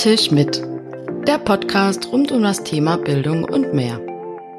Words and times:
Tisch 0.00 0.30
mit. 0.30 0.62
Der 1.26 1.36
Podcast 1.36 2.10
rund 2.10 2.32
um 2.32 2.42
das 2.42 2.64
Thema 2.64 2.96
Bildung 2.96 3.44
und 3.44 3.74
mehr. 3.74 4.00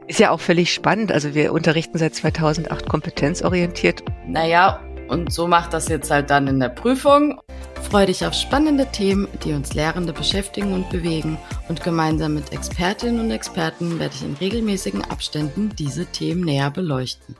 Ist 0.05 0.19
ja 0.19 0.29
auch 0.29 0.39
völlig 0.39 0.71
spannend. 0.71 1.11
Also 1.11 1.33
wir 1.33 1.51
unterrichten 1.51 1.97
seit 1.97 2.13
2008 2.13 2.87
kompetenzorientiert. 2.87 4.03
Naja, 4.27 4.79
und 5.07 5.33
so 5.33 5.47
macht 5.47 5.73
das 5.73 5.87
jetzt 5.87 6.11
halt 6.11 6.29
dann 6.29 6.45
in 6.45 6.59
der 6.59 6.69
Prüfung. 6.69 7.41
Freu 7.89 8.05
dich 8.05 8.23
auf 8.23 8.35
spannende 8.35 8.85
Themen, 8.91 9.27
die 9.43 9.53
uns 9.53 9.73
Lehrende 9.73 10.13
beschäftigen 10.13 10.73
und 10.73 10.91
bewegen. 10.91 11.39
Und 11.69 11.83
gemeinsam 11.83 12.35
mit 12.35 12.53
Expertinnen 12.53 13.19
und 13.19 13.31
Experten 13.31 13.97
werde 13.97 14.13
ich 14.13 14.23
in 14.23 14.35
regelmäßigen 14.35 15.03
Abständen 15.05 15.71
diese 15.75 16.05
Themen 16.05 16.41
näher 16.41 16.69
beleuchten. 16.69 17.35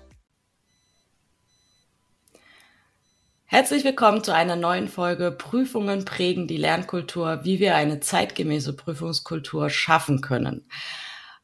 Herzlich 3.53 3.83
willkommen 3.83 4.23
zu 4.23 4.33
einer 4.33 4.55
neuen 4.55 4.87
Folge 4.87 5.29
Prüfungen 5.29 6.05
prägen 6.05 6.47
die 6.47 6.55
Lernkultur, 6.55 7.41
wie 7.43 7.59
wir 7.59 7.75
eine 7.75 7.99
zeitgemäße 7.99 8.71
Prüfungskultur 8.71 9.69
schaffen 9.69 10.21
können. 10.21 10.69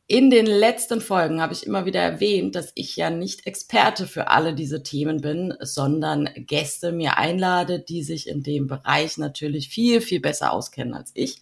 In 0.08 0.30
den 0.30 0.46
letzten 0.46 1.02
Folgen 1.02 1.42
habe 1.42 1.52
ich 1.52 1.68
immer 1.68 1.84
wieder 1.84 2.00
erwähnt, 2.00 2.56
dass 2.56 2.72
ich 2.76 2.96
ja 2.96 3.10
nicht 3.10 3.46
Experte 3.46 4.08
für 4.08 4.30
alle 4.30 4.56
diese 4.56 4.84
Themen 4.84 5.20
bin, 5.20 5.54
sondern 5.60 6.30
Gäste 6.38 6.94
mir 6.94 7.18
einlade, 7.18 7.82
die 7.82 8.04
sich 8.04 8.30
in 8.30 8.42
dem 8.42 8.68
Bereich 8.68 9.18
natürlich 9.18 9.68
viel, 9.68 10.00
viel 10.00 10.22
besser 10.22 10.54
auskennen 10.54 10.94
als 10.94 11.12
ich. 11.14 11.42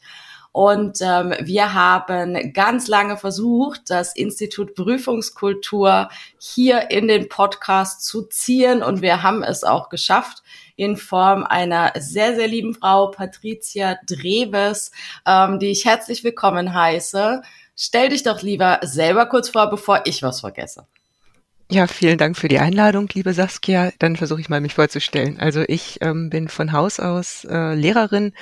Und 0.55 0.99
ähm, 1.01 1.33
wir 1.41 1.73
haben 1.73 2.53
ganz 2.53 2.87
lange 2.87 3.17
versucht, 3.17 3.89
das 3.89 4.15
Institut 4.15 4.73
Prüfungskultur 4.73 6.07
hier 6.37 6.91
in 6.91 7.09
den 7.09 7.27
Podcast 7.27 8.05
zu 8.05 8.21
ziehen. 8.21 8.81
Und 8.81 9.01
wir 9.01 9.21
haben 9.21 9.43
es 9.43 9.65
auch 9.65 9.89
geschafft 9.89 10.43
in 10.77 10.95
Form 10.95 11.43
einer 11.43 11.91
sehr, 11.97 12.37
sehr 12.37 12.47
lieben 12.47 12.73
Frau, 12.73 13.07
Patricia 13.11 13.97
Dreves, 14.07 14.91
ähm, 15.27 15.59
die 15.59 15.71
ich 15.71 15.83
herzlich 15.83 16.23
willkommen 16.23 16.73
heiße. 16.73 17.41
Stell 17.75 18.07
dich 18.07 18.23
doch 18.23 18.41
lieber 18.41 18.79
selber 18.81 19.25
kurz 19.25 19.49
vor, 19.49 19.69
bevor 19.69 20.03
ich 20.05 20.23
was 20.23 20.40
vergesse. 20.40 20.87
Ja, 21.71 21.88
vielen 21.88 22.20
Dank 22.20 22.38
für 22.38 22.48
die 22.48 22.60
Einladung, 22.60 23.10
liebe 23.12 23.34
Saskia. 23.34 23.91
Dann 23.98 24.18
versuche 24.18 24.40
ich 24.40 24.49
mal, 24.49 24.62
mich 24.62 24.76
vorzustellen. 24.76 25.40
Also 25.40 25.63
ich 25.68 25.98
ähm, 26.02 26.30
bin 26.30 26.48
von 26.48 26.71
Haus 26.71 26.99
aus 26.99 27.44
äh, 27.46 27.74
Lehrerin, 27.74 28.34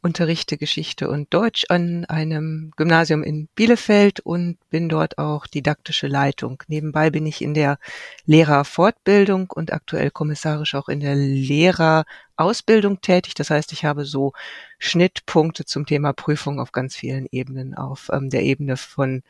unterrichte 0.00 0.56
Geschichte 0.56 1.10
und 1.10 1.32
Deutsch 1.34 1.66
an 1.68 2.06
einem 2.06 2.72
Gymnasium 2.78 3.22
in 3.22 3.48
Bielefeld 3.54 4.20
und 4.20 4.56
bin 4.70 4.88
dort 4.88 5.18
auch 5.18 5.46
didaktische 5.46 6.06
Leitung. 6.06 6.62
Nebenbei 6.68 7.10
bin 7.10 7.26
ich 7.26 7.42
in 7.42 7.52
der 7.52 7.78
Lehrerfortbildung 8.24 9.50
und 9.50 9.74
aktuell 9.74 10.10
kommissarisch 10.10 10.74
auch 10.74 10.88
in 10.88 11.00
der 11.00 11.16
Lehrerausbildung 11.16 13.02
tätig. 13.02 13.34
Das 13.34 13.50
heißt, 13.50 13.72
ich 13.72 13.84
habe 13.84 14.06
so 14.06 14.32
Schnittpunkte 14.78 15.66
zum 15.66 15.84
Thema 15.84 16.14
Prüfung 16.14 16.58
auf 16.58 16.72
ganz 16.72 16.96
vielen 16.96 17.26
Ebenen, 17.30 17.74
auf 17.74 18.08
ähm, 18.10 18.30
der 18.30 18.42
Ebene 18.42 18.78
von 18.78 19.22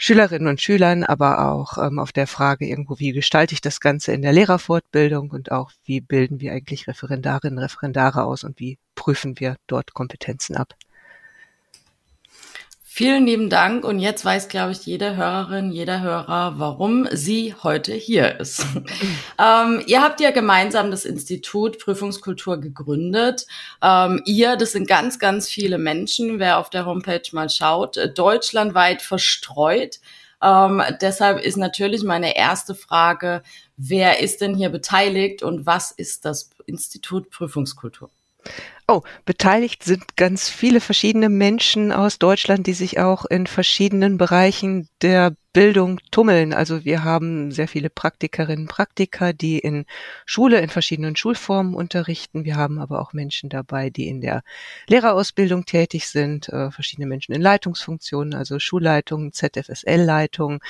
Schülerinnen 0.00 0.46
und 0.46 0.60
Schülern, 0.60 1.02
aber 1.02 1.50
auch 1.50 1.76
ähm, 1.76 1.98
auf 1.98 2.12
der 2.12 2.28
Frage 2.28 2.64
irgendwo, 2.66 3.00
wie 3.00 3.10
gestalte 3.10 3.52
ich 3.52 3.60
das 3.60 3.80
Ganze 3.80 4.12
in 4.12 4.22
der 4.22 4.32
Lehrerfortbildung 4.32 5.30
und 5.30 5.50
auch, 5.50 5.72
wie 5.84 6.00
bilden 6.00 6.40
wir 6.40 6.52
eigentlich 6.52 6.86
Referendarinnen, 6.86 7.58
Referendare 7.58 8.22
aus 8.22 8.44
und 8.44 8.60
wie 8.60 8.78
prüfen 8.94 9.40
wir 9.40 9.56
dort 9.66 9.94
Kompetenzen 9.94 10.54
ab. 10.54 10.74
Vielen 12.98 13.26
lieben 13.26 13.48
Dank. 13.48 13.84
Und 13.84 14.00
jetzt 14.00 14.24
weiß, 14.24 14.48
glaube 14.48 14.72
ich, 14.72 14.84
jede 14.84 15.14
Hörerin, 15.14 15.70
jeder 15.70 16.00
Hörer, 16.00 16.54
warum 16.56 17.06
sie 17.12 17.54
heute 17.62 17.94
hier 17.94 18.40
ist. 18.40 18.66
ähm, 19.38 19.80
ihr 19.86 20.02
habt 20.02 20.20
ja 20.20 20.32
gemeinsam 20.32 20.90
das 20.90 21.04
Institut 21.04 21.78
Prüfungskultur 21.78 22.60
gegründet. 22.60 23.46
Ähm, 23.80 24.20
ihr, 24.24 24.56
das 24.56 24.72
sind 24.72 24.88
ganz, 24.88 25.20
ganz 25.20 25.48
viele 25.48 25.78
Menschen, 25.78 26.40
wer 26.40 26.58
auf 26.58 26.70
der 26.70 26.86
Homepage 26.86 27.22
mal 27.30 27.48
schaut, 27.48 28.00
deutschlandweit 28.16 29.00
verstreut. 29.00 30.00
Ähm, 30.42 30.82
deshalb 31.00 31.40
ist 31.40 31.56
natürlich 31.56 32.02
meine 32.02 32.36
erste 32.36 32.74
Frage, 32.74 33.44
wer 33.76 34.18
ist 34.18 34.40
denn 34.40 34.56
hier 34.56 34.70
beteiligt 34.70 35.44
und 35.44 35.66
was 35.66 35.92
ist 35.92 36.24
das 36.24 36.50
Institut 36.66 37.30
Prüfungskultur? 37.30 38.10
Oh, 38.90 39.02
beteiligt 39.26 39.82
sind 39.82 40.16
ganz 40.16 40.48
viele 40.48 40.80
verschiedene 40.80 41.28
Menschen 41.28 41.92
aus 41.92 42.18
Deutschland, 42.18 42.66
die 42.66 42.72
sich 42.72 42.98
auch 42.98 43.26
in 43.26 43.46
verschiedenen 43.46 44.16
Bereichen 44.16 44.88
der 45.02 45.36
Bildung 45.52 46.00
tummeln. 46.10 46.54
Also 46.54 46.86
wir 46.86 47.04
haben 47.04 47.52
sehr 47.52 47.68
viele 47.68 47.90
Praktikerinnen, 47.90 48.66
Praktiker, 48.66 49.34
die 49.34 49.58
in 49.58 49.84
Schule 50.24 50.60
in 50.60 50.70
verschiedenen 50.70 51.16
Schulformen 51.16 51.74
unterrichten. 51.74 52.46
Wir 52.46 52.56
haben 52.56 52.78
aber 52.78 53.02
auch 53.02 53.12
Menschen 53.12 53.50
dabei, 53.50 53.90
die 53.90 54.08
in 54.08 54.22
der 54.22 54.42
Lehrerausbildung 54.86 55.66
tätig 55.66 56.08
sind, 56.08 56.48
äh, 56.48 56.70
verschiedene 56.70 57.06
Menschen 57.06 57.34
in 57.34 57.42
Leitungsfunktionen, 57.42 58.32
also 58.32 58.58
Schulleitungen, 58.58 59.34
ZFSL-Leitungen 59.34 60.60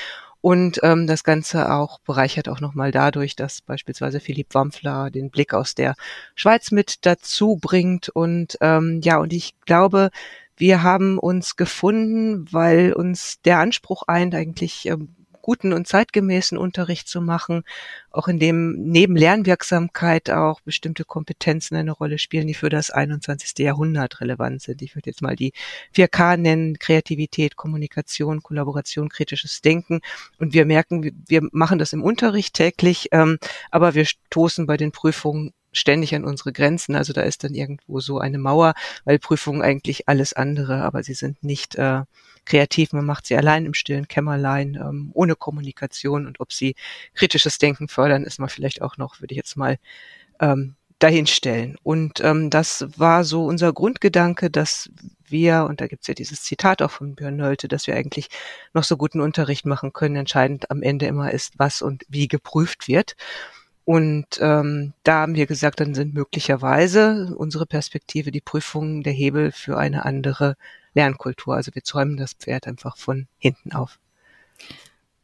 und 0.41 0.81
ähm, 0.83 1.07
das 1.07 1.25
Ganze 1.25 1.73
auch 1.73 1.99
bereichert 2.01 2.49
auch 2.49 2.61
nochmal 2.61 2.93
dadurch, 2.93 3.35
dass 3.35 3.61
beispielsweise 3.61 4.21
Philipp 4.21 4.55
Wampfler 4.55 5.11
den 5.11 5.31
Blick 5.31 5.53
aus 5.53 5.75
der 5.75 5.95
Schweiz 6.35 6.71
mit 6.71 7.07
dazu 7.07 7.59
bringt. 7.61 8.09
Und 8.09 8.57
ähm, 8.61 9.01
ja, 9.03 9.19
und 9.19 9.33
ich 9.33 9.55
glaube, 9.67 10.11
wir 10.57 10.83
haben 10.83 11.19
uns 11.19 11.57
gefunden, 11.57 12.47
weil 12.53 12.93
uns 12.93 13.41
der 13.45 13.59
Anspruch 13.59 14.05
eint, 14.07 14.35
eigentlich 14.35 14.87
ähm, 14.87 15.15
guten 15.49 15.73
und 15.73 15.89
zeitgemäßen 15.89 16.59
Unterricht 16.59 17.09
zu 17.09 17.23
machen, 17.23 17.65
auch 18.11 18.29
in 18.29 18.39
dem 18.39 18.73
neben 18.83 19.17
Lernwirksamkeit 19.17 20.29
auch 20.29 20.61
bestimmte 20.61 21.07
Kompetenzen 21.07 21.75
eine 21.75 21.93
Rolle 21.93 22.19
spielen, 22.19 22.47
die 22.47 22.53
für 22.53 22.69
das 22.69 22.91
21. 22.91 23.59
Jahrhundert 23.59 24.21
relevant 24.21 24.61
sind. 24.61 24.83
Ich 24.83 24.95
würde 24.95 25.09
jetzt 25.09 25.23
mal 25.23 25.37
die 25.37 25.55
4K 25.97 26.37
nennen, 26.37 26.79
Kreativität, 26.79 27.57
Kommunikation, 27.57 28.43
Kollaboration, 28.43 29.09
kritisches 29.09 29.63
Denken. 29.63 30.03
Und 30.39 30.53
wir 30.53 30.67
merken, 30.67 31.25
wir 31.27 31.41
machen 31.51 31.79
das 31.79 31.95
im 31.95 32.03
Unterricht 32.03 32.53
täglich, 32.53 33.09
ähm, 33.13 33.39
aber 33.71 33.95
wir 33.95 34.05
stoßen 34.05 34.67
bei 34.67 34.77
den 34.77 34.93
Prüfungen 34.93 35.55
ständig 35.73 36.15
an 36.15 36.27
unsere 36.27 36.53
Grenzen. 36.53 36.95
Also 36.95 37.15
da 37.15 37.23
ist 37.23 37.43
dann 37.43 37.55
irgendwo 37.55 38.01
so 38.01 38.19
eine 38.19 38.37
Mauer, 38.37 38.75
weil 39.07 39.19
Prüfungen 39.19 39.63
eigentlich 39.63 40.09
alles 40.11 40.35
andere, 40.35 40.83
aber 40.83 41.03
sie 41.03 41.15
sind 41.15 41.43
nicht 41.43 41.77
äh, 41.77 42.03
kreativ. 42.49 42.93
Man 42.93 43.05
macht 43.05 43.27
sie 43.27 43.37
allein 43.37 43.67
im 43.67 43.75
stillen 43.75 44.09
Kämmerlein, 44.09 44.75
ähm, 44.75 45.11
ohne 45.15 45.37
Kommunikation. 45.37 46.27
Und 46.27 46.41
ob 46.41 46.53
sie 46.53 46.75
kritisches 47.15 47.59
Denken 47.59 47.89
fördern, 47.89 48.25
ist 48.25 48.41
mal 48.41 48.49
vielleicht 48.49 48.83
auch 48.83 48.97
noch, 48.97 49.21
würde 49.21 49.35
ich 49.35 49.37
jetzt 49.37 49.57
mal 49.57 49.79
ähm, 50.41 50.75
dahinstellen. 50.99 51.77
Und 51.83 52.21
ähm, 52.21 52.51
das 52.51 52.87
war 52.97 53.23
so 53.25 53.45
unser 53.45 53.73
Grundgedanke, 53.73 54.51
dass 54.51 54.91
wir, 55.27 55.67
und 55.69 55.81
da 55.81 55.87
gibt's 55.87 56.09
ja 56.09 56.15
dieses 56.15 56.43
Zitat 56.43 56.83
auch 56.83 56.91
von 56.91 57.15
Björn 57.15 57.37
Nölte, 57.37 57.69
dass 57.69 57.87
wir 57.87 57.95
eigentlich 57.95 58.29
noch 58.75 58.85
so 58.85 58.97
guten 58.97 59.21
Unterricht 59.21 59.67
machen 59.67 59.93
können. 59.93 60.17
Entscheidend 60.17 60.71
am 60.71 60.83
Ende 60.83 61.07
immer 61.07 61.33
ist, 61.33 61.59
was 61.59 61.83
und 61.83 62.05
wie 62.09 62.29
geprüft 62.29 62.89
wird. 62.89 63.15
Und 63.85 64.39
ähm, 64.41 64.93
da 65.03 65.21
haben 65.21 65.35
wir 65.35 65.47
gesagt, 65.47 65.81
dann 65.81 65.95
sind 65.95 66.13
möglicherweise 66.13 67.35
unsere 67.39 67.65
Perspektive 67.65 68.31
die 68.31 68.43
Prüfungen 68.43 69.03
der 69.03 69.15
Hebel 69.15 69.51
für 69.53 69.79
eine 69.79 70.05
andere 70.05 70.57
Lernkultur. 70.99 71.55
Also 71.55 71.75
wir 71.75 71.85
zäumen 71.85 72.17
das 72.17 72.33
Pferd 72.33 72.67
einfach 72.67 72.97
von 72.97 73.29
hinten 73.39 73.73
auf. 73.73 74.01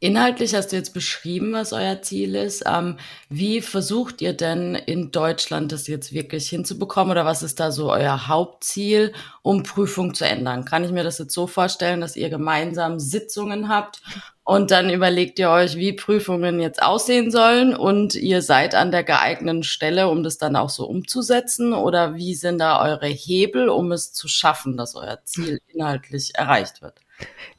Inhaltlich 0.01 0.53
hast 0.53 0.71
du 0.71 0.75
jetzt 0.75 0.93
beschrieben, 0.93 1.53
was 1.53 1.71
euer 1.71 2.01
Ziel 2.01 2.35
ist. 2.35 2.63
Ähm, 2.67 2.97
wie 3.29 3.61
versucht 3.61 4.21
ihr 4.21 4.33
denn 4.33 4.75
in 4.75 5.09
Deutschland 5.11 5.71
das 5.71 5.87
jetzt 5.87 6.13
wirklich 6.13 6.49
hinzubekommen 6.49 7.11
oder 7.11 7.25
was 7.25 7.43
ist 7.43 7.61
da 7.61 7.71
so 7.71 7.91
euer 7.91 8.27
Hauptziel, 8.27 9.13
um 9.41 9.63
Prüfung 9.63 10.13
zu 10.13 10.25
ändern? 10.25 10.65
Kann 10.65 10.83
ich 10.83 10.91
mir 10.91 11.03
das 11.03 11.17
jetzt 11.17 11.33
so 11.33 11.47
vorstellen, 11.47 12.01
dass 12.01 12.17
ihr 12.17 12.29
gemeinsam 12.29 12.99
Sitzungen 12.99 13.69
habt 13.69 14.01
und 14.43 14.69
dann 14.69 14.89
überlegt 14.89 15.39
ihr 15.39 15.49
euch, 15.49 15.77
wie 15.77 15.93
Prüfungen 15.93 16.59
jetzt 16.59 16.83
aussehen 16.83 17.31
sollen 17.31 17.73
und 17.73 18.15
ihr 18.15 18.41
seid 18.41 18.75
an 18.75 18.91
der 18.91 19.03
geeigneten 19.05 19.63
Stelle, 19.63 20.09
um 20.09 20.23
das 20.23 20.37
dann 20.37 20.57
auch 20.57 20.69
so 20.69 20.85
umzusetzen? 20.87 21.73
Oder 21.73 22.15
wie 22.15 22.35
sind 22.35 22.59
da 22.59 22.83
eure 22.83 23.07
Hebel, 23.07 23.69
um 23.69 23.93
es 23.93 24.11
zu 24.11 24.27
schaffen, 24.27 24.75
dass 24.75 24.93
euer 24.95 25.23
Ziel 25.23 25.61
inhaltlich 25.67 26.35
erreicht 26.35 26.81
wird? 26.81 27.04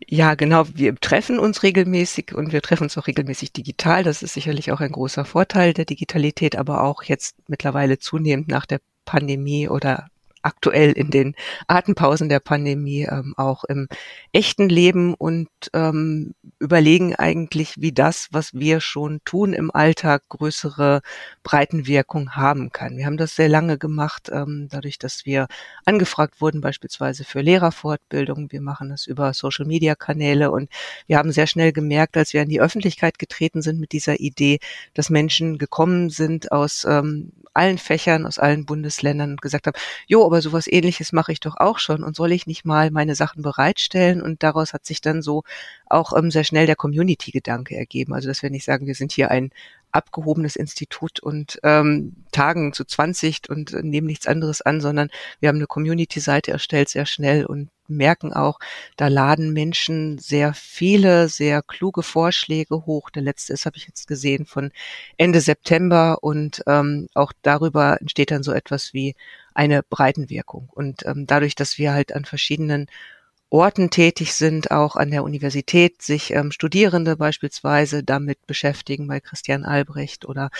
Ja, 0.08 0.35
genau. 0.35 0.64
Wir 0.75 0.94
treffen 0.97 1.38
uns 1.38 1.62
regelmäßig 1.62 2.35
und 2.35 2.53
wir 2.53 2.62
treffen 2.62 2.85
uns 2.85 2.99
auch 2.99 3.06
regelmäßig 3.06 3.53
digital. 3.53 4.05
Das 4.05 4.23
ist 4.23 4.35
sicherlich 4.35 4.73
auch 4.73 4.81
ein 4.81 4.93
großer 4.93 5.25
Vorteil 5.25 5.73
der 5.73 5.85
Digitalität, 5.85 6.56
aber 6.56 6.82
auch 6.82 7.03
jetzt 7.03 7.37
mittlerweile 7.49 7.99
zunehmend 7.99 8.49
nach 8.49 8.67
der 8.67 8.81
Pandemie 9.05 9.69
oder 9.69 10.08
aktuell 10.47 10.93
in 10.93 11.11
den 11.11 11.35
Atempausen 11.67 12.29
der 12.29 12.41
Pandemie 12.41 13.03
ähm, 13.11 13.35
auch 13.37 13.65
im 13.65 13.89
echten 14.33 14.69
Leben 14.69 15.15
und 15.15 15.49
ähm, 15.73 16.35
überlegen 16.61 17.17
eigentlich, 17.17 17.75
wie 17.79 17.93
das, 17.93 18.29
was 18.31 18.55
wir 18.55 18.81
schon 18.81 19.21
tun 19.25 19.53
im 19.53 19.71
Alltag, 19.71 20.23
größere 20.29 21.03
Breitenwirkung 21.43 22.37
haben 22.37 22.71
kann. 22.71 22.97
Wir 22.97 23.07
haben 23.07 23.17
das 23.17 23.35
sehr 23.35 23.49
lange 23.49 23.77
gemacht, 23.77 24.31
ähm, 24.33 24.69
dadurch, 24.71 24.99
dass 24.99 25.27
wir 25.27 25.49
angefragt 25.85 26.41
wurden, 26.41 26.61
beispielsweise 26.61 27.25
für 27.25 27.41
Lehrerfortbildung. 27.41 28.53
Wir 28.53 28.61
machen 28.61 28.91
das 28.91 29.07
über 29.07 29.35
Social-Media-Kanäle 29.35 30.51
und 30.53 30.71
wir 31.09 31.19
haben 31.19 31.33
sehr 31.33 31.49
schnell 31.49 31.73
gemerkt, 31.73 32.17
als 32.17 32.33
wir 32.33 32.43
an 32.43 32.49
die 32.49 32.61
Öffentlichkeit 32.61 33.19
getreten 33.19 33.63
sind 33.63 33.81
mit 33.81 33.91
dieser 33.91 34.21
Idee, 34.21 34.61
dass 34.95 35.11
Menschen 35.11 35.59
gekommen 35.59 36.09
sind 36.11 36.53
aus 36.53 36.87
ähm, 36.89 37.33
allen 37.57 37.79
Fächern, 37.79 38.27
aus 38.27 38.39
allen 38.39 38.67
Bundesländern 38.67 39.31
und 39.33 39.43
gesagt 39.43 39.67
haben, 39.67 39.79
jo, 40.07 40.25
aber 40.25 40.36
aber 40.37 40.43
sowas 40.43 40.67
ähnliches 40.67 41.12
mache 41.12 41.33
ich 41.33 41.41
doch 41.41 41.56
auch 41.56 41.79
schon 41.79 42.05
und 42.05 42.15
soll 42.15 42.31
ich 42.31 42.47
nicht 42.47 42.67
mal 42.67 42.91
meine 42.91 43.15
Sachen 43.15 43.43
bereitstellen? 43.43 44.21
Und 44.21 44.43
daraus 44.43 44.75
hat 44.75 44.85
sich 44.85 45.00
dann 45.00 45.23
so 45.23 45.44
auch 45.87 46.15
ähm, 46.15 46.31
sehr 46.31 46.44
schnell 46.44 46.67
der 46.67 46.77
Community-Gedanke 46.77 47.75
ergeben. 47.75 48.12
Also 48.12 48.29
dass 48.29 48.43
wir 48.43 48.50
nicht 48.50 48.67
sagen, 48.67 48.87
wir 48.87 48.94
sind 48.94 49.12
hier 49.12 49.31
ein 49.31 49.50
abgehobenes 49.93 50.56
Institut 50.56 51.21
und 51.21 51.59
ähm, 51.62 52.17
tagen 52.33 52.75
zu 52.75 52.85
20 52.85 53.49
und 53.49 53.73
äh, 53.73 53.83
nehmen 53.83 54.06
nichts 54.06 54.27
anderes 54.27 54.61
an, 54.61 54.83
sondern 54.83 55.09
wir 55.41 55.49
haben 55.49 55.56
eine 55.56 55.67
Community-Seite 55.67 56.50
erstellt 56.50 56.91
sehr 56.91 57.06
schnell 57.06 57.47
und 57.47 57.71
merken 57.88 58.33
auch, 58.33 58.59
da 58.97 59.09
laden 59.09 59.53
Menschen 59.53 60.19
sehr 60.19 60.55
viele, 60.55 61.29
sehr 61.29 61.62
kluge 61.62 62.03
Vorschläge 62.03 62.87
hoch. 62.87 63.11
Der 63.11 63.23
letzte 63.23 63.53
ist, 63.53 63.67
habe 63.67 63.77
ich 63.77 63.87
jetzt 63.87 64.06
gesehen, 64.06 64.47
von 64.47 64.71
Ende 65.17 65.41
September 65.41 66.19
und 66.23 66.62
ähm, 66.67 67.09
auch 67.15 67.33
darüber 67.43 68.00
entsteht 68.00 68.31
dann 68.31 68.43
so 68.43 68.53
etwas 68.53 68.94
wie 68.94 69.15
eine 69.55 69.83
Breitenwirkung. 69.83 70.69
Und 70.73 71.06
ähm, 71.06 71.27
dadurch, 71.27 71.55
dass 71.55 71.79
wir 71.79 71.93
halt 71.93 72.15
an 72.15 72.25
verschiedenen 72.25 72.87
Orten 73.49 73.91
tätig 73.91 74.35
sind, 74.35 74.71
auch 74.71 74.97
an 74.97 75.11
der 75.11 75.23
Universität, 75.25 76.03
sich 76.03 76.33
ähm, 76.33 76.50
Studierende 76.50 77.17
beispielsweise 77.17 78.03
damit 78.03 78.47
beschäftigen, 78.47 79.06
bei 79.06 79.21
Christian 79.21 79.65
Albrecht 79.65 80.25
oder 80.27 80.50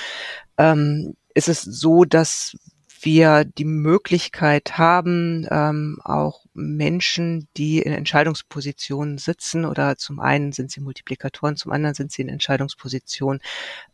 ähm, 0.56 1.14
ist 1.34 1.49
es 1.49 1.62
so, 1.62 2.05
dass 2.05 2.56
wir 3.02 3.44
die 3.44 3.64
Möglichkeit 3.64 4.78
haben, 4.78 5.46
ähm, 5.50 6.00
auch 6.04 6.44
Menschen, 6.54 7.48
die 7.56 7.78
in 7.78 7.93
Entscheidungspositionen 7.93 9.19
sitzen, 9.19 9.64
oder 9.64 9.96
zum 9.96 10.20
einen 10.20 10.52
sind 10.52 10.70
sie 10.70 10.81
Multiplikatoren, 10.81 11.56
zum 11.56 11.72
anderen 11.72 11.94
sind 11.94 12.12
sie 12.12 12.22
in 12.22 12.28
Entscheidungspositionen, 12.28 13.40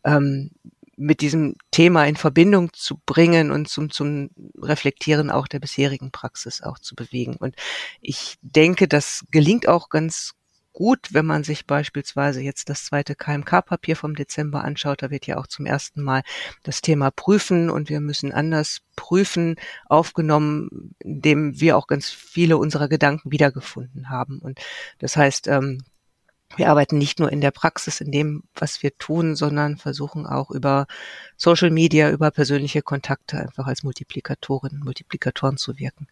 ähm, 0.03 0.51
mit 0.95 1.21
diesem 1.21 1.55
Thema 1.71 2.05
in 2.05 2.15
Verbindung 2.15 2.71
zu 2.73 2.99
bringen 3.05 3.51
und 3.51 3.67
zum, 3.67 3.89
zum 3.89 4.29
Reflektieren 4.61 5.31
auch 5.31 5.47
der 5.47 5.59
bisherigen 5.59 6.11
Praxis 6.11 6.61
auch 6.61 6.77
zu 6.77 6.95
bewegen. 6.95 7.35
Und 7.37 7.55
ich 8.01 8.37
denke, 8.41 8.87
das 8.87 9.25
gelingt 9.31 9.67
auch 9.67 9.89
ganz 9.89 10.35
gut, 10.73 11.13
wenn 11.13 11.25
man 11.25 11.43
sich 11.43 11.65
beispielsweise 11.65 12.41
jetzt 12.41 12.69
das 12.69 12.85
zweite 12.85 13.15
KMK-Papier 13.15 13.95
vom 13.95 14.15
Dezember 14.15 14.63
anschaut. 14.63 15.01
Da 15.01 15.11
wird 15.11 15.27
ja 15.27 15.37
auch 15.37 15.47
zum 15.47 15.65
ersten 15.65 16.01
Mal 16.01 16.23
das 16.63 16.81
Thema 16.81 17.11
Prüfen 17.11 17.69
und 17.69 17.89
wir 17.89 18.01
müssen 18.01 18.31
anders 18.31 18.81
prüfen 18.95 19.55
aufgenommen, 19.87 20.95
indem 20.99 21.59
wir 21.59 21.77
auch 21.77 21.87
ganz 21.87 22.09
viele 22.09 22.57
unserer 22.57 22.87
Gedanken 22.89 23.31
wiedergefunden 23.31 24.09
haben. 24.09 24.39
Und 24.39 24.59
das 24.99 25.15
heißt, 25.15 25.47
ähm, 25.47 25.83
wir 26.55 26.69
arbeiten 26.69 26.97
nicht 26.97 27.19
nur 27.19 27.31
in 27.31 27.41
der 27.41 27.51
Praxis, 27.51 28.01
in 28.01 28.11
dem, 28.11 28.43
was 28.53 28.83
wir 28.83 28.95
tun, 28.97 29.35
sondern 29.35 29.77
versuchen 29.77 30.25
auch 30.25 30.51
über 30.51 30.85
Social 31.35 31.71
Media, 31.71 32.11
über 32.11 32.29
persönliche 32.31 32.81
Kontakte 32.81 33.39
einfach 33.39 33.65
als 33.65 33.83
Multiplikatoren, 33.83 34.81
Multiplikatoren 34.83 35.57
zu 35.57 35.79
wirken. 35.79 36.07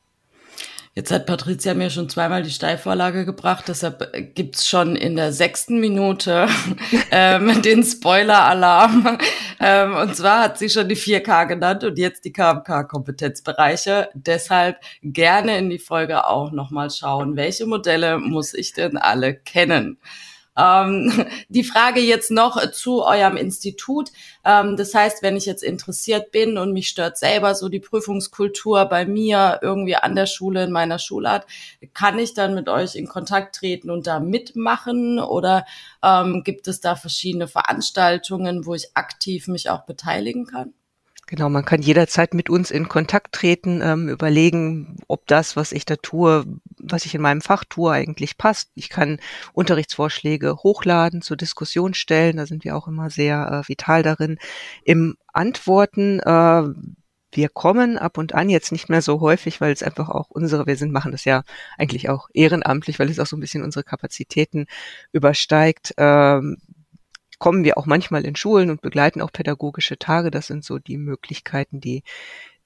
Jetzt 0.94 1.10
hat 1.10 1.26
Patricia 1.26 1.74
mir 1.74 1.90
schon 1.90 2.10
zweimal 2.10 2.44
die 2.44 2.50
Steilvorlage 2.50 3.24
gebracht, 3.24 3.64
deshalb 3.70 4.36
gibt's 4.36 4.68
schon 4.68 4.98
in 4.98 5.16
der 5.16 5.32
sechsten 5.32 5.80
Minute 5.80 6.50
ähm, 7.12 7.62
den 7.62 7.82
Spoiler-Alarm. 7.82 9.18
Ähm, 9.62 9.96
und 9.96 10.16
zwar 10.18 10.42
hat 10.42 10.58
sie 10.58 10.70
schon 10.70 10.90
die 10.90 10.98
4K 10.98 11.46
genannt 11.46 11.86
und 11.86 11.98
jetzt 11.98 12.26
die 12.26 12.34
KMK-Kompetenzbereiche. 12.34 14.10
Deshalb 14.16 14.82
gerne 15.02 15.58
in 15.60 15.70
die 15.70 15.80
Folge 15.80 16.28
auch 16.28 16.52
nochmal 16.52 16.90
schauen, 16.90 17.38
welche 17.38 17.66
Modelle 17.68 18.18
muss 18.18 18.54
ich 18.54 18.74
denn 18.74 18.98
alle 18.98 19.34
kennen? 19.34 19.98
Ähm, 20.58 21.26
die 21.50 21.64
Frage 21.64 22.00
jetzt 22.02 22.32
noch 22.32 22.72
zu 22.72 23.04
eurem 23.04 23.38
Institut. 23.38 24.10
Ähm, 24.44 24.76
das 24.78 24.94
heißt, 24.94 25.22
wenn 25.24 25.36
ich 25.36 25.46
jetzt 25.46 25.64
interessiert 25.64 26.32
bin 26.32 26.58
und 26.58 26.74
mich 26.74 26.88
stört 26.88 27.18
selber 27.18 27.56
so 27.56 27.70
die 27.70 27.80
Prüfungskultur 27.80 28.86
bei 28.86 29.06
mir 29.06 29.60
irgendwie 29.62 29.96
an 29.96 30.16
der 30.16 30.26
Schule, 30.26 30.64
in 30.64 30.72
meiner 30.72 31.00
Schulart, 31.00 31.46
kann 31.94 32.20
ich 32.20 32.34
dann 32.34 32.54
mit 32.54 32.70
euch 32.70 32.96
in 32.96 33.08
Kontakt 33.08 33.56
treten 33.56 33.90
und 33.90 34.08
da 34.08 34.20
mitmachen? 34.20 35.20
Oder 35.20 35.66
ähm, 36.04 36.44
gibt 36.44 36.68
es 36.68 36.82
da 36.82 36.96
verschiedene 36.96 37.48
Veranstaltungen, 37.48 38.66
wo 38.66 38.76
ich 38.76 38.96
aktiv 38.96 39.48
mich 39.48 39.70
auch 39.70 39.86
beteiligen 39.86 40.46
kann? 40.46 40.74
Genau, 41.32 41.48
man 41.48 41.64
kann 41.64 41.82
jederzeit 41.82 42.34
mit 42.34 42.50
uns 42.50 42.72
in 42.72 42.90
Kontakt 42.90 43.32
treten, 43.32 43.80
ähm, 43.82 44.10
überlegen, 44.10 44.98
ob 45.08 45.26
das, 45.28 45.56
was 45.56 45.72
ich 45.72 45.86
da 45.86 45.96
tue, 45.96 46.44
was 46.78 47.06
ich 47.06 47.16
in 47.16 47.22
meinem 47.22 47.40
Fach 47.40 47.64
tue, 47.64 47.90
eigentlich 47.90 48.38
passt. 48.38 48.70
Ich 48.76 48.90
kann 48.90 49.18
Unterrichtsvorschläge 49.54 50.58
hochladen, 50.58 51.22
zur 51.22 51.38
Diskussion 51.38 51.94
stellen. 51.94 52.36
Da 52.36 52.46
sind 52.46 52.66
wir 52.66 52.76
auch 52.76 52.90
immer 52.90 53.10
sehr 53.10 53.64
äh, 53.64 53.70
vital 53.70 54.04
darin. 54.04 54.40
Im 54.84 55.16
Antworten 55.32 56.20
äh, 56.20 56.64
wir 57.34 57.48
kommen 57.48 57.98
ab 57.98 58.18
und 58.18 58.36
an 58.36 58.50
jetzt 58.50 58.74
nicht 58.74 58.90
mehr 58.90 59.02
so 59.02 59.22
häufig, 59.22 59.62
weil 59.62 59.72
es 59.72 59.84
einfach 59.84 60.10
auch 60.10 60.30
unsere, 60.30 60.66
wir 60.68 60.76
sind, 60.76 60.92
machen 60.92 61.14
das 61.14 61.24
ja 61.24 61.44
eigentlich 61.78 62.10
auch 62.10 62.28
ehrenamtlich, 62.34 63.00
weil 63.00 63.10
es 63.10 63.20
auch 63.20 63.26
so 63.26 63.38
ein 63.38 63.40
bisschen 63.40 63.64
unsere 63.64 63.86
Kapazitäten 63.86 64.66
übersteigt. 65.14 65.94
Ähm, 65.96 66.58
kommen 67.42 67.64
wir 67.64 67.80
auch 67.80 67.88
manchmal 67.88 68.24
in 68.24 68.36
Schulen 68.36 68.70
und 68.70 68.82
begleiten 68.82 69.20
auch 69.20 69.32
pädagogische 69.32 69.98
Tage. 69.98 70.30
Das 70.30 70.46
sind 70.46 70.64
so 70.64 70.78
die 70.78 70.98
Möglichkeiten, 70.98 71.82
die, 71.82 72.04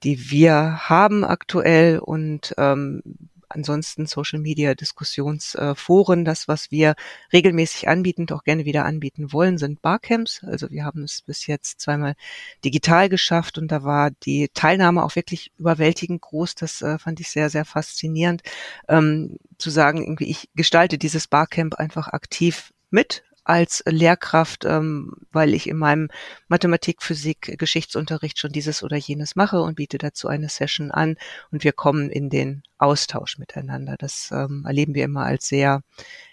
die 0.02 0.30
wir 0.30 0.90
haben 0.90 1.24
aktuell 1.24 1.98
und 1.98 2.54
ähm, 2.58 3.00
ansonsten 3.48 4.04
Social 4.04 4.38
Media 4.38 4.74
Diskussionsforen. 4.74 6.26
Das, 6.26 6.46
was 6.46 6.70
wir 6.70 6.94
regelmäßig 7.32 7.88
anbieten 7.88 8.26
auch 8.32 8.44
gerne 8.44 8.66
wieder 8.66 8.84
anbieten 8.84 9.32
wollen, 9.32 9.56
sind 9.56 9.80
Barcamps. 9.80 10.44
Also 10.44 10.70
wir 10.70 10.84
haben 10.84 11.04
es 11.04 11.22
bis 11.22 11.46
jetzt 11.46 11.80
zweimal 11.80 12.14
digital 12.62 13.08
geschafft 13.08 13.56
und 13.56 13.72
da 13.72 13.82
war 13.82 14.10
die 14.10 14.50
Teilnahme 14.52 15.04
auch 15.04 15.16
wirklich 15.16 15.52
überwältigend 15.56 16.20
groß. 16.20 16.54
Das 16.54 16.82
äh, 16.82 16.98
fand 16.98 17.18
ich 17.20 17.30
sehr, 17.30 17.48
sehr 17.48 17.64
faszinierend, 17.64 18.42
ähm, 18.88 19.38
zu 19.56 19.70
sagen, 19.70 20.02
irgendwie 20.02 20.28
ich 20.28 20.50
gestalte 20.54 20.98
dieses 20.98 21.28
Barcamp 21.28 21.76
einfach 21.76 22.08
aktiv 22.08 22.74
mit 22.90 23.22
als 23.46 23.82
Lehrkraft, 23.86 24.64
ähm, 24.64 25.12
weil 25.30 25.54
ich 25.54 25.68
in 25.68 25.76
meinem 25.76 26.08
Mathematik, 26.48 27.00
Physik, 27.00 27.56
Geschichtsunterricht 27.58 28.38
schon 28.40 28.50
dieses 28.50 28.82
oder 28.82 28.96
jenes 28.96 29.36
mache 29.36 29.62
und 29.62 29.76
biete 29.76 29.98
dazu 29.98 30.26
eine 30.26 30.48
Session 30.48 30.90
an 30.90 31.16
und 31.52 31.62
wir 31.62 31.72
kommen 31.72 32.10
in 32.10 32.28
den 32.28 32.64
Austausch 32.78 33.38
miteinander. 33.38 33.94
Das 33.98 34.30
ähm, 34.32 34.64
erleben 34.66 34.94
wir 34.94 35.04
immer 35.04 35.24
als 35.24 35.46
sehr, 35.46 35.82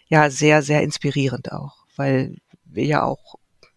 ja, 0.07 0.31
sehr, 0.31 0.63
sehr 0.63 0.81
inspirierend 0.81 1.51
auch, 1.51 1.85
weil 1.95 2.37
wir 2.65 2.85
ja 2.85 3.03
auch 3.03 3.35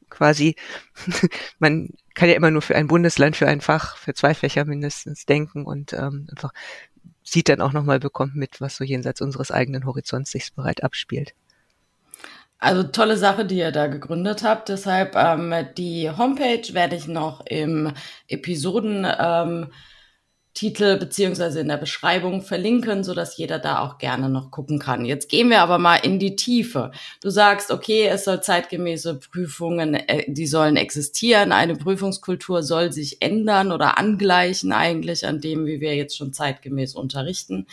quasi, 0.09 0.57
man 1.59 1.91
kann 2.15 2.31
ja 2.31 2.37
immer 2.37 2.51
nur 2.51 2.63
für 2.63 2.75
ein 2.75 2.87
Bundesland, 2.87 3.37
für 3.37 3.49
ein 3.49 3.61
Fach, 3.61 3.99
für 3.99 4.15
zwei 4.15 4.33
Fächer 4.33 4.65
mindestens 4.65 5.27
denken 5.27 5.67
und 5.67 5.93
ähm, 5.93 6.27
einfach 6.31 6.53
sieht 7.23 7.51
dann 7.51 7.61
auch 7.61 7.75
nochmal, 7.75 8.01
bekommt 8.01 8.35
mit, 8.35 8.63
was 8.63 8.77
so 8.77 8.85
jenseits 8.85 9.21
unseres 9.21 9.51
eigenen 9.51 9.85
Horizonts 9.85 10.31
sich 10.31 10.55
bereit 10.55 10.83
abspielt. 10.83 11.35
Also 12.59 12.85
tolle 12.85 13.17
Sache, 13.17 13.45
die 13.45 13.59
ihr 13.59 13.71
da 13.71 13.87
gegründet 13.87 14.43
habt. 14.43 14.71
Deshalb 14.71 15.15
ähm, 15.15 15.55
die 15.77 16.11
Homepage 16.11 16.73
werde 16.73 16.97
ich 16.97 17.07
noch 17.07 17.45
im 17.45 17.93
Episoden 18.29 19.07
ähm, 19.19 19.69
beziehungsweise 20.59 21.61
in 21.61 21.69
der 21.69 21.77
Beschreibung 21.77 22.41
verlinken, 22.41 23.05
so 23.05 23.13
dass 23.13 23.37
jeder 23.37 23.59
da 23.59 23.81
auch 23.81 23.99
gerne 23.99 24.31
noch 24.31 24.51
gucken 24.51 24.79
kann. 24.79 25.05
Jetzt 25.05 25.29
gehen 25.29 25.51
wir 25.51 25.61
aber 25.61 25.77
mal 25.77 25.97
in 25.97 26.19
die 26.19 26.35
Tiefe. 26.35 26.93
Du 27.23 27.29
sagst, 27.29 27.71
okay, 27.71 28.07
es 28.07 28.25
soll 28.25 28.41
zeitgemäße 28.41 29.21
Prüfungen, 29.21 29.93
äh, 29.95 30.25
die 30.27 30.47
sollen 30.47 30.77
existieren. 30.77 31.53
Eine 31.53 31.77
Prüfungskultur 31.77 32.63
soll 32.63 32.91
sich 32.91 33.21
ändern 33.21 33.71
oder 33.71 33.99
angleichen 33.99 34.73
eigentlich 34.73 35.27
an 35.27 35.43
dem, 35.43 35.67
wie 35.67 35.81
wir 35.81 35.95
jetzt 35.95 36.17
schon 36.17 36.33
zeitgemäß 36.33 36.95
unterrichten. 36.95 37.67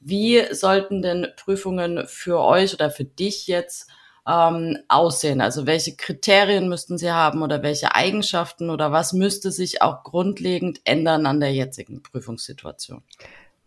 Wie 0.00 0.42
sollten 0.52 1.02
denn 1.02 1.26
Prüfungen 1.36 2.06
für 2.06 2.40
euch 2.40 2.72
oder 2.72 2.90
für 2.90 3.04
dich 3.04 3.46
jetzt 3.46 3.90
ähm, 4.26 4.78
aussehen? 4.88 5.40
Also 5.40 5.66
welche 5.66 5.96
Kriterien 5.96 6.68
müssten 6.68 6.98
sie 6.98 7.10
haben 7.10 7.42
oder 7.42 7.62
welche 7.62 7.94
Eigenschaften 7.94 8.70
oder 8.70 8.92
was 8.92 9.12
müsste 9.12 9.50
sich 9.50 9.82
auch 9.82 10.04
grundlegend 10.04 10.80
ändern 10.84 11.26
an 11.26 11.40
der 11.40 11.52
jetzigen 11.52 12.02
Prüfungssituation? 12.02 13.02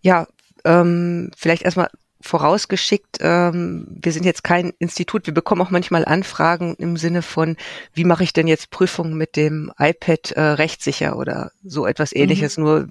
Ja, 0.02 0.28
ähm, 0.64 1.32
vielleicht 1.36 1.64
erstmal 1.64 1.90
vorausgeschickt, 2.22 3.18
ähm, 3.22 3.86
wir 4.02 4.12
sind 4.12 4.26
jetzt 4.26 4.44
kein 4.44 4.74
Institut, 4.80 5.28
wir 5.28 5.34
bekommen 5.34 5.62
auch 5.62 5.70
manchmal 5.70 6.06
Anfragen 6.06 6.76
im 6.76 6.98
Sinne 6.98 7.22
von, 7.22 7.56
wie 7.94 8.04
mache 8.04 8.24
ich 8.24 8.34
denn 8.34 8.48
jetzt 8.48 8.72
Prüfungen 8.72 9.16
mit 9.16 9.36
dem 9.36 9.72
iPad 9.78 10.32
äh, 10.32 10.42
rechtssicher 10.42 11.18
oder 11.18 11.52
so 11.64 11.86
etwas 11.86 12.14
ähnliches, 12.14 12.58
mhm. 12.58 12.64
nur 12.64 12.90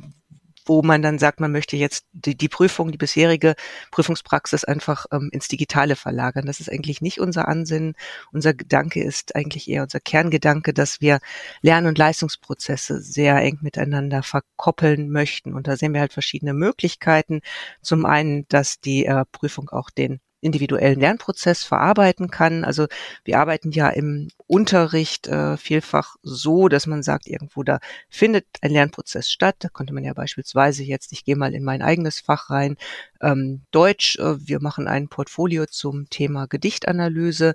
wo 0.64 0.83
man 0.83 1.02
dann 1.02 1.18
sagt, 1.18 1.40
man 1.40 1.52
möchte 1.52 1.76
jetzt 1.76 2.06
die, 2.12 2.37
die 2.37 2.49
Prüfung, 2.49 2.92
die 2.92 2.99
bisherige 2.99 3.54
Prüfungspraxis 3.90 4.64
einfach 4.64 5.06
ähm, 5.12 5.28
ins 5.33 5.49
Digitale 5.49 5.97
verlagern. 5.97 6.47
Das 6.47 6.61
ist 6.61 6.71
eigentlich 6.71 7.00
nicht 7.00 7.21
unser 7.21 7.49
Ansinnen. 7.49 7.94
Unser 8.33 8.54
Gedanke 8.54 9.02
ist 9.02 9.37
eigentlich 9.37 9.68
eher 9.68 9.83
unser 9.83 10.00
Kerngedanke, 10.00 10.73
dass 10.73 11.00
wir 11.00 11.21
Lern- 11.62 11.87
und 11.87 11.99
Leistungsprozesse 11.99 13.00
sehr 13.00 13.37
eng 13.37 13.59
miteinander 13.62 14.23
verkoppeln 14.23 15.11
möchten. 15.11 15.54
Und 15.54 15.66
da 15.66 15.76
sehen 15.76 15.94
wir 15.94 16.00
halt 16.00 16.12
verschiedene 16.12 16.54
Möglichkeiten. 16.54 17.40
Zum 17.83 18.06
einen, 18.06 18.47
dass 18.49 18.80
die 18.80 19.06
äh, 19.06 19.25
Prüfung 19.33 19.68
auch 19.71 19.90
den 19.90 20.21
individuellen 20.44 21.00
Lernprozess 21.00 21.64
verarbeiten 21.64 22.30
kann. 22.30 22.64
Also 22.64 22.86
wir 23.24 23.38
arbeiten 23.38 23.70
ja 23.72 23.88
im 23.88 24.28
Unterricht 24.46 25.26
äh, 25.26 25.56
vielfach 25.56 26.16
so, 26.22 26.68
dass 26.68 26.86
man 26.86 27.02
sagt, 27.02 27.26
irgendwo 27.26 27.62
da 27.62 27.80
findet 28.08 28.46
ein 28.60 28.70
Lernprozess 28.70 29.30
statt. 29.30 29.56
Da 29.60 29.68
konnte 29.68 29.94
man 29.94 30.04
ja 30.04 30.12
beispielsweise 30.12 30.84
jetzt, 30.84 31.12
ich 31.12 31.24
gehe 31.24 31.36
mal 31.36 31.54
in 31.54 31.64
mein 31.64 31.82
eigenes 31.82 32.20
Fach 32.20 32.50
rein, 32.50 32.76
ähm, 33.22 33.62
Deutsch, 33.70 34.18
äh, 34.18 34.46
wir 34.46 34.60
machen 34.60 34.86
ein 34.86 35.08
Portfolio 35.08 35.64
zum 35.66 36.10
Thema 36.10 36.46
Gedichtanalyse, 36.46 37.54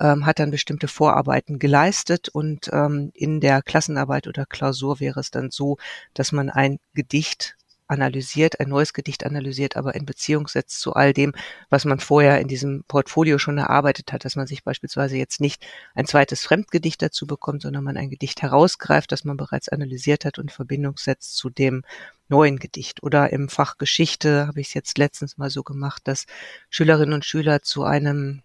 ähm, 0.00 0.24
hat 0.24 0.38
dann 0.38 0.52
bestimmte 0.52 0.86
Vorarbeiten 0.86 1.58
geleistet 1.58 2.28
und 2.28 2.70
ähm, 2.72 3.10
in 3.14 3.40
der 3.40 3.62
Klassenarbeit 3.62 4.28
oder 4.28 4.46
Klausur 4.46 5.00
wäre 5.00 5.18
es 5.18 5.32
dann 5.32 5.50
so, 5.50 5.76
dass 6.14 6.30
man 6.30 6.50
ein 6.50 6.78
Gedicht 6.94 7.57
analysiert, 7.88 8.60
ein 8.60 8.68
neues 8.68 8.92
Gedicht 8.92 9.24
analysiert, 9.24 9.76
aber 9.76 9.94
in 9.94 10.06
Beziehung 10.06 10.48
setzt 10.48 10.80
zu 10.80 10.94
all 10.94 11.12
dem, 11.12 11.32
was 11.70 11.84
man 11.84 12.00
vorher 12.00 12.40
in 12.40 12.48
diesem 12.48 12.84
Portfolio 12.86 13.38
schon 13.38 13.58
erarbeitet 13.58 14.12
hat, 14.12 14.24
dass 14.24 14.36
man 14.36 14.46
sich 14.46 14.64
beispielsweise 14.64 15.16
jetzt 15.16 15.40
nicht 15.40 15.66
ein 15.94 16.06
zweites 16.06 16.44
Fremdgedicht 16.44 17.02
dazu 17.02 17.26
bekommt, 17.26 17.62
sondern 17.62 17.84
man 17.84 17.96
ein 17.96 18.10
Gedicht 18.10 18.42
herausgreift, 18.42 19.10
das 19.12 19.24
man 19.24 19.36
bereits 19.36 19.68
analysiert 19.68 20.24
hat 20.24 20.38
und 20.38 20.48
in 20.48 20.54
Verbindung 20.54 20.96
setzt 20.96 21.36
zu 21.36 21.50
dem 21.50 21.82
neuen 22.28 22.58
Gedicht. 22.58 23.02
Oder 23.02 23.32
im 23.32 23.48
Fach 23.48 23.78
Geschichte 23.78 24.46
habe 24.46 24.60
ich 24.60 24.68
es 24.68 24.74
jetzt 24.74 24.98
letztens 24.98 25.38
mal 25.38 25.50
so 25.50 25.62
gemacht, 25.62 26.02
dass 26.04 26.26
Schülerinnen 26.70 27.14
und 27.14 27.24
Schüler 27.24 27.62
zu 27.62 27.84
einem 27.84 28.42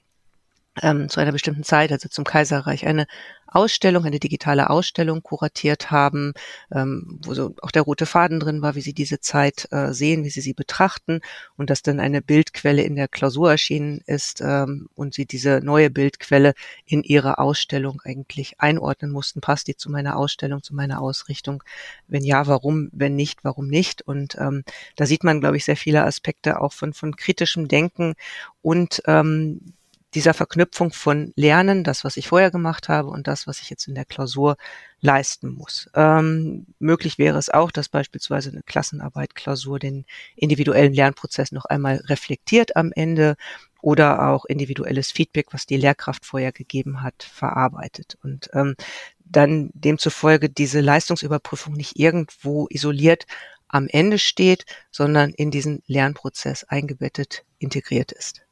ähm, 0.82 1.10
zu 1.10 1.20
einer 1.20 1.32
bestimmten 1.32 1.64
Zeit, 1.64 1.92
also 1.92 2.10
zum 2.10 2.24
Kaiserreich, 2.24 2.88
eine 2.88 3.06
Ausstellung, 3.54 4.06
eine 4.06 4.20
digitale 4.20 4.70
Ausstellung 4.70 5.22
kuratiert 5.22 5.92
haben, 5.92 6.34
ähm, 6.72 7.20
wo 7.24 7.34
so 7.36 7.54
auch 7.62 7.72
der 7.72 7.84
rote 7.84 8.06
Faden 8.06 8.40
drin 8.40 8.62
war, 8.62 8.76
wie 8.76 8.82
sie 8.82 8.94
diese 8.94 9.20
Zeit 9.20 9.68
äh, 9.72 9.94
sehen, 9.94 10.24
wie 10.24 10.32
sie 10.32 10.42
sie 10.42 10.54
betrachten 10.54 11.22
und 11.56 11.70
dass 11.70 11.84
dann 11.84 12.00
eine 12.00 12.22
Bildquelle 12.22 12.82
in 12.82 12.96
der 12.96 13.08
Klausur 13.08 13.52
erschienen 13.52 14.02
ist 14.08 14.42
ähm, 14.42 14.90
und 14.96 15.14
sie 15.14 15.26
diese 15.26 15.62
neue 15.64 15.92
Bildquelle 15.92 16.54
in 16.86 17.04
ihre 17.04 17.38
Ausstellung 17.38 18.02
eigentlich 18.04 18.60
einordnen 18.60 19.12
mussten. 19.12 19.42
Passt 19.42 19.68
die 19.68 19.78
zu 19.78 19.92
meiner 19.92 20.18
Ausstellung, 20.18 20.64
zu 20.64 20.74
meiner 20.74 21.02
Ausrichtung? 21.02 21.64
Wenn 22.08 22.24
ja, 22.24 22.48
warum? 22.48 22.90
Wenn 22.92 23.16
nicht, 23.16 23.44
warum 23.44 23.68
nicht? 23.68 24.02
Und 24.02 24.36
ähm, 24.40 24.64
da 24.96 25.06
sieht 25.06 25.24
man, 25.24 25.42
glaube 25.42 25.58
ich, 25.58 25.66
sehr 25.66 25.78
viele 25.78 26.04
Aspekte 26.04 26.60
auch 26.60 26.74
von, 26.74 26.94
von 26.94 27.16
kritischem 27.16 27.68
Denken 27.68 28.16
und 28.64 29.04
ähm, 29.06 29.74
dieser 30.16 30.34
Verknüpfung 30.34 30.92
von 30.92 31.34
Lernen, 31.36 31.84
das, 31.84 32.04
was 32.04 32.18
ich 32.18 32.28
vorher 32.28 32.52
gemacht 32.52 32.90
habe 32.90 33.10
und 33.10 33.28
das, 33.28 33.48
was 33.48 33.62
ich 33.62 33.70
jetzt 33.70 33.88
in 33.88 33.96
der 33.96 34.06
Klausur 34.06 34.58
leisten 35.02 35.50
muss. 35.50 35.90
Ähm, 35.96 36.68
möglich 36.80 37.18
wäre 37.18 37.38
es 37.38 37.50
auch, 37.50 37.72
dass 37.72 37.90
beispielsweise 37.90 38.52
eine 38.52 38.64
Klassenarbeit, 38.64 39.36
Klausur 39.36 39.80
den 39.80 40.06
individuellen 40.36 40.94
Lernprozess 40.94 41.52
noch 41.52 41.66
einmal 41.66 41.98
reflektiert 42.06 42.76
am 42.76 42.92
Ende 42.94 43.36
oder 43.82 44.30
auch 44.30 44.46
individuelles 44.46 45.12
Feedback, 45.12 45.48
was 45.52 45.66
die 45.66 45.78
Lehrkraft 45.78 46.26
vorher 46.26 46.54
gegeben 46.54 47.02
hat, 47.04 47.24
verarbeitet. 47.24 48.18
Und 48.24 48.50
ähm, 48.54 48.76
dann 49.26 49.72
demzufolge 49.74 50.50
diese 50.50 50.80
Leistungsüberprüfung 50.80 51.74
nicht 51.74 52.00
irgendwo 52.00 52.68
isoliert 52.70 53.26
am 53.68 53.88
Ende 53.88 54.20
steht, 54.20 54.66
sondern 54.92 55.32
in 55.32 55.52
diesen 55.52 55.82
Lernprozess 55.88 56.64
eingebettet 56.64 57.44
integriert 57.58 58.12
ist. 58.12 58.43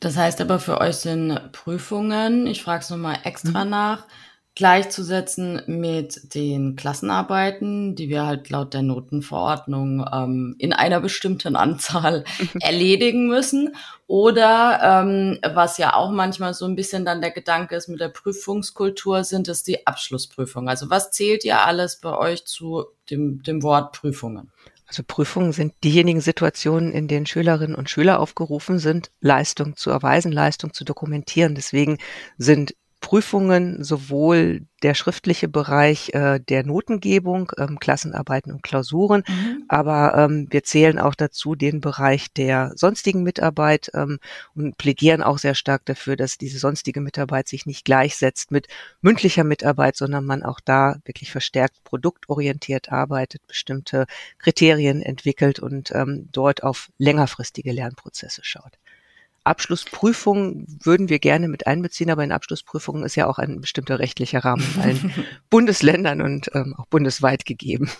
Das 0.00 0.16
heißt 0.16 0.40
aber 0.40 0.58
für 0.58 0.80
euch 0.80 0.96
sind 0.96 1.52
Prüfungen, 1.52 2.46
ich 2.46 2.62
frage 2.62 2.82
es 2.82 2.90
nochmal 2.90 3.18
extra 3.24 3.64
mhm. 3.64 3.70
nach, 3.70 4.06
gleichzusetzen 4.54 5.62
mit 5.66 6.34
den 6.34 6.74
Klassenarbeiten, 6.74 7.94
die 7.94 8.08
wir 8.08 8.26
halt 8.26 8.50
laut 8.50 8.74
der 8.74 8.82
Notenverordnung 8.82 10.04
ähm, 10.12 10.56
in 10.58 10.72
einer 10.72 11.00
bestimmten 11.00 11.54
Anzahl 11.54 12.24
erledigen 12.60 13.28
müssen. 13.28 13.76
Oder 14.06 14.80
ähm, 14.82 15.38
was 15.54 15.78
ja 15.78 15.94
auch 15.94 16.10
manchmal 16.10 16.52
so 16.52 16.64
ein 16.64 16.76
bisschen 16.76 17.04
dann 17.04 17.20
der 17.20 17.30
Gedanke 17.30 17.76
ist 17.76 17.88
mit 17.88 18.00
der 18.00 18.08
Prüfungskultur, 18.08 19.22
sind 19.22 19.48
es 19.48 19.62
die 19.62 19.86
Abschlussprüfungen. 19.86 20.68
Also 20.68 20.90
was 20.90 21.10
zählt 21.10 21.44
ihr 21.44 21.60
alles 21.60 22.00
bei 22.00 22.16
euch 22.16 22.44
zu 22.44 22.86
dem, 23.08 23.42
dem 23.42 23.62
Wort 23.62 23.92
Prüfungen? 23.92 24.50
Also 24.90 25.04
Prüfungen 25.06 25.52
sind 25.52 25.72
diejenigen 25.84 26.20
Situationen, 26.20 26.90
in 26.90 27.06
denen 27.06 27.24
Schülerinnen 27.24 27.76
und 27.76 27.88
Schüler 27.88 28.18
aufgerufen 28.18 28.80
sind, 28.80 29.12
Leistung 29.20 29.76
zu 29.76 29.88
erweisen, 29.88 30.32
Leistung 30.32 30.72
zu 30.72 30.84
dokumentieren. 30.84 31.54
Deswegen 31.54 31.98
sind 32.38 32.74
Prüfungen 33.00 33.82
sowohl 33.82 34.66
der 34.82 34.94
schriftliche 34.94 35.48
Bereich 35.48 36.10
äh, 36.14 36.38
der 36.40 36.64
Notengebung, 36.64 37.52
ähm, 37.58 37.78
Klassenarbeiten 37.78 38.52
und 38.52 38.62
Klausuren, 38.62 39.24
mhm. 39.26 39.64
aber 39.68 40.14
ähm, 40.16 40.46
wir 40.50 40.62
zählen 40.64 40.98
auch 40.98 41.14
dazu 41.14 41.54
den 41.54 41.80
Bereich 41.80 42.32
der 42.32 42.72
sonstigen 42.76 43.22
Mitarbeit 43.22 43.90
ähm, 43.94 44.18
und 44.54 44.78
plädieren 44.78 45.22
auch 45.22 45.38
sehr 45.38 45.54
stark 45.54 45.84
dafür, 45.86 46.16
dass 46.16 46.38
diese 46.38 46.58
sonstige 46.58 47.00
Mitarbeit 47.00 47.48
sich 47.48 47.66
nicht 47.66 47.84
gleichsetzt 47.84 48.50
mit 48.50 48.68
mündlicher 49.02 49.44
Mitarbeit, 49.44 49.96
sondern 49.96 50.24
man 50.24 50.42
auch 50.42 50.60
da 50.60 50.96
wirklich 51.04 51.30
verstärkt 51.30 51.82
produktorientiert 51.84 52.90
arbeitet, 52.90 53.46
bestimmte 53.46 54.06
Kriterien 54.38 55.02
entwickelt 55.02 55.58
und 55.58 55.90
ähm, 55.94 56.28
dort 56.32 56.62
auf 56.62 56.88
längerfristige 56.98 57.72
Lernprozesse 57.72 58.40
schaut. 58.44 58.79
Abschlussprüfungen 59.50 60.66
würden 60.82 61.08
wir 61.08 61.18
gerne 61.18 61.48
mit 61.48 61.66
einbeziehen, 61.66 62.10
aber 62.10 62.24
in 62.24 62.32
Abschlussprüfungen 62.32 63.04
ist 63.04 63.16
ja 63.16 63.26
auch 63.26 63.38
ein 63.38 63.60
bestimmter 63.60 63.98
rechtlicher 63.98 64.44
Rahmen 64.44 64.64
in 64.74 64.80
allen 64.80 65.14
Bundesländern 65.50 66.22
und 66.22 66.50
ähm, 66.54 66.74
auch 66.78 66.86
bundesweit 66.86 67.44
gegeben. 67.44 67.90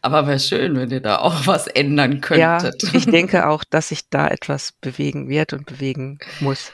Aber 0.00 0.26
wäre 0.26 0.40
schön, 0.40 0.76
wenn 0.76 0.90
ihr 0.90 1.00
da 1.00 1.18
auch 1.18 1.46
was 1.46 1.66
ändern 1.66 2.20
könntet. 2.20 2.82
Ja, 2.82 2.90
ich 2.92 3.06
denke 3.06 3.46
auch, 3.48 3.64
dass 3.64 3.88
sich 3.88 4.08
da 4.08 4.28
etwas 4.28 4.72
bewegen 4.72 5.28
wird 5.28 5.52
und 5.52 5.66
bewegen 5.66 6.18
muss. 6.40 6.72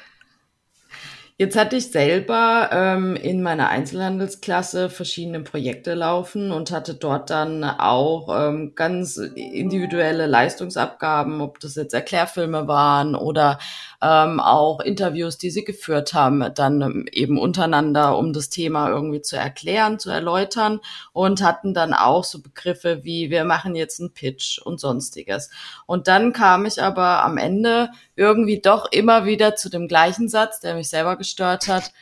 Jetzt 1.40 1.56
hatte 1.56 1.76
ich 1.76 1.92
selber 1.92 2.68
ähm, 2.72 3.14
in 3.14 3.42
meiner 3.42 3.68
Einzelhandelsklasse 3.68 4.90
verschiedene 4.90 5.38
Projekte 5.38 5.94
laufen 5.94 6.50
und 6.50 6.72
hatte 6.72 6.94
dort 6.96 7.30
dann 7.30 7.62
auch 7.62 8.28
ähm, 8.36 8.72
ganz 8.74 9.18
individuelle 9.18 10.26
Leistungsabgaben, 10.26 11.40
ob 11.40 11.60
das 11.60 11.76
jetzt 11.76 11.94
Erklärfilme 11.94 12.66
waren 12.66 13.14
oder 13.14 13.60
ähm, 14.00 14.38
auch 14.38 14.80
Interviews, 14.80 15.38
die 15.38 15.50
sie 15.50 15.64
geführt 15.64 16.14
haben, 16.14 16.44
dann 16.54 16.80
ähm, 16.82 17.06
eben 17.10 17.38
untereinander, 17.38 18.16
um 18.16 18.32
das 18.32 18.48
Thema 18.48 18.88
irgendwie 18.90 19.22
zu 19.22 19.36
erklären, 19.36 19.98
zu 19.98 20.10
erläutern 20.10 20.80
und 21.12 21.42
hatten 21.42 21.74
dann 21.74 21.92
auch 21.94 22.22
so 22.22 22.40
Begriffe 22.40 23.02
wie 23.02 23.30
wir 23.30 23.44
machen 23.44 23.74
jetzt 23.74 24.00
einen 24.00 24.12
Pitch 24.12 24.58
und 24.58 24.78
sonstiges. 24.78 25.50
Und 25.86 26.06
dann 26.06 26.32
kam 26.32 26.64
ich 26.64 26.80
aber 26.80 27.24
am 27.24 27.38
Ende 27.38 27.90
irgendwie 28.14 28.60
doch 28.60 28.90
immer 28.92 29.24
wieder 29.24 29.56
zu 29.56 29.68
dem 29.68 29.88
gleichen 29.88 30.28
Satz, 30.28 30.60
der 30.60 30.74
mich 30.74 30.88
selber 30.88 31.16
gestört 31.16 31.66
hat. 31.66 31.92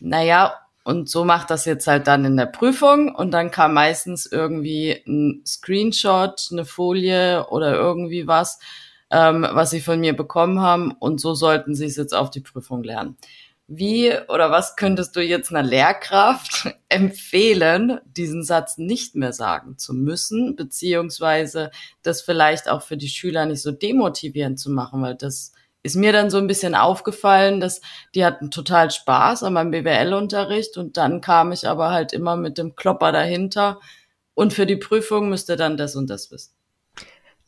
Naja, 0.00 0.54
und 0.84 1.10
so 1.10 1.24
macht 1.24 1.50
das 1.50 1.64
jetzt 1.64 1.86
halt 1.86 2.06
dann 2.06 2.24
in 2.24 2.36
der 2.36 2.46
Prüfung 2.46 3.14
und 3.14 3.30
dann 3.32 3.50
kam 3.50 3.74
meistens 3.74 4.24
irgendwie 4.24 5.02
ein 5.06 5.42
Screenshot, 5.46 6.48
eine 6.50 6.64
Folie 6.64 7.46
oder 7.48 7.74
irgendwie 7.74 8.26
was, 8.26 8.58
ähm, 9.10 9.46
was 9.50 9.70
sie 9.70 9.80
von 9.80 10.00
mir 10.00 10.14
bekommen 10.14 10.60
haben 10.60 10.92
und 10.92 11.20
so 11.20 11.34
sollten 11.34 11.74
sie 11.74 11.86
es 11.86 11.96
jetzt 11.96 12.14
auf 12.14 12.30
die 12.30 12.40
Prüfung 12.40 12.82
lernen. 12.82 13.16
Wie 13.70 14.12
oder 14.28 14.50
was 14.50 14.76
könntest 14.76 15.14
du 15.14 15.20
jetzt 15.20 15.50
einer 15.50 15.62
Lehrkraft 15.62 16.74
empfehlen, 16.88 18.00
diesen 18.04 18.42
Satz 18.42 18.78
nicht 18.78 19.14
mehr 19.14 19.32
sagen 19.32 19.76
zu 19.76 19.92
müssen, 19.92 20.56
beziehungsweise 20.56 21.70
das 22.02 22.22
vielleicht 22.22 22.68
auch 22.68 22.82
für 22.82 22.96
die 22.96 23.08
Schüler 23.08 23.44
nicht 23.44 23.60
so 23.60 23.70
demotivierend 23.70 24.58
zu 24.58 24.70
machen, 24.70 25.02
weil 25.02 25.16
das 25.16 25.52
ist 25.82 25.96
mir 25.96 26.12
dann 26.12 26.30
so 26.30 26.38
ein 26.38 26.46
bisschen 26.46 26.74
aufgefallen, 26.74 27.60
dass 27.60 27.80
die 28.14 28.24
hatten 28.24 28.50
total 28.50 28.90
Spaß 28.90 29.42
an 29.42 29.52
meinem 29.52 29.70
BWL-Unterricht 29.70 30.76
und 30.76 30.96
dann 30.96 31.20
kam 31.20 31.52
ich 31.52 31.68
aber 31.68 31.90
halt 31.90 32.12
immer 32.12 32.36
mit 32.36 32.58
dem 32.58 32.74
Klopper 32.74 33.12
dahinter 33.12 33.80
und 34.34 34.52
für 34.52 34.66
die 34.66 34.76
Prüfung 34.76 35.28
müsste 35.28 35.56
dann 35.56 35.76
das 35.76 35.94
und 35.94 36.08
das 36.10 36.30
wissen. 36.30 36.54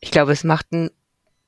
Ich 0.00 0.10
glaube, 0.10 0.32
es 0.32 0.44
macht 0.44 0.66
einen 0.72 0.90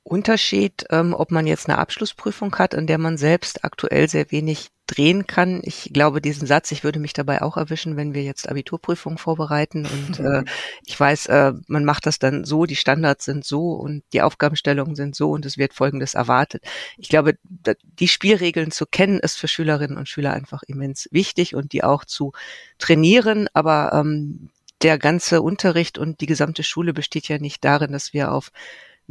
Unterschied, 0.05 0.85
ähm, 0.91 1.15
ob 1.15 1.31
man 1.31 1.47
jetzt 1.47 1.69
eine 1.69 1.79
Abschlussprüfung 1.79 2.57
hat, 2.57 2.75
in 2.75 2.87
der 2.87 2.99
man 2.99 3.17
selbst 3.17 3.65
aktuell 3.65 4.09
sehr 4.09 4.31
wenig 4.31 4.69
drehen 4.89 5.27
kann. 5.27 5.61
Ich 5.65 5.91
glaube, 5.93 6.21
diesen 6.21 6.47
Satz, 6.47 6.73
ich 6.73 6.83
würde 6.83 6.99
mich 6.99 7.13
dabei 7.13 7.41
auch 7.41 7.57
erwischen, 7.57 7.97
wenn 7.97 8.13
wir 8.13 8.23
jetzt 8.23 8.49
Abiturprüfungen 8.49 9.17
vorbereiten 9.17 9.87
und 9.87 10.19
äh, 10.21 10.45
ich 10.85 10.99
weiß, 10.99 11.27
äh, 11.27 11.53
man 11.69 11.85
macht 11.85 12.07
das 12.07 12.19
dann 12.19 12.45
so, 12.45 12.67
die 12.67 12.77
Standards 12.77 13.25
sind 13.25 13.45
so 13.45 13.73
und 13.73 14.03
die 14.13 14.23
Aufgabenstellungen 14.23 14.97
sind 14.97 15.15
so 15.15 15.31
und 15.31 15.47
es 15.47 15.57
wird 15.57 15.73
Folgendes 15.73 16.15
erwartet. 16.15 16.65
Ich 16.99 17.09
glaube, 17.09 17.35
die 17.99 18.09
Spielregeln 18.09 18.73
zu 18.73 18.87
kennen, 18.87 19.21
ist 19.21 19.39
für 19.39 19.49
Schülerinnen 19.49 19.97
und 19.97 20.09
Schüler 20.09 20.33
einfach 20.33 20.63
immens 20.65 21.09
wichtig 21.13 21.55
und 21.55 21.73
die 21.73 21.85
auch 21.85 22.05
zu 22.05 22.33
trainieren, 22.79 23.49
aber 23.55 23.93
ähm, 23.95 24.51
der 24.83 24.99
ganze 24.99 25.43
Unterricht 25.43 25.97
und 25.97 26.21
die 26.21 26.27
gesamte 26.27 26.65
Schule 26.65 26.93
besteht 26.93 27.29
ja 27.29 27.39
nicht 27.39 27.65
darin, 27.65 27.93
dass 27.93 28.13
wir 28.13 28.33
auf 28.33 28.51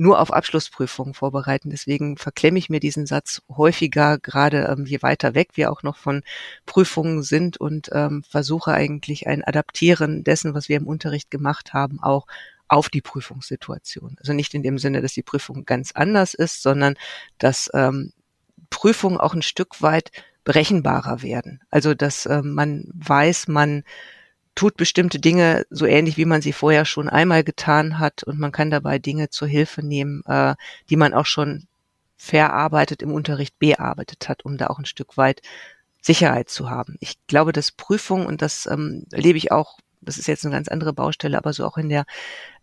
nur 0.01 0.19
auf 0.19 0.33
Abschlussprüfungen 0.33 1.13
vorbereiten. 1.13 1.69
Deswegen 1.69 2.17
verklemme 2.17 2.57
ich 2.57 2.71
mir 2.71 2.79
diesen 2.79 3.05
Satz 3.05 3.43
häufiger, 3.55 4.17
gerade 4.17 4.67
ähm, 4.75 4.87
je 4.87 5.03
weiter 5.03 5.35
weg 5.35 5.49
wir 5.53 5.71
auch 5.71 5.83
noch 5.83 5.95
von 5.95 6.23
Prüfungen 6.65 7.21
sind 7.21 7.57
und 7.57 7.89
ähm, 7.93 8.23
versuche 8.27 8.73
eigentlich 8.73 9.27
ein 9.27 9.43
Adaptieren 9.43 10.23
dessen, 10.23 10.55
was 10.55 10.69
wir 10.69 10.77
im 10.77 10.87
Unterricht 10.87 11.29
gemacht 11.29 11.73
haben, 11.73 12.01
auch 12.01 12.25
auf 12.67 12.89
die 12.89 13.01
Prüfungssituation. 13.01 14.15
Also 14.19 14.33
nicht 14.33 14.55
in 14.55 14.63
dem 14.63 14.79
Sinne, 14.79 15.01
dass 15.01 15.13
die 15.13 15.21
Prüfung 15.21 15.65
ganz 15.65 15.91
anders 15.91 16.33
ist, 16.33 16.63
sondern 16.63 16.95
dass 17.37 17.69
ähm, 17.75 18.11
Prüfungen 18.71 19.19
auch 19.19 19.35
ein 19.35 19.43
Stück 19.43 19.83
weit 19.83 20.09
berechenbarer 20.43 21.21
werden. 21.21 21.61
Also 21.69 21.93
dass 21.93 22.25
äh, 22.25 22.41
man 22.41 22.89
weiß, 22.95 23.49
man 23.49 23.83
tut 24.55 24.77
bestimmte 24.77 25.19
Dinge 25.19 25.65
so 25.69 25.85
ähnlich, 25.85 26.17
wie 26.17 26.25
man 26.25 26.41
sie 26.41 26.53
vorher 26.53 26.85
schon 26.85 27.09
einmal 27.09 27.43
getan 27.43 27.99
hat 27.99 28.23
und 28.23 28.39
man 28.39 28.51
kann 28.51 28.69
dabei 28.69 28.99
Dinge 28.99 29.29
zur 29.29 29.47
Hilfe 29.47 29.85
nehmen, 29.85 30.23
äh, 30.25 30.55
die 30.89 30.97
man 30.97 31.13
auch 31.13 31.25
schon 31.25 31.67
verarbeitet 32.17 33.01
im 33.01 33.11
Unterricht 33.13 33.57
bearbeitet 33.57 34.29
hat, 34.29 34.45
um 34.45 34.57
da 34.57 34.67
auch 34.67 34.77
ein 34.77 34.85
Stück 34.85 35.17
weit 35.17 35.41
Sicherheit 36.01 36.49
zu 36.49 36.69
haben. 36.69 36.95
Ich 36.99 37.15
glaube, 37.27 37.51
dass 37.51 37.71
Prüfung, 37.71 38.25
und 38.25 38.41
das 38.41 38.67
ähm, 38.67 39.05
erlebe 39.11 39.37
ich 39.37 39.51
auch, 39.51 39.79
das 40.01 40.17
ist 40.17 40.27
jetzt 40.27 40.45
eine 40.45 40.53
ganz 40.53 40.67
andere 40.67 40.93
Baustelle, 40.93 41.37
aber 41.37 41.53
so 41.53 41.65
auch 41.65 41.77
in 41.77 41.89
der 41.89 42.05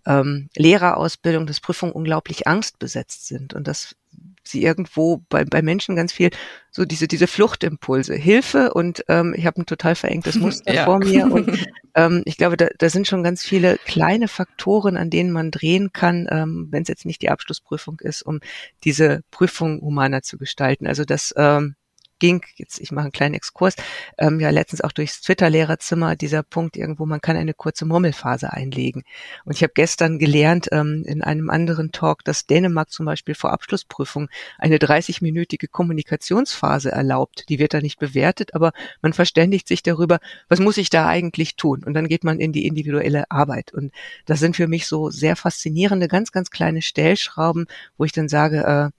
ähm, 0.07 0.49
Lehrerausbildung, 0.57 1.47
dass 1.47 1.61
Prüfungen 1.61 1.93
unglaublich 1.93 2.47
angstbesetzt 2.47 3.27
sind 3.27 3.55
und 3.55 3.67
dass 3.69 3.97
sie 4.45 4.63
irgendwo 4.63 5.23
bei, 5.29 5.45
bei 5.45 5.63
Menschen 5.63 5.97
ganz 5.97 6.13
viel 6.13 6.31
so 6.79 6.85
diese 6.85 7.09
diese 7.09 7.27
Fluchtimpulse, 7.27 8.15
Hilfe 8.15 8.73
und 8.73 9.05
ähm, 9.09 9.35
ich 9.37 9.47
habe 9.47 9.61
ein 9.61 9.67
total 9.67 9.97
verengtes 9.97 10.37
Muster 10.37 10.73
ja. 10.73 10.85
vor 10.85 11.01
mir 11.01 11.31
und 11.31 11.67
ähm, 11.95 12.23
ich 12.25 12.37
glaube, 12.37 12.57
da, 12.57 12.69
da 12.79 12.89
sind 12.89 13.09
schon 13.09 13.25
ganz 13.25 13.43
viele 13.43 13.79
kleine 13.85 14.29
Faktoren, 14.29 14.97
an 14.97 15.11
denen 15.11 15.33
man 15.33 15.51
drehen 15.51 15.93
kann, 15.93 16.29
ähm, 16.31 16.69
wenn 16.71 16.83
es 16.83 16.89
jetzt 16.89 17.05
nicht 17.05 17.21
die 17.21 17.31
Abschlussprüfung 17.31 17.99
ist, 18.01 18.23
um 18.23 18.39
diese 18.85 19.23
Prüfung 19.33 19.81
humaner 19.81 20.23
zu 20.23 20.39
gestalten. 20.39 20.87
Also 20.87 21.05
das 21.05 21.35
ähm, 21.37 21.75
ging, 22.19 22.43
jetzt 22.57 22.81
ich 22.81 22.93
mache 22.93 23.05
einen 23.05 23.13
kleinen 23.13 23.35
Exkurs, 23.35 23.75
ähm, 24.19 24.41
ja 24.41 24.51
letztens 24.51 24.81
auch 24.81 24.93
durchs 24.93 25.21
Twitter-Lehrerzimmer 25.21 26.17
dieser 26.17 26.43
Punkt 26.43 26.77
irgendwo, 26.77 27.07
man 27.07 27.21
kann 27.21 27.37
eine 27.37 27.55
kurze 27.55 27.87
Murmelphase 27.87 28.53
einlegen. 28.53 29.05
Und 29.45 29.57
ich 29.57 29.63
habe 29.63 29.73
gestern 29.75 30.19
gelernt 30.19 30.69
ähm, 30.73 31.05
in 31.07 31.23
einem 31.23 31.51
anderen 31.51 31.93
Talk, 31.93 32.25
dass 32.25 32.47
Dänemark 32.47 32.91
zum 32.91 33.07
Beispiel 33.07 33.35
vor 33.35 33.53
Abschlussprüfung 33.53 34.29
eine 34.59 34.77
30-minütige 34.77 35.69
Kommunikationsphase 35.69 36.91
erlaubt. 36.91 37.45
Die 37.49 37.59
wird 37.59 37.75
da 37.75 37.81
nicht 37.81 37.99
bewertet, 37.99 38.55
aber 38.55 38.73
man 39.03 39.13
verständigt 39.13 39.69
sich 39.69 39.83
darüber, 39.83 40.19
was 40.49 40.61
muss 40.61 40.77
ich 40.77 40.91
da 40.91 41.07
eigentlich 41.07 41.57
tun? 41.57 41.85
Und 41.85 41.95
dann 41.95 42.09
geht 42.09 42.25
man 42.25 42.41
in 42.41 42.53
die 42.53 42.67
individuelle 42.67 43.31
Arbeit. 43.31 43.73
Und 43.73 43.93
das 44.27 44.41
sind 44.41 44.57
für 44.57 44.69
mich 44.69 44.87
so 44.87 45.11
sehr 45.11 45.37
faszinierende, 45.37 46.09
ganz, 46.09 46.33
ganz 46.33 46.51
kleine 46.51 46.83
Stellschrauben, 46.83 47.67
wo 47.97 48.05
ich 48.05 48.13
dann 48.13 48.29
sage, 48.29 48.65
äh, 48.65 48.91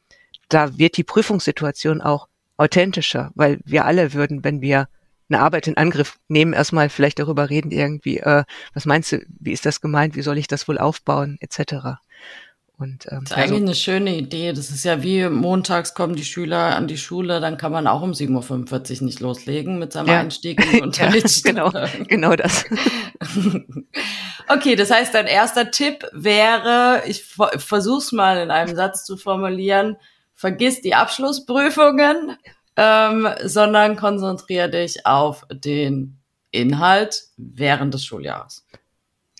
da 0.50 0.78
wird 0.78 0.98
die 0.98 1.04
Prüfungssituation 1.04 2.02
auch 2.02 2.28
authentischer, 2.60 3.32
weil 3.36 3.60
wir 3.66 3.86
alle 3.86 4.14
würden, 4.14 4.44
wenn 4.44 4.62
wir 4.62 4.88
eine 5.30 5.42
Arbeit 5.42 5.68
in 5.68 5.78
Angriff 5.78 6.20
nehmen, 6.28 6.54
erstmal 6.54 6.90
vielleicht 6.90 7.20
darüber 7.20 7.50
reden, 7.50 7.72
irgendwie, 7.72 8.18
äh, 8.18 8.44
was 8.74 8.86
meinst 8.86 9.12
du, 9.12 9.24
wie 9.40 9.52
ist 9.52 9.66
das 9.66 9.82
gemeint, 9.82 10.16
wie 10.16 10.22
soll 10.22 10.38
ich 10.38 10.48
das 10.48 10.68
wohl 10.68 10.78
aufbauen, 10.78 11.38
etc. 11.40 12.00
Und, 12.80 13.08
ähm, 13.12 13.20
das 13.22 13.32
ist 13.32 13.34
eigentlich 13.34 13.52
also, 13.52 13.56
eine 13.56 13.76
schöne 13.76 14.16
Idee. 14.16 14.54
Das 14.54 14.72
ist 14.72 14.86
ja 14.86 15.04
wie 15.04 15.28
montags 15.30 15.94
kommen 15.94 16.16
die 16.16 16.24
Schüler 16.24 16.76
an 16.76 16.88
die 16.88 16.98
Schule, 16.98 17.40
dann 17.42 17.58
kann 17.58 17.72
man 17.72 17.88
auch 17.88 18.02
um 18.02 18.12
7.45 18.12 19.00
Uhr 19.02 19.06
nicht 19.06 19.20
loslegen 19.20 19.80
mit 19.80 19.94
seinem 19.94 20.08
ja. 20.08 20.20
Einstieg 20.20 20.64
in 20.66 20.72
den 20.72 20.84
Unterricht. 20.84 21.46
ja, 21.46 21.52
genau, 21.52 21.72
genau 22.08 22.36
das. 22.36 22.66
okay, 24.48 24.76
das 24.76 24.90
heißt, 24.92 25.14
dein 25.14 25.28
erster 25.28 25.72
Tipp 25.72 26.06
wäre, 26.14 27.04
ich 27.06 27.24
versuch's 27.58 28.12
mal 28.12 28.42
in 28.42 28.50
einem 28.50 28.76
Satz 28.76 29.06
zu 29.06 29.18
formulieren, 29.18 29.98
vergiss 30.40 30.80
die 30.80 30.96
Abschlussprüfungen, 30.96 32.38
ähm, 32.78 33.28
sondern 33.44 33.98
konzentriere 33.98 34.70
dich 34.70 35.06
auf 35.06 35.46
den 35.52 36.18
Inhalt 36.52 37.24
während 37.36 37.94
des 37.94 38.06
Schuljahres. 38.06 38.66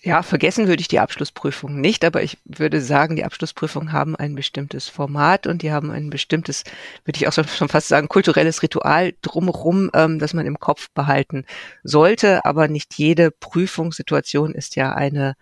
Ja, 0.02 0.22
vergessen 0.22 0.68
würde 0.68 0.82
ich 0.82 0.88
die 0.88 0.98
Abschlussprüfung 0.98 1.80
nicht, 1.80 2.04
aber 2.04 2.22
ich 2.22 2.36
würde 2.44 2.82
sagen, 2.82 3.16
die 3.16 3.24
Abschlussprüfungen 3.24 3.92
haben 3.92 4.14
ein 4.14 4.34
bestimmtes 4.34 4.88
Format 4.88 5.46
und 5.46 5.62
die 5.62 5.72
haben 5.72 5.90
ein 5.90 6.10
bestimmtes, 6.10 6.64
würde 7.04 7.16
ich 7.16 7.26
auch 7.26 7.32
schon 7.32 7.68
fast 7.68 7.88
sagen, 7.88 8.08
kulturelles 8.08 8.62
Ritual 8.62 9.14
drumherum, 9.22 9.90
ähm, 9.94 10.18
das 10.18 10.34
man 10.34 10.44
im 10.44 10.60
Kopf 10.60 10.90
behalten 10.92 11.46
sollte. 11.82 12.44
Aber 12.44 12.68
nicht 12.68 12.94
jede 12.98 13.30
Prüfungssituation 13.30 14.54
ist 14.54 14.76
ja 14.76 14.92
eine 14.92 15.34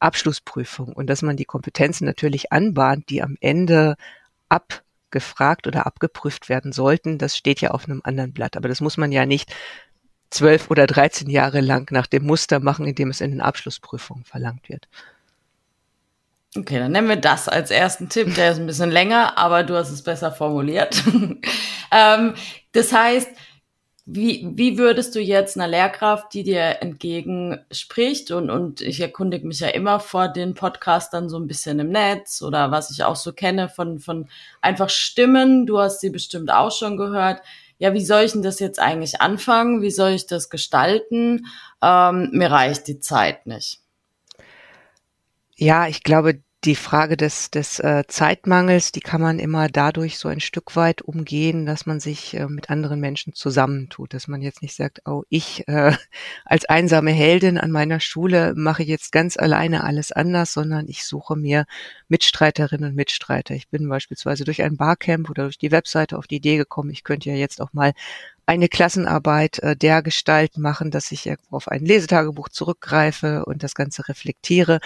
Abschlussprüfung 0.00 0.92
und 0.92 1.06
dass 1.08 1.22
man 1.22 1.36
die 1.36 1.44
Kompetenzen 1.44 2.04
natürlich 2.04 2.50
anbahnt, 2.50 3.10
die 3.10 3.22
am 3.22 3.36
Ende 3.40 3.94
ab 4.48 4.83
gefragt 5.14 5.66
oder 5.66 5.86
abgeprüft 5.86 6.50
werden 6.50 6.72
sollten, 6.72 7.16
das 7.16 7.36
steht 7.36 7.62
ja 7.62 7.70
auf 7.70 7.86
einem 7.86 8.02
anderen 8.04 8.34
Blatt. 8.34 8.58
Aber 8.58 8.68
das 8.68 8.82
muss 8.82 8.98
man 8.98 9.12
ja 9.12 9.24
nicht 9.24 9.54
zwölf 10.28 10.70
oder 10.70 10.86
dreizehn 10.86 11.30
Jahre 11.30 11.60
lang 11.60 11.90
nach 11.92 12.06
dem 12.06 12.26
Muster 12.26 12.60
machen, 12.60 12.86
in 12.86 12.94
dem 12.94 13.08
es 13.08 13.22
in 13.22 13.30
den 13.30 13.40
Abschlussprüfungen 13.40 14.24
verlangt 14.24 14.68
wird. 14.68 14.88
Okay, 16.56 16.78
dann 16.78 16.92
nehmen 16.92 17.08
wir 17.08 17.16
das 17.16 17.48
als 17.48 17.70
ersten 17.70 18.08
Tipp. 18.08 18.34
Der 18.34 18.52
ist 18.52 18.58
ein 18.58 18.66
bisschen 18.66 18.90
länger, 18.90 19.38
aber 19.38 19.62
du 19.62 19.74
hast 19.76 19.90
es 19.90 20.02
besser 20.02 20.30
formuliert. 20.30 21.02
ähm, 21.90 22.34
das 22.72 22.92
heißt, 22.92 23.28
wie, 24.06 24.46
wie 24.54 24.76
würdest 24.76 25.14
du 25.14 25.20
jetzt 25.20 25.56
einer 25.56 25.66
Lehrkraft, 25.66 26.34
die 26.34 26.42
dir 26.42 26.82
entgegenspricht, 26.82 28.30
und, 28.32 28.50
und 28.50 28.82
ich 28.82 29.00
erkundige 29.00 29.46
mich 29.46 29.60
ja 29.60 29.68
immer 29.68 29.98
vor 29.98 30.28
den 30.28 30.54
Podcastern 30.54 31.30
so 31.30 31.38
ein 31.38 31.46
bisschen 31.46 31.78
im 31.78 31.88
Netz 31.88 32.42
oder 32.42 32.70
was 32.70 32.90
ich 32.90 33.02
auch 33.02 33.16
so 33.16 33.32
kenne 33.32 33.70
von, 33.70 33.98
von 33.98 34.28
einfach 34.60 34.90
Stimmen, 34.90 35.64
du 35.64 35.78
hast 35.78 36.00
sie 36.00 36.10
bestimmt 36.10 36.52
auch 36.52 36.70
schon 36.70 36.98
gehört. 36.98 37.40
Ja, 37.78 37.94
wie 37.94 38.04
soll 38.04 38.24
ich 38.24 38.32
denn 38.32 38.42
das 38.42 38.60
jetzt 38.60 38.78
eigentlich 38.78 39.20
anfangen? 39.20 39.82
Wie 39.82 39.90
soll 39.90 40.10
ich 40.10 40.26
das 40.26 40.50
gestalten? 40.50 41.46
Ähm, 41.82 42.28
mir 42.32 42.50
reicht 42.50 42.86
die 42.86 43.00
Zeit 43.00 43.46
nicht. 43.46 43.80
Ja, 45.56 45.88
ich 45.88 46.02
glaube, 46.02 46.40
die 46.64 46.76
Frage 46.76 47.16
des, 47.16 47.50
des 47.50 47.78
äh, 47.80 48.04
Zeitmangels, 48.08 48.90
die 48.92 49.00
kann 49.00 49.20
man 49.20 49.38
immer 49.38 49.68
dadurch 49.68 50.18
so 50.18 50.28
ein 50.28 50.40
Stück 50.40 50.76
weit 50.76 51.02
umgehen, 51.02 51.66
dass 51.66 51.84
man 51.84 52.00
sich 52.00 52.34
äh, 52.34 52.46
mit 52.46 52.70
anderen 52.70 53.00
Menschen 53.00 53.34
zusammentut, 53.34 54.14
dass 54.14 54.28
man 54.28 54.40
jetzt 54.40 54.62
nicht 54.62 54.74
sagt, 54.74 55.02
oh, 55.04 55.24
ich 55.28 55.68
äh, 55.68 55.92
als 56.44 56.64
einsame 56.64 57.10
Heldin 57.10 57.58
an 57.58 57.70
meiner 57.70 58.00
Schule 58.00 58.54
mache 58.56 58.82
jetzt 58.82 59.12
ganz 59.12 59.36
alleine 59.36 59.84
alles 59.84 60.12
anders, 60.12 60.52
sondern 60.52 60.88
ich 60.88 61.04
suche 61.04 61.36
mir 61.36 61.66
Mitstreiterinnen 62.08 62.90
und 62.90 62.96
Mitstreiter. 62.96 63.54
Ich 63.54 63.68
bin 63.68 63.88
beispielsweise 63.88 64.44
durch 64.44 64.62
ein 64.62 64.76
Barcamp 64.76 65.28
oder 65.28 65.44
durch 65.44 65.58
die 65.58 65.72
Webseite 65.72 66.16
auf 66.16 66.26
die 66.26 66.36
Idee 66.36 66.56
gekommen, 66.56 66.90
ich 66.90 67.04
könnte 67.04 67.28
ja 67.28 67.36
jetzt 67.36 67.60
auch 67.60 67.72
mal 67.72 67.92
eine 68.46 68.68
Klassenarbeit 68.68 69.58
äh, 69.60 69.76
der 69.76 70.02
Gestalt 70.02 70.56
machen, 70.56 70.90
dass 70.90 71.12
ich 71.12 71.32
auf 71.50 71.68
ein 71.68 71.84
Lesetagebuch 71.84 72.48
zurückgreife 72.48 73.44
und 73.44 73.62
das 73.62 73.74
Ganze 73.74 74.08
reflektiere 74.08 74.80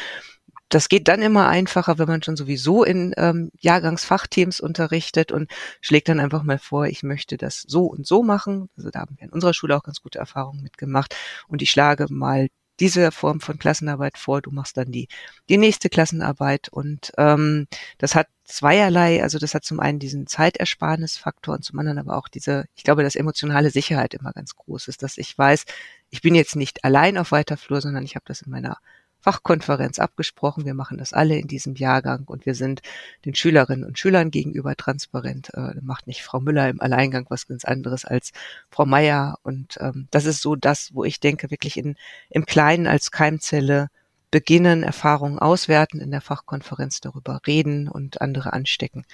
das 0.68 0.88
geht 0.88 1.08
dann 1.08 1.22
immer 1.22 1.48
einfacher, 1.48 1.98
wenn 1.98 2.08
man 2.08 2.22
schon 2.22 2.36
sowieso 2.36 2.84
in 2.84 3.14
ähm, 3.16 3.50
Jahrgangsfachteams 3.58 4.60
unterrichtet 4.60 5.32
und 5.32 5.50
schlägt 5.80 6.08
dann 6.08 6.20
einfach 6.20 6.42
mal 6.42 6.58
vor, 6.58 6.86
ich 6.86 7.02
möchte 7.02 7.36
das 7.36 7.62
so 7.62 7.84
und 7.84 8.06
so 8.06 8.22
machen. 8.22 8.68
Also 8.76 8.90
da 8.90 9.00
haben 9.00 9.16
wir 9.18 9.24
in 9.24 9.32
unserer 9.32 9.54
Schule 9.54 9.76
auch 9.76 9.82
ganz 9.82 10.02
gute 10.02 10.18
Erfahrungen 10.18 10.62
mitgemacht. 10.62 11.16
Und 11.48 11.62
ich 11.62 11.70
schlage 11.70 12.06
mal 12.10 12.48
diese 12.80 13.10
Form 13.10 13.40
von 13.40 13.58
Klassenarbeit 13.58 14.18
vor, 14.18 14.40
du 14.40 14.50
machst 14.50 14.76
dann 14.76 14.92
die, 14.92 15.08
die 15.48 15.56
nächste 15.56 15.88
Klassenarbeit 15.88 16.68
und 16.68 17.12
ähm, 17.18 17.66
das 17.98 18.14
hat 18.14 18.28
zweierlei, 18.44 19.22
also 19.22 19.38
das 19.38 19.54
hat 19.54 19.64
zum 19.64 19.80
einen 19.80 19.98
diesen 19.98 20.26
Zeitersparnisfaktor 20.26 21.56
und 21.56 21.64
zum 21.64 21.78
anderen 21.78 21.98
aber 21.98 22.16
auch 22.16 22.28
diese, 22.28 22.66
ich 22.76 22.84
glaube, 22.84 23.02
dass 23.02 23.16
emotionale 23.16 23.70
Sicherheit 23.70 24.14
immer 24.14 24.32
ganz 24.32 24.54
groß 24.54 24.88
ist, 24.88 25.02
dass 25.02 25.18
ich 25.18 25.36
weiß, 25.36 25.64
ich 26.10 26.22
bin 26.22 26.34
jetzt 26.34 26.56
nicht 26.56 26.84
allein 26.84 27.18
auf 27.18 27.32
weiter 27.32 27.56
Flur, 27.56 27.80
sondern 27.80 28.04
ich 28.04 28.14
habe 28.14 28.24
das 28.26 28.42
in 28.42 28.50
meiner 28.50 28.78
Fachkonferenz 29.20 29.98
abgesprochen. 29.98 30.64
Wir 30.64 30.74
machen 30.74 30.98
das 30.98 31.12
alle 31.12 31.36
in 31.38 31.48
diesem 31.48 31.74
Jahrgang 31.74 32.24
und 32.24 32.46
wir 32.46 32.54
sind 32.54 32.82
den 33.24 33.34
Schülerinnen 33.34 33.84
und 33.84 33.98
Schülern 33.98 34.30
gegenüber 34.30 34.76
transparent. 34.76 35.50
Äh, 35.54 35.74
macht 35.82 36.06
nicht 36.06 36.22
Frau 36.22 36.40
Müller 36.40 36.68
im 36.68 36.80
Alleingang 36.80 37.26
was 37.28 37.46
ganz 37.46 37.64
anderes 37.64 38.04
als 38.04 38.32
Frau 38.70 38.86
Meier. 38.86 39.38
Und 39.42 39.78
ähm, 39.80 40.08
das 40.10 40.24
ist 40.24 40.42
so 40.42 40.56
das, 40.56 40.94
wo 40.94 41.04
ich 41.04 41.20
denke, 41.20 41.50
wirklich 41.50 41.76
in, 41.76 41.96
im 42.30 42.46
Kleinen 42.46 42.86
als 42.86 43.10
Keimzelle 43.10 43.88
beginnen, 44.30 44.82
Erfahrungen 44.82 45.38
auswerten, 45.38 46.00
in 46.00 46.10
der 46.10 46.20
Fachkonferenz 46.20 47.00
darüber 47.00 47.40
reden 47.46 47.88
und 47.88 48.20
andere 48.20 48.52
anstecken. 48.52 49.04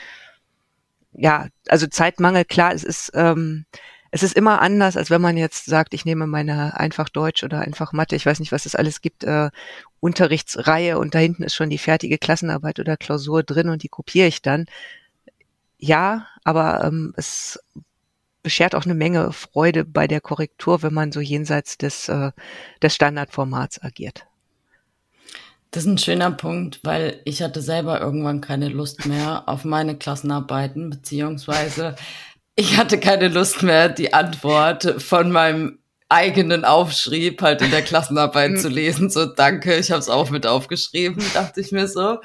Ja, 1.12 1.46
also 1.68 1.86
Zeitmangel, 1.86 2.44
klar, 2.44 2.74
es 2.74 2.82
ist 2.82 3.12
ähm, 3.14 3.66
es 4.14 4.22
ist 4.22 4.37
immer 4.37 4.62
anders, 4.62 4.96
als 4.96 5.11
wenn 5.11 5.20
man 5.20 5.37
jetzt 5.37 5.66
sagt, 5.66 5.92
ich 5.92 6.05
nehme 6.05 6.29
meine 6.29 6.79
einfach 6.79 7.09
Deutsch 7.09 7.42
oder 7.42 7.62
einfach 7.62 7.92
Mathe, 7.92 8.14
ich 8.14 8.24
weiß 8.24 8.38
nicht, 8.38 8.53
was 8.53 8.64
es 8.64 8.77
alles 8.77 9.00
gibt, 9.00 9.24
äh, 9.24 9.50
Unterrichtsreihe 9.98 11.00
und 11.00 11.16
da 11.16 11.18
hinten 11.18 11.42
ist 11.42 11.57
schon 11.57 11.68
die 11.68 11.79
fertige 11.79 12.16
Klassenarbeit 12.16 12.79
oder 12.79 12.96
Klausur 12.96 13.42
drin 13.42 13.70
und 13.70 13.83
die 13.83 13.88
kopiere 13.88 14.29
ich 14.29 14.40
dann. 14.40 14.66
Ja, 15.79 16.29
aber 16.44 16.85
ähm, 16.85 17.12
es 17.16 17.59
beschert 18.44 18.77
auch 18.77 18.85
eine 18.85 18.94
Menge 18.94 19.33
Freude 19.33 19.85
bei 19.85 20.07
der 20.07 20.20
Korrektur, 20.20 20.85
wenn 20.85 20.94
man 20.94 21.11
so 21.11 21.18
jenseits 21.18 21.77
des, 21.77 22.09
äh, 22.09 22.31
des 22.81 22.94
Standardformats 22.94 23.83
agiert. 23.83 24.27
Das 25.72 25.83
ist 25.83 25.90
ein 25.90 25.98
schöner 25.98 26.31
Punkt, 26.31 26.79
weil 26.85 27.20
ich 27.24 27.42
hatte 27.42 27.61
selber 27.61 28.00
irgendwann 28.00 28.40
keine 28.40 28.68
Lust 28.68 29.07
mehr 29.07 29.42
auf 29.48 29.64
meine 29.64 29.96
Klassenarbeiten, 29.98 30.90
beziehungsweise 30.90 31.96
ich 32.56 32.76
hatte 32.76 32.98
keine 32.98 33.28
Lust 33.28 33.62
mehr, 33.62 33.88
die 33.88 34.14
Antwort 34.14 35.02
von 35.02 35.30
meinem 35.30 35.78
eigenen 36.08 36.64
aufschrieb, 36.64 37.42
halt 37.42 37.62
in 37.62 37.70
der 37.70 37.82
Klassenarbeit 37.82 38.52
mhm. 38.52 38.56
zu 38.58 38.68
lesen. 38.68 39.10
So, 39.10 39.26
danke, 39.26 39.76
ich 39.76 39.90
habe 39.90 39.98
es 39.98 40.08
auch 40.08 40.30
mit 40.30 40.46
aufgeschrieben, 40.46 41.24
dachte 41.34 41.60
ich 41.60 41.72
mir 41.72 41.88
so. 41.88 42.18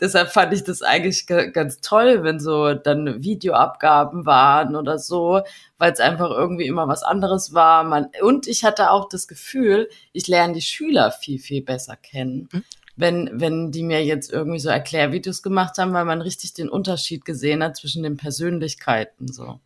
Deshalb 0.00 0.30
fand 0.30 0.52
ich 0.52 0.64
das 0.64 0.82
eigentlich 0.82 1.26
ganz 1.26 1.80
toll, 1.80 2.22
wenn 2.22 2.40
so 2.40 2.74
dann 2.74 3.22
Videoabgaben 3.22 4.26
waren 4.26 4.76
oder 4.76 4.98
so, 4.98 5.40
weil 5.78 5.92
es 5.92 6.00
einfach 6.00 6.30
irgendwie 6.30 6.66
immer 6.66 6.88
was 6.88 7.02
anderes 7.02 7.54
war. 7.54 7.84
Man, 7.84 8.08
und 8.20 8.46
ich 8.46 8.64
hatte 8.64 8.90
auch 8.90 9.08
das 9.08 9.28
Gefühl, 9.28 9.88
ich 10.12 10.28
lerne 10.28 10.54
die 10.54 10.62
Schüler 10.62 11.10
viel, 11.10 11.38
viel 11.38 11.62
besser 11.62 11.96
kennen. 11.96 12.48
Mhm 12.52 12.64
wenn, 12.96 13.30
wenn 13.32 13.72
die 13.72 13.82
mir 13.82 14.04
jetzt 14.04 14.30
irgendwie 14.30 14.58
so 14.58 14.68
Erklärvideos 14.68 15.42
gemacht 15.42 15.78
haben, 15.78 15.94
weil 15.94 16.04
man 16.04 16.20
richtig 16.20 16.52
den 16.52 16.68
Unterschied 16.68 17.24
gesehen 17.24 17.62
hat 17.62 17.78
zwischen 17.78 18.02
den 18.02 18.18
Persönlichkeiten 18.18 19.32
so. 19.32 19.58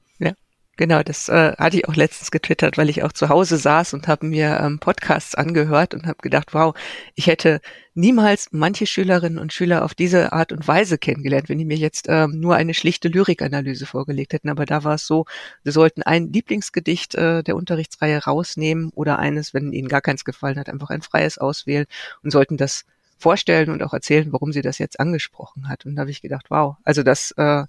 Genau, 0.76 1.04
das 1.04 1.28
äh, 1.28 1.52
hatte 1.56 1.76
ich 1.76 1.88
auch 1.88 1.94
letztens 1.94 2.32
getwittert, 2.32 2.76
weil 2.78 2.90
ich 2.90 3.04
auch 3.04 3.12
zu 3.12 3.28
Hause 3.28 3.58
saß 3.58 3.94
und 3.94 4.08
habe 4.08 4.26
mir 4.26 4.58
ähm, 4.60 4.80
Podcasts 4.80 5.36
angehört 5.36 5.94
und 5.94 6.06
habe 6.06 6.18
gedacht, 6.20 6.52
wow, 6.52 6.74
ich 7.14 7.28
hätte 7.28 7.60
niemals 7.94 8.48
manche 8.50 8.86
Schülerinnen 8.86 9.38
und 9.38 9.52
Schüler 9.52 9.84
auf 9.84 9.94
diese 9.94 10.32
Art 10.32 10.50
und 10.50 10.66
Weise 10.66 10.98
kennengelernt, 10.98 11.48
wenn 11.48 11.58
die 11.58 11.64
mir 11.64 11.76
jetzt 11.76 12.06
ähm, 12.08 12.40
nur 12.40 12.56
eine 12.56 12.74
schlichte 12.74 13.06
Lyrikanalyse 13.06 13.86
vorgelegt 13.86 14.32
hätten. 14.32 14.48
Aber 14.48 14.66
da 14.66 14.82
war 14.82 14.94
es 14.94 15.06
so, 15.06 15.26
sie 15.62 15.70
sollten 15.70 16.02
ein 16.02 16.32
Lieblingsgedicht 16.32 17.14
äh, 17.14 17.44
der 17.44 17.54
Unterrichtsreihe 17.54 18.24
rausnehmen 18.24 18.90
oder 18.96 19.20
eines, 19.20 19.54
wenn 19.54 19.72
ihnen 19.72 19.88
gar 19.88 20.00
keins 20.00 20.24
gefallen 20.24 20.58
hat, 20.58 20.68
einfach 20.68 20.90
ein 20.90 21.02
freies 21.02 21.38
auswählen 21.38 21.86
und 22.24 22.32
sollten 22.32 22.56
das 22.56 22.84
vorstellen 23.16 23.70
und 23.70 23.80
auch 23.84 23.92
erzählen, 23.92 24.32
warum 24.32 24.52
sie 24.52 24.62
das 24.62 24.78
jetzt 24.78 24.98
angesprochen 24.98 25.68
hat. 25.68 25.86
Und 25.86 25.94
da 25.94 26.00
habe 26.00 26.10
ich 26.10 26.20
gedacht, 26.20 26.46
wow, 26.48 26.76
also 26.82 27.04
das 27.04 27.30
äh, 27.36 27.64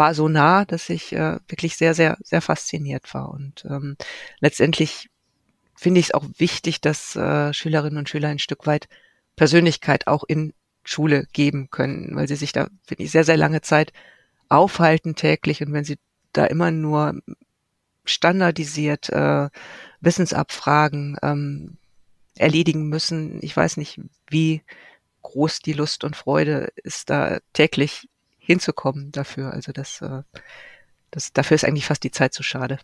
war 0.00 0.14
so 0.14 0.28
nah, 0.28 0.64
dass 0.64 0.88
ich 0.88 1.12
äh, 1.12 1.36
wirklich 1.46 1.76
sehr, 1.76 1.92
sehr, 1.92 2.16
sehr 2.22 2.40
fasziniert 2.40 3.12
war. 3.12 3.28
Und 3.28 3.66
ähm, 3.68 3.98
letztendlich 4.40 5.10
finde 5.76 6.00
ich 6.00 6.06
es 6.06 6.14
auch 6.14 6.24
wichtig, 6.38 6.80
dass 6.80 7.16
äh, 7.16 7.52
Schülerinnen 7.52 7.98
und 7.98 8.08
Schüler 8.08 8.28
ein 8.28 8.38
Stück 8.38 8.66
weit 8.66 8.88
Persönlichkeit 9.36 10.06
auch 10.06 10.24
in 10.26 10.54
Schule 10.84 11.26
geben 11.34 11.68
können, 11.70 12.16
weil 12.16 12.28
sie 12.28 12.36
sich 12.36 12.52
da, 12.52 12.68
finde 12.86 13.04
ich, 13.04 13.10
sehr, 13.10 13.24
sehr 13.24 13.36
lange 13.36 13.60
Zeit 13.60 13.92
aufhalten 14.48 15.16
täglich. 15.16 15.62
Und 15.62 15.74
wenn 15.74 15.84
sie 15.84 15.98
da 16.32 16.46
immer 16.46 16.70
nur 16.70 17.20
standardisiert 18.06 19.10
äh, 19.10 19.50
Wissensabfragen 20.00 21.18
ähm, 21.22 21.76
erledigen 22.36 22.88
müssen, 22.88 23.38
ich 23.42 23.54
weiß 23.54 23.76
nicht, 23.76 24.00
wie 24.30 24.62
groß 25.20 25.58
die 25.58 25.74
Lust 25.74 26.04
und 26.04 26.16
Freude 26.16 26.72
ist, 26.76 27.10
da 27.10 27.40
täglich 27.52 28.08
hinzukommen 28.50 29.12
dafür. 29.12 29.52
Also 29.52 29.70
das, 29.70 30.02
äh, 30.02 30.22
das, 31.12 31.32
dafür 31.32 31.54
ist 31.54 31.64
eigentlich 31.64 31.86
fast 31.86 32.02
die 32.02 32.10
Zeit 32.10 32.34
zu 32.34 32.42
schade. 32.42 32.78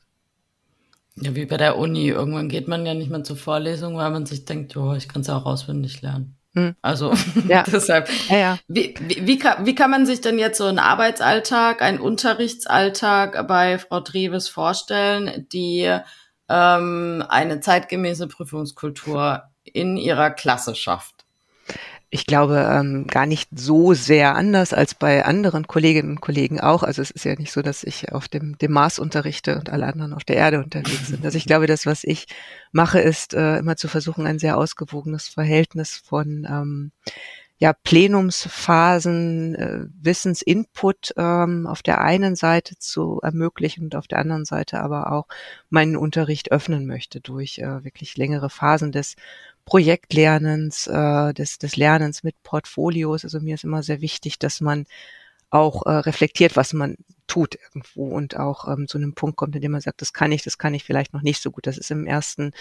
Ja, 1.16 1.34
wie 1.34 1.46
bei 1.46 1.56
der 1.56 1.76
Uni. 1.76 2.08
Irgendwann 2.08 2.48
geht 2.48 2.68
man 2.68 2.86
ja 2.86 2.94
nicht 2.94 3.10
mehr 3.10 3.24
zur 3.24 3.36
Vorlesung, 3.36 3.96
weil 3.96 4.10
man 4.10 4.26
sich 4.26 4.44
denkt, 4.44 4.74
jo, 4.74 4.94
ich 4.94 5.08
kann 5.08 5.22
es 5.22 5.28
ja 5.28 5.36
auch 5.36 5.46
auswendig 5.46 6.02
lernen. 6.02 6.36
Hm. 6.54 6.76
Also 6.82 7.12
ja. 7.48 7.62
deshalb. 7.66 8.08
Ja, 8.28 8.36
ja. 8.36 8.58
Wie, 8.68 8.94
wie, 9.00 9.26
wie, 9.26 9.38
kann, 9.38 9.66
wie 9.66 9.74
kann 9.74 9.90
man 9.90 10.06
sich 10.06 10.20
denn 10.20 10.38
jetzt 10.38 10.58
so 10.58 10.66
einen 10.66 10.78
Arbeitsalltag, 10.78 11.82
einen 11.82 11.98
Unterrichtsalltag 11.98 13.48
bei 13.48 13.78
Frau 13.78 14.00
Treves 14.00 14.48
vorstellen, 14.48 15.48
die 15.52 15.92
ähm, 16.48 17.24
eine 17.28 17.60
zeitgemäße 17.60 18.28
Prüfungskultur 18.28 19.42
in 19.64 19.96
ihrer 19.96 20.30
Klasse 20.30 20.76
schafft? 20.76 21.25
Ich 22.16 22.24
glaube, 22.24 22.66
ähm, 22.72 23.06
gar 23.06 23.26
nicht 23.26 23.50
so 23.54 23.92
sehr 23.92 24.34
anders 24.34 24.72
als 24.72 24.94
bei 24.94 25.26
anderen 25.26 25.66
Kolleginnen 25.66 26.12
und 26.12 26.22
Kollegen 26.22 26.58
auch. 26.58 26.82
Also 26.82 27.02
es 27.02 27.10
ist 27.10 27.26
ja 27.26 27.34
nicht 27.34 27.52
so, 27.52 27.60
dass 27.60 27.84
ich 27.84 28.10
auf 28.10 28.26
dem, 28.26 28.56
dem 28.56 28.72
Mars 28.72 28.98
unterrichte 28.98 29.58
und 29.58 29.68
alle 29.68 29.86
anderen 29.86 30.14
auf 30.14 30.24
der 30.24 30.36
Erde 30.36 30.64
unterwegs 30.64 31.08
sind. 31.08 31.22
Also 31.26 31.36
ich 31.36 31.44
glaube, 31.44 31.66
das, 31.66 31.84
was 31.84 32.04
ich 32.04 32.26
mache, 32.72 33.00
ist 33.00 33.34
äh, 33.34 33.58
immer 33.58 33.76
zu 33.76 33.86
versuchen, 33.86 34.26
ein 34.26 34.38
sehr 34.38 34.56
ausgewogenes 34.56 35.28
Verhältnis 35.28 36.00
von 36.02 36.46
ähm, 36.50 36.92
ja, 37.58 37.74
Plenumsphasen, 37.74 39.54
äh, 39.54 39.80
Wissensinput 40.00 41.12
ähm, 41.18 41.66
auf 41.66 41.82
der 41.82 42.00
einen 42.00 42.34
Seite 42.34 42.78
zu 42.78 43.20
ermöglichen 43.22 43.84
und 43.84 43.94
auf 43.94 44.08
der 44.08 44.20
anderen 44.20 44.46
Seite 44.46 44.80
aber 44.80 45.12
auch 45.12 45.26
meinen 45.68 45.98
Unterricht 45.98 46.50
öffnen 46.50 46.86
möchte 46.86 47.20
durch 47.20 47.58
äh, 47.58 47.84
wirklich 47.84 48.16
längere 48.16 48.48
Phasen 48.48 48.90
des 48.90 49.16
Projektlernens, 49.66 50.86
äh, 50.86 51.34
des, 51.34 51.58
des 51.58 51.76
Lernens 51.76 52.22
mit 52.22 52.42
Portfolios. 52.42 53.24
Also 53.24 53.40
mir 53.40 53.56
ist 53.56 53.64
immer 53.64 53.82
sehr 53.82 54.00
wichtig, 54.00 54.38
dass 54.38 54.60
man 54.60 54.86
auch 55.50 55.84
äh, 55.86 55.90
reflektiert, 55.90 56.56
was 56.56 56.72
man 56.72 56.96
tut 57.26 57.56
irgendwo 57.56 58.08
und 58.08 58.36
auch 58.36 58.68
ähm, 58.68 58.88
zu 58.88 58.96
einem 58.96 59.14
Punkt 59.14 59.36
kommt, 59.36 59.54
in 59.56 59.62
dem 59.62 59.72
man 59.72 59.80
sagt, 59.80 60.00
das 60.00 60.12
kann 60.12 60.32
ich, 60.32 60.42
das 60.42 60.58
kann 60.58 60.72
ich 60.72 60.84
vielleicht 60.84 61.12
noch 61.12 61.22
nicht 61.22 61.42
so 61.42 61.50
gut. 61.50 61.66
Das 61.66 61.78
ist 61.78 61.90
im 61.90 62.06
ersten 62.06 62.52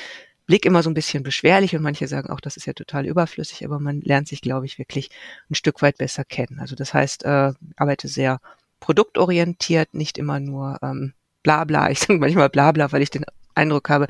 Blick 0.48 0.65
immer 0.65 0.84
so 0.84 0.89
ein 0.89 0.96
bisschen 0.96 1.24
beschwerlich 1.24 1.76
und 1.76 1.84
manche 1.84 2.08
sagen 2.08 2.30
auch, 2.30 2.39
das 2.39 2.58
ist 2.58 2.65
ja 2.65 2.74
total 2.74 3.06
überflüssig, 3.06 3.65
aber 3.65 3.80
man 3.80 4.02
lernt 4.02 4.28
sich, 4.28 4.41
glaube 4.41 4.65
ich, 4.65 4.78
wirklich 4.80 5.10
ein 5.50 5.56
Stück 5.56 5.82
weit 5.82 5.98
besser 5.98 6.24
kennen. 6.24 6.60
Also 6.60 6.76
das 6.76 6.94
heißt, 6.94 7.24
äh, 7.26 7.54
arbeite 7.76 8.08
sehr 8.08 8.39
produktorientiert, 8.80 9.94
nicht 9.94 10.18
immer 10.18 10.39
nur 10.39 10.80
ähm, 10.82 11.13
bla 11.44 11.63
bla. 11.65 11.89
Ich 11.91 12.00
sage 12.00 12.20
manchmal 12.20 12.50
bla 12.50 12.72
bla, 12.72 12.91
weil 12.91 13.02
ich 13.02 13.12
den 13.12 13.26
Eindruck 13.56 13.89
habe, 13.89 14.08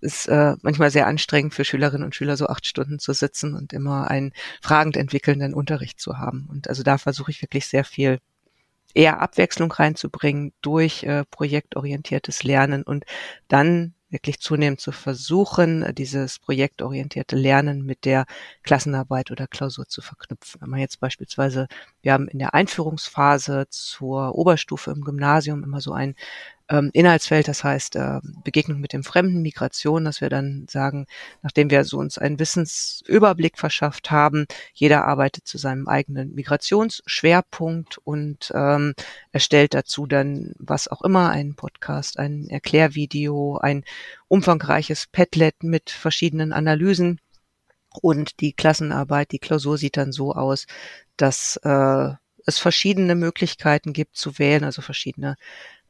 ist 0.00 0.28
äh, 0.28 0.54
manchmal 0.62 0.90
sehr 0.90 1.06
anstrengend 1.06 1.54
für 1.54 1.64
Schülerinnen 1.64 2.04
und 2.04 2.14
Schüler, 2.14 2.36
so 2.36 2.46
acht 2.48 2.66
Stunden 2.66 2.98
zu 2.98 3.12
sitzen 3.12 3.54
und 3.54 3.72
immer 3.72 4.10
einen 4.10 4.32
fragend 4.60 4.96
entwickelnden 4.96 5.54
Unterricht 5.54 6.00
zu 6.00 6.18
haben. 6.18 6.46
Und 6.50 6.68
also 6.68 6.82
da 6.82 6.98
versuche 6.98 7.30
ich 7.30 7.42
wirklich 7.42 7.66
sehr 7.66 7.84
viel 7.84 8.18
eher 8.94 9.20
Abwechslung 9.20 9.70
reinzubringen 9.70 10.52
durch 10.62 11.02
äh, 11.04 11.24
projektorientiertes 11.30 12.44
Lernen 12.44 12.82
und 12.82 13.04
dann 13.48 13.94
wirklich 14.08 14.40
zunehmend 14.40 14.80
zu 14.80 14.92
versuchen, 14.92 15.84
dieses 15.94 16.38
projektorientierte 16.38 17.36
Lernen 17.36 17.84
mit 17.84 18.04
der 18.04 18.24
Klassenarbeit 18.62 19.30
oder 19.30 19.46
Klausur 19.48 19.88
zu 19.88 20.00
verknüpfen. 20.00 20.60
Wenn 20.60 20.70
man 20.70 20.80
jetzt 20.80 21.00
beispielsweise, 21.00 21.66
wir 22.02 22.12
haben 22.12 22.28
in 22.28 22.38
der 22.38 22.54
Einführungsphase 22.54 23.66
zur 23.68 24.36
Oberstufe 24.36 24.92
im 24.92 25.02
Gymnasium 25.02 25.64
immer 25.64 25.80
so 25.80 25.92
ein 25.92 26.14
ähm, 26.68 26.90
Inhaltsfeld, 26.92 27.48
das 27.48 27.62
heißt 27.62 27.96
äh, 27.96 28.20
Begegnung 28.44 28.80
mit 28.80 28.92
dem 28.92 29.04
Fremden, 29.04 29.42
Migration, 29.42 30.04
dass 30.04 30.20
wir 30.20 30.28
dann 30.28 30.66
sagen, 30.68 31.06
nachdem 31.42 31.70
wir 31.70 31.84
so 31.84 31.98
uns 31.98 32.18
einen 32.18 32.38
Wissensüberblick 32.38 33.58
verschafft 33.58 34.10
haben, 34.10 34.46
jeder 34.74 35.04
arbeitet 35.04 35.46
zu 35.46 35.58
seinem 35.58 35.86
eigenen 35.88 36.34
Migrationsschwerpunkt 36.34 37.98
und 37.98 38.52
ähm, 38.54 38.94
erstellt 39.32 39.74
dazu 39.74 40.06
dann 40.06 40.54
was 40.58 40.88
auch 40.88 41.02
immer, 41.02 41.30
einen 41.30 41.54
Podcast, 41.54 42.18
ein 42.18 42.48
Erklärvideo, 42.48 43.58
ein 43.58 43.84
umfangreiches 44.28 45.06
Padlet 45.06 45.62
mit 45.62 45.90
verschiedenen 45.90 46.52
Analysen. 46.52 47.20
Und 48.02 48.40
die 48.40 48.52
Klassenarbeit, 48.52 49.32
die 49.32 49.38
Klausur 49.38 49.78
sieht 49.78 49.96
dann 49.96 50.12
so 50.12 50.34
aus, 50.34 50.66
dass 51.16 51.56
äh, 51.62 52.10
es 52.46 52.58
verschiedene 52.58 53.14
Möglichkeiten 53.14 53.92
gibt 53.92 54.16
zu 54.16 54.38
wählen, 54.38 54.64
also 54.64 54.82
verschiedene 54.82 55.36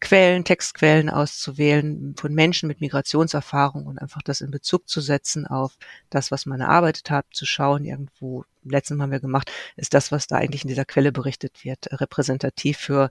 Quellen, 0.01 0.45
Textquellen 0.45 1.09
auszuwählen 1.09 2.15
von 2.17 2.35
Menschen 2.35 2.67
mit 2.67 2.81
Migrationserfahrung 2.81 3.87
und 3.87 3.99
einfach 3.99 4.23
das 4.23 4.41
in 4.41 4.51
Bezug 4.51 4.89
zu 4.89 5.01
setzen 5.01 5.47
auf 5.47 5.77
das, 6.11 6.31
was 6.31 6.47
man 6.47 6.61
erarbeitet 6.61 7.11
hat, 7.11 7.27
zu 7.33 7.47
schauen, 7.47 7.85
irgendwo, 7.85 8.45
letzten 8.65 9.01
haben 9.01 9.13
wir 9.13 9.21
gemacht, 9.21 9.51
ist 9.77 9.95
das, 9.95 10.13
was 10.13 10.27
da 10.27 10.37
eigentlich 10.37 10.63
in 10.63 10.69
dieser 10.69 10.85
Quelle 10.85 11.13
berichtet 11.13 11.65
wird, 11.65 11.89
repräsentativ 11.93 12.79
für 12.79 13.11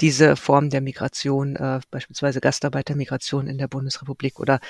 diese 0.00 0.36
Form 0.36 0.70
der 0.70 0.80
Migration, 0.80 1.56
äh, 1.56 1.80
beispielsweise 1.90 2.40
Gastarbeitermigration 2.40 3.48
in 3.48 3.58
der 3.58 3.68
Bundesrepublik 3.68 4.38
oder 4.38 4.60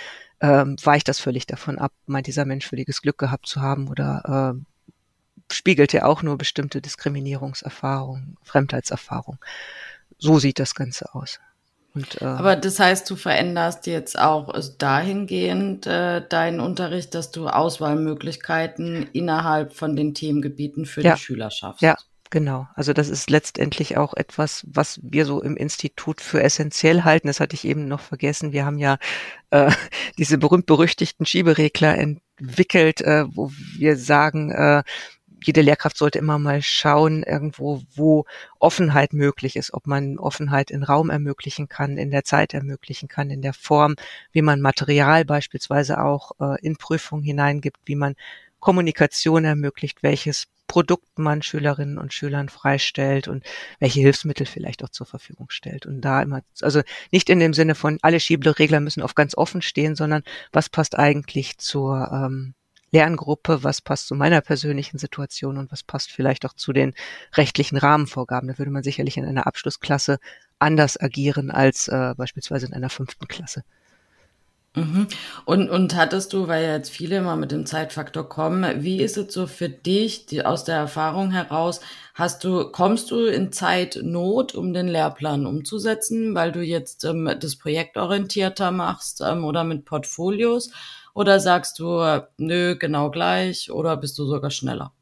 ähm, 0.41 0.77
weicht 0.83 1.09
das 1.09 1.21
völlig 1.21 1.47
davon 1.47 1.79
ab, 1.79 1.93
meint 2.07 2.27
dieser 2.27 2.45
Mensch 2.45 2.67
völliges 2.67 3.03
Glück 3.03 3.19
gehabt 3.19 3.47
zu 3.47 3.61
haben 3.61 3.89
oder 3.89 4.57
äh, 4.57 5.53
spiegelt 5.53 5.93
er 5.95 6.07
auch 6.07 6.23
nur 6.23 6.39
bestimmte 6.39 6.81
Diskriminierungserfahrungen, 6.81 8.37
Fremdheitserfahrungen. 8.43 9.41
So 10.19 10.39
sieht 10.39 10.59
das 10.59 10.75
Ganze 10.75 11.15
aus. 11.15 11.41
Und, 11.95 12.21
äh, 12.21 12.25
Aber 12.25 12.57
das 12.57 12.79
heißt, 12.79 13.09
du 13.09 13.17
veränderst 13.17 13.87
jetzt 13.87 14.19
auch 14.19 14.53
dahingehend 14.79 15.87
äh, 15.87 16.27
deinen 16.27 16.61
Unterricht, 16.61 17.15
dass 17.15 17.31
du 17.31 17.49
Auswahlmöglichkeiten 17.49 19.09
innerhalb 19.13 19.75
von 19.75 19.97
den 19.97 20.15
Themengebieten 20.15 20.87
für 20.87 21.03
ja, 21.03 21.15
die 21.15 21.21
Schüler 21.21 21.51
schaffst. 21.51 21.83
Ja, 21.83 21.97
Genau, 22.31 22.69
also 22.75 22.93
das 22.93 23.09
ist 23.09 23.31
letztendlich 23.31 23.97
auch 23.97 24.13
etwas, 24.13 24.67
was 24.69 25.01
wir 25.03 25.25
so 25.25 25.41
im 25.41 25.57
Institut 25.57 26.21
für 26.21 26.43
essentiell 26.43 27.05
halten. 27.05 27.29
Das 27.29 27.41
hatte 27.41 27.55
ich 27.55 27.65
eben 27.65 27.89
noch 27.89 28.01
vergessen. 28.01 28.53
Wir 28.53 28.67
haben 28.67 28.79
ja 28.79 28.99
äh, 29.51 29.71
diese 30.19 30.37
berühmt-berüchtigten 30.37 31.25
Schieberegler 31.25 31.97
entwickelt, 31.97 33.01
äh, 33.01 33.25
wo 33.35 33.51
wir 33.79 33.97
sagen, 33.97 34.51
äh, 34.51 34.83
jede 35.43 35.61
Lehrkraft 35.63 35.97
sollte 35.97 36.19
immer 36.19 36.39
mal 36.39 36.63
schauen, 36.63 37.23
irgendwo, 37.23 37.83
wo 37.95 38.25
Offenheit 38.59 39.13
möglich 39.13 39.57
ist, 39.57 39.73
ob 39.73 39.87
man 39.87 40.19
Offenheit 40.19 40.71
in 40.71 40.83
Raum 40.83 41.11
ermöglichen 41.11 41.69
kann, 41.69 41.97
in 41.97 42.11
der 42.11 42.25
Zeit 42.25 42.55
ermöglichen 42.55 43.09
kann, 43.09 43.31
in 43.31 43.43
der 43.43 43.55
Form, 43.55 43.95
wie 44.33 44.43
man 44.43 44.61
Material 44.61 45.25
beispielsweise 45.25 46.03
auch 46.03 46.33
äh, 46.41 46.61
in 46.65 46.77
Prüfungen 46.77 47.25
hineingibt, 47.25 47.79
wie 47.85 47.97
man 47.97 48.15
Kommunikation 48.61 49.45
ermöglicht, 49.45 50.03
welches 50.03 50.49
Produkt 50.67 51.19
man 51.19 51.43
Schülerinnen 51.43 51.97
und 51.97 52.13
Schülern 52.13 52.51
freistellt 52.51 53.27
und 53.27 53.43
welche 53.79 54.01
Hilfsmittel 54.01 54.45
vielleicht 54.45 54.85
auch 54.85 54.91
zur 54.91 55.07
Verfügung 55.07 55.49
stellt. 55.49 55.87
Und 55.87 56.03
da 56.03 56.21
immer, 56.21 56.43
also 56.61 56.83
nicht 57.11 57.31
in 57.31 57.41
dem 57.41 57.55
Sinne 57.55 57.75
von 57.75 57.99
alle 58.03 58.21
Schieberegler 58.21 58.81
müssen 58.81 59.03
auf 59.03 59.15
ganz 59.15 59.35
offen 59.35 59.63
stehen, 59.63 59.97
sondern 59.97 60.23
was 60.53 60.69
passt 60.69 60.99
eigentlich 60.99 61.57
zur 61.57 62.11
ähm, 62.13 62.55
Lerngruppe, 62.91 63.63
was 63.63 63.81
passt 63.81 64.09
zu 64.09 64.15
meiner 64.15 64.41
persönlichen 64.41 64.99
Situation 64.99 65.59
und 65.59 65.71
was 65.73 65.83
passt 65.83 66.11
vielleicht 66.11 66.47
auch 66.47 66.55
zu 66.55 66.73
den 66.73 66.95
rechtlichen 67.35 67.77
Rahmenvorgaben. 67.77 68.49
Da 68.49 68.59
würde 68.59 68.71
man 68.71 68.83
sicherlich 68.83 69.17
in 69.17 69.25
einer 69.25 69.47
Abschlussklasse 69.47 70.19
anders 70.59 71.01
agieren 71.01 71.51
als 71.51 71.89
äh, 71.89 72.15
beispielsweise 72.17 72.67
in 72.67 72.75
einer 72.75 72.91
fünften 72.91 73.29
Klasse. 73.29 73.65
Mhm. 74.75 75.09
Und, 75.45 75.71
und 75.71 75.97
hattest 75.97 76.33
du, 76.33 76.47
weil 76.47 76.65
ja 76.65 76.75
jetzt 76.75 76.91
viele 76.91 77.17
immer 77.17 77.37
mit 77.37 77.51
dem 77.51 77.67
Zeitfaktor 77.67 78.29
kommen, 78.29 78.85
wie 78.85 79.01
ist 79.01 79.17
es 79.17 79.33
so 79.33 79.47
für 79.47 79.69
dich, 79.69 80.27
die, 80.27 80.45
aus 80.45 80.65
der 80.65 80.77
Erfahrung 80.77 81.31
heraus, 81.31 81.81
hast 82.15 82.45
du, 82.45 82.71
kommst 82.71 83.11
du 83.11 83.25
in 83.25 83.51
Zeitnot, 83.51 84.55
um 84.55 84.73
den 84.73 84.89
Lehrplan 84.89 85.47
umzusetzen, 85.47 86.35
weil 86.35 86.53
du 86.53 86.63
jetzt 86.63 87.05
ähm, 87.05 87.31
das 87.41 87.57
projektorientierter 87.57 88.71
machst 88.71 89.21
ähm, 89.21 89.45
oder 89.45 89.65
mit 89.65 89.85
Portfolios? 89.85 90.71
Oder 91.19 91.41
sagst 91.41 91.81
du, 91.81 92.01
nö, 92.37 92.77
genau 92.79 93.11
gleich 93.11 93.73
oder 93.73 93.97
bist 93.97 94.17
du 94.21 94.25
sogar 94.25 94.53
schneller? 94.53 94.93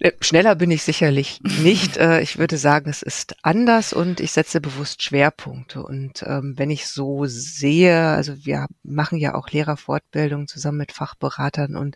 Äh, 0.00 0.10
schneller 0.20 0.56
bin 0.56 0.72
ich 0.72 0.82
sicherlich 0.82 1.40
nicht. 1.62 1.96
Äh, 1.98 2.20
ich 2.20 2.36
würde 2.36 2.56
sagen, 2.56 2.90
es 2.90 3.02
ist 3.02 3.36
anders 3.42 3.92
und 3.92 4.18
ich 4.18 4.32
setze 4.32 4.60
bewusst 4.60 5.04
Schwerpunkte. 5.04 5.84
Und 5.84 6.24
ähm, 6.26 6.54
wenn 6.56 6.72
ich 6.72 6.88
so 6.88 7.26
sehe, 7.26 8.08
also 8.08 8.44
wir 8.44 8.66
machen 8.82 9.18
ja 9.18 9.36
auch 9.36 9.50
Lehrerfortbildung 9.50 10.48
zusammen 10.48 10.78
mit 10.78 10.90
Fachberatern 10.90 11.76
und 11.76 11.94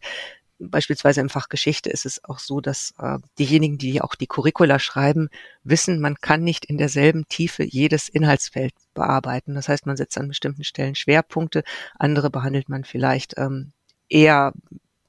beispielsweise 0.71 1.21
im 1.21 1.29
Fach 1.29 1.49
Geschichte 1.49 1.91
ist 1.91 2.07
es 2.07 2.25
auch 2.25 2.39
so, 2.39 2.61
dass 2.61 2.95
äh, 2.99 3.19
diejenigen, 3.39 3.79
die 3.79 4.01
auch 4.01 4.15
die 4.15 4.27
Curricula 4.27 4.79
schreiben, 4.79 5.29
wissen, 5.65 6.01
man 6.01 6.17
kann 6.17 6.43
nicht 6.43 6.65
in 6.65 6.79
derselben 6.79 7.27
Tiefe 7.29 7.65
jedes 7.65 8.09
Inhaltsfeld 8.09 8.75
bearbeiten. 8.95 9.55
Das 9.55 9.69
heißt, 9.69 9.87
man 9.87 9.97
setzt 9.97 10.19
an 10.19 10.29
bestimmten 10.29 10.65
Stellen 10.65 10.95
Schwerpunkte, 10.95 11.65
andere 11.99 12.31
behandelt 12.31 12.69
man 12.69 12.85
vielleicht 12.85 13.39
ähm, 13.39 13.73
eher 14.09 14.53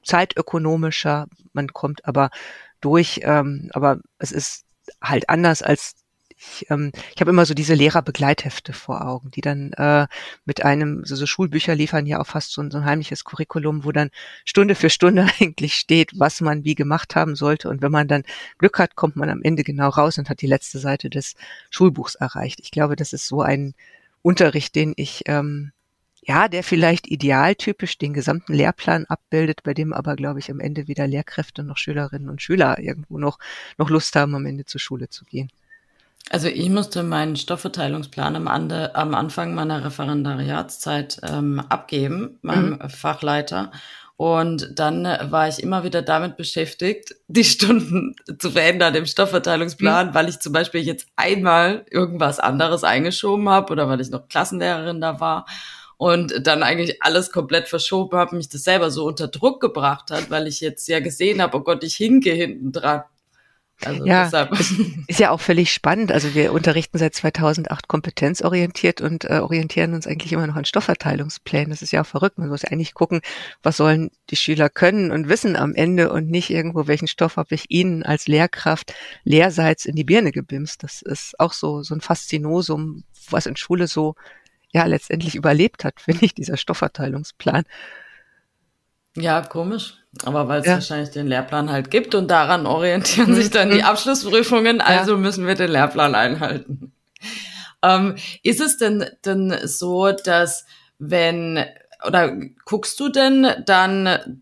zeitökonomischer, 0.04 1.28
man 1.54 1.68
kommt 1.68 2.06
aber 2.06 2.30
durch, 2.82 3.22
ähm, 3.24 3.70
aber 3.74 4.00
es 4.18 4.32
ist 4.32 4.66
halt 5.02 5.30
anders 5.30 5.62
als 5.62 5.96
ich, 6.44 6.70
ähm, 6.70 6.92
ich 7.14 7.22
habe 7.22 7.32
immer 7.32 7.46
so 7.46 7.54
diese 7.54 7.74
Lehrerbegleithefte 7.74 8.74
vor 8.74 9.06
Augen, 9.06 9.32
die 9.32 9.42
dann 9.42 9.74
äh, 9.74 10.08
mit 10.46 10.64
einem, 10.64 11.06
so, 11.06 11.16
so 11.16 11.26
Schulbücher 11.26 11.76
liefern 11.76 12.06
ja 12.06 12.20
auch 12.20 12.28
fast 12.28 12.52
so 12.52 12.62
ein, 12.62 12.72
so 12.72 12.78
ein 12.78 12.86
heimliches 12.86 13.24
Curriculum, 13.24 13.84
wo 13.84 13.92
dann 13.92 14.10
Stunde 14.46 14.76
für 14.76 14.90
Stunde 14.90 15.28
eigentlich 15.40 15.76
steht, 15.76 16.12
was 16.16 16.42
man 16.42 16.64
wie 16.64 16.76
gemacht 16.76 17.16
haben 17.16 17.36
sollte. 17.36 17.70
Und 17.70 17.82
wenn 17.82 17.92
man 17.92 18.08
dann 18.08 18.24
Glück 18.58 18.80
hat, 18.80 18.96
kommt 18.96 19.16
man 19.16 19.30
am 19.30 19.42
Ende 19.44 19.64
genau 19.64 19.90
raus 19.90 20.18
und 20.18 20.30
hat 20.30 20.42
die 20.42 20.48
letzte 20.48 20.80
Seite 20.80 21.10
des 21.10 21.36
Schulbuchs 21.70 22.16
erreicht. 22.16 22.60
Ich 22.62 22.72
glaube, 22.72 22.96
das 22.96 23.14
ist 23.14 23.28
so 23.28 23.42
ein 23.42 23.74
Unterricht, 24.22 24.76
den 24.76 24.94
ich 24.96 25.24
ähm, 25.28 25.72
ja, 26.26 26.48
der 26.48 26.64
vielleicht 26.64 27.08
idealtypisch 27.08 27.98
den 27.98 28.14
gesamten 28.14 28.54
Lehrplan 28.54 29.06
abbildet, 29.06 29.62
bei 29.64 29.74
dem 29.74 29.92
aber, 29.92 30.16
glaube 30.16 30.40
ich, 30.40 30.50
am 30.50 30.62
Ende 30.62 30.88
weder 30.88 31.06
Lehrkräfte 31.06 31.64
noch 31.64 31.76
Schülerinnen 31.78 32.30
und 32.30 32.42
Schüler 32.42 32.80
irgendwo 32.80 33.18
noch, 33.18 33.40
noch 33.78 33.90
Lust 33.90 34.16
haben, 34.16 34.34
am 34.34 34.46
Ende 34.46 34.64
zur 34.64 34.80
Schule 34.80 35.10
zu 35.10 35.26
gehen. 35.26 35.50
Also 36.30 36.48
ich 36.48 36.70
musste 36.70 37.04
meinen 37.04 37.36
Stoffverteilungsplan 37.36 38.36
am, 38.36 38.48
Ande, 38.48 38.96
am 38.96 39.14
Anfang 39.14 39.54
meiner 39.54 39.84
Referendariatszeit 39.84 41.20
ähm, 41.24 41.62
abgeben, 41.70 42.40
meinem 42.42 42.80
mhm. 42.82 42.90
Fachleiter. 42.90 43.72
Und 44.16 44.80
dann 44.80 45.04
war 45.04 45.48
ich 45.48 45.62
immer 45.62 45.84
wieder 45.84 46.02
damit 46.02 46.38
beschäftigt, 46.38 47.16
die 47.28 47.44
Stunden 47.44 48.16
zu 48.40 48.52
verändern 48.52 48.96
im 48.96 49.06
Stoffverteilungsplan, 49.06 50.10
mhm. 50.10 50.14
weil 50.14 50.30
ich 50.30 50.40
zum 50.40 50.54
Beispiel 50.54 50.82
jetzt 50.82 51.08
einmal 51.16 51.86
irgendwas 51.90 52.40
anderes 52.40 52.84
eingeschoben 52.84 53.50
habe 53.50 53.72
oder 53.72 53.90
weil 53.90 54.02
ich 54.02 54.10
noch 54.10 54.28
Klassenlehrerin 54.28 55.02
da 55.02 55.20
war 55.20 55.46
und 55.98 56.46
dann 56.46 56.64
eigentlich 56.64 57.02
alles 57.02 57.32
komplett 57.32 57.68
verschoben 57.68 58.18
habe, 58.18 58.36
mich 58.36 58.50
das 58.50 58.64
selber 58.64 58.92
so 58.92 59.06
unter 59.06 59.28
Druck 59.28 59.62
gebracht 59.62 60.12
hat, 60.12 60.30
weil 60.30 60.48
ich 60.48 60.62
jetzt 60.62 60.88
ja 60.88 61.00
gesehen 61.00 61.42
habe, 61.42 61.58
oh 61.58 61.62
Gott, 61.62 61.84
ich 61.84 61.96
hinke 61.96 62.32
hinten 62.32 62.72
dran. 62.72 63.04
Also 63.86 64.06
ja, 64.06 64.30
ist 65.08 65.20
ja 65.20 65.32
auch 65.32 65.42
völlig 65.42 65.74
spannend. 65.74 66.12
Also 66.12 66.34
wir 66.36 66.54
unterrichten 66.54 66.98
seit 66.98 67.16
2008 67.16 67.88
kompetenzorientiert 67.88 69.02
und 69.02 69.26
äh, 69.26 69.40
orientieren 69.40 69.94
uns 69.94 70.08
eigentlich 70.08 70.32
immer 70.32 70.48
noch 70.48 70.56
an 70.56 70.66
Stoffverteilungsplänen. 70.66 71.70
Das 71.70 71.82
ist 71.82 71.92
ja 71.92 72.02
auch 72.02 72.06
verrückt. 72.06 72.38
Man 72.38 72.50
muss 72.50 72.62
ja 72.62 72.70
eigentlich 72.70 72.94
gucken, 72.94 73.22
was 73.62 73.78
sollen 73.78 74.12
die 74.30 74.36
Schüler 74.36 74.70
können 74.70 75.12
und 75.12 75.28
wissen 75.28 75.56
am 75.56 75.76
Ende 75.76 76.12
und 76.12 76.30
nicht 76.30 76.50
irgendwo, 76.50 76.88
welchen 76.88 77.08
Stoff 77.08 77.36
habe 77.36 77.56
ich 77.56 77.66
ihnen 77.70 78.04
als 78.04 78.28
Lehrkraft 78.28 78.94
lehrseits 79.24 79.86
in 79.86 79.96
die 79.96 80.06
Birne 80.06 80.32
gebimst. 80.32 80.84
Das 80.84 81.02
ist 81.02 81.40
auch 81.40 81.54
so, 81.54 81.84
so 81.84 81.94
ein 81.94 82.02
Faszinosum, 82.02 83.04
was 83.30 83.46
in 83.46 83.58
Schule 83.58 83.88
so 83.88 84.16
ja 84.72 84.86
letztendlich 84.86 85.36
überlebt 85.36 85.84
hat, 85.84 86.00
finde 86.02 86.26
ich, 86.26 86.34
dieser 86.34 86.58
Stoffverteilungsplan. 86.58 87.64
Ja, 89.16 89.42
komisch. 89.42 89.96
Aber 90.26 90.48
weil 90.48 90.62
es 90.62 90.68
ja. 90.68 90.74
wahrscheinlich 90.74 91.10
den 91.10 91.28
Lehrplan 91.28 91.72
halt 91.72 91.90
gibt 91.90 92.14
und 92.16 92.30
daran 92.30 92.66
orientieren 92.66 93.32
mhm. 93.32 93.36
sich 93.36 93.50
dann 93.50 93.70
die 93.70 93.80
mhm. 93.80 93.86
Abschlussprüfungen, 93.86 94.80
also 94.82 95.14
ja. 95.14 95.18
müssen 95.18 95.48
wir 95.48 95.56
den 95.56 95.72
Lehrplan 95.72 96.16
einhalten. 96.16 96.94
Ähm, 97.82 98.16
ist 98.44 98.62
es 98.62 98.78
denn, 98.78 99.06
denn 99.26 99.56
so, 99.64 100.12
dass 100.12 100.66
wenn, 101.00 101.66
oder 102.08 102.34
guckst 102.66 103.00
du 103.00 103.10
denn 103.10 103.48
dann 103.66 104.40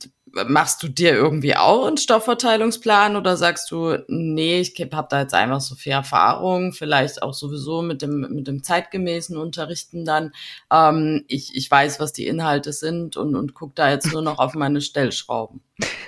machst 0.47 0.81
du 0.83 0.87
dir 0.87 1.13
irgendwie 1.13 1.55
auch 1.55 1.85
einen 1.87 1.97
Stoffverteilungsplan 1.97 3.15
oder 3.15 3.37
sagst 3.37 3.69
du, 3.71 3.97
nee, 4.07 4.59
ich 4.59 4.73
habe 4.93 5.07
da 5.09 5.21
jetzt 5.21 5.33
einfach 5.33 5.61
so 5.61 5.75
viel 5.75 5.91
Erfahrung, 5.91 6.73
vielleicht 6.73 7.21
auch 7.21 7.33
sowieso 7.33 7.81
mit 7.81 8.01
dem, 8.01 8.21
mit 8.31 8.47
dem 8.47 8.63
zeitgemäßen 8.63 9.37
Unterrichten 9.37 10.05
dann. 10.05 10.31
Ähm, 10.71 11.25
ich, 11.27 11.55
ich 11.55 11.69
weiß, 11.69 11.99
was 11.99 12.13
die 12.13 12.27
Inhalte 12.27 12.73
sind 12.73 13.17
und, 13.17 13.35
und 13.35 13.53
guck 13.53 13.75
da 13.75 13.89
jetzt 13.89 14.11
nur 14.11 14.21
noch 14.21 14.39
auf 14.39 14.53
meine 14.53 14.81
Stellschrauben. 14.81 15.61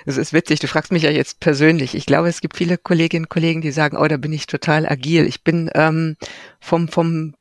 Es 0.06 0.16
ist 0.16 0.32
witzig, 0.32 0.60
du 0.60 0.68
fragst 0.68 0.92
mich 0.92 1.02
ja 1.02 1.10
jetzt 1.10 1.40
persönlich. 1.40 1.94
Ich 1.94 2.06
glaube, 2.06 2.28
es 2.28 2.40
gibt 2.40 2.56
viele 2.56 2.78
Kolleginnen 2.78 3.24
und 3.24 3.30
Kollegen, 3.30 3.60
die 3.60 3.72
sagen, 3.72 3.96
oh, 3.96 4.06
da 4.06 4.16
bin 4.16 4.32
ich 4.32 4.46
total 4.46 4.86
agil. 4.86 5.26
Ich 5.26 5.42
bin 5.42 5.70
ähm, 5.74 6.16
vom, 6.60 6.88
vom 6.88 7.34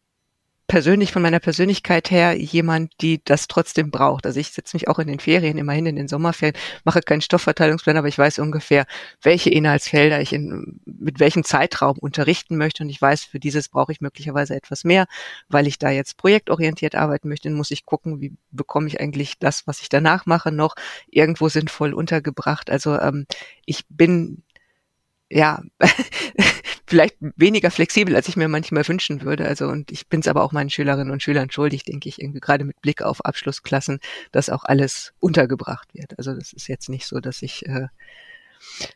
persönlich 0.68 1.12
von 1.12 1.22
meiner 1.22 1.40
Persönlichkeit 1.40 2.10
her 2.10 2.36
jemand, 2.38 2.94
die 3.02 3.22
das 3.24 3.48
trotzdem 3.48 3.92
braucht. 3.92 4.26
Also 4.26 4.40
ich 4.40 4.50
setze 4.50 4.76
mich 4.76 4.88
auch 4.88 5.00
in 5.00 5.08
den 5.08 5.20
Ferien, 5.20 5.58
immerhin 5.58 5.86
in 5.86 5.96
den 5.96 6.08
Sommerferien, 6.08 6.56
mache 6.84 7.02
keinen 7.02 7.22
Stoffverteilungsplan, 7.22 7.98
aber 7.98 8.08
ich 8.08 8.18
weiß 8.18 8.40
ungefähr, 8.40 8.86
welche 9.22 9.50
Inhaltsfelder 9.50 10.22
ich 10.22 10.34
in, 10.34 10.80
mit 10.86 11.20
welchem 11.20 11.44
Zeitraum 11.44 11.98
unterrichten 12.00 12.58
möchte 12.58 12.84
und 12.84 12.90
ich 12.90 13.02
weiß, 13.02 13.24
für 13.24 13.40
dieses 13.40 13.70
brauche 13.70 13.92
ich 13.92 14.02
möglicherweise 14.02 14.56
etwas 14.56 14.84
mehr, 14.84 15.06
weil 15.50 15.68
ich 15.68 15.80
da 15.80 15.90
jetzt 15.90 16.18
projektorientiert 16.18 16.96
arbeiten 16.96 17.30
möchte, 17.30 17.50
dann 17.50 17.58
muss 17.58 17.72
ich 17.72 17.86
gucken, 17.86 18.22
wie 18.22 18.34
bekomme 18.52 18.88
ich 18.88 19.02
eigentlich 19.02 19.40
das, 19.40 19.68
was 19.68 19.82
ich 19.82 19.90
danach 19.90 20.26
mache, 20.26 20.52
noch 20.52 20.76
irgendwo 21.10 21.50
sinnvoll 21.50 21.94
untergebracht. 21.94 22.70
Also 22.70 22.98
ähm, 23.00 23.26
ich 23.66 23.86
bin 23.90 24.44
ja, 25.34 25.62
vielleicht 26.94 27.18
weniger 27.20 27.72
flexibel, 27.72 28.16
als 28.16 28.28
ich 28.28 28.38
mir 28.38 28.48
manchmal 28.48 28.88
wünschen 28.88 29.24
würde. 29.24 29.48
Also 29.48 29.68
und 29.68 29.92
ich 29.92 30.10
bin 30.10 30.20
es 30.20 30.28
aber 30.28 30.44
auch 30.44 30.52
meinen 30.52 30.70
Schülerinnen 30.70 31.10
und 31.10 31.24
Schülern 31.24 31.50
schuldig, 31.50 31.86
denke 31.86 32.08
ich, 32.08 32.22
irgendwie 32.22 32.40
gerade 32.40 32.66
mit 32.66 32.80
Blick 32.82 33.02
auf 33.02 33.26
Abschlussklassen, 33.26 34.00
dass 34.32 34.52
auch 34.52 34.64
alles 34.64 35.12
untergebracht 35.20 35.92
wird. 35.96 36.16
Also 36.20 36.36
das 36.36 36.54
ist 36.54 36.68
jetzt 36.68 36.90
nicht 36.90 37.08
so, 37.08 37.20
dass 37.20 37.42
ich 37.42 37.66
äh, 37.66 37.88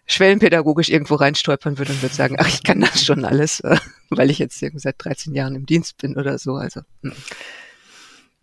schwellenpädagogisch 0.06 0.90
irgendwo 0.90 1.16
reinstolpern 1.16 1.80
würde 1.80 1.92
und 1.92 2.04
würde 2.04 2.14
sagen, 2.14 2.36
ach, 2.38 2.48
ich 2.48 2.62
kann 2.62 2.82
das 2.82 3.04
schon 3.04 3.26
alles, 3.26 3.62
äh, 3.62 3.78
weil 4.12 4.30
ich 4.30 4.38
jetzt 4.38 4.62
irgendwie 4.62 4.84
seit 4.84 4.98
13 5.00 5.34
Jahren 5.34 5.56
im 5.56 5.66
Dienst 5.66 5.98
bin 5.98 6.18
oder 6.18 6.38
so. 6.38 6.54
Also 6.54 6.82
mh. 7.02 7.16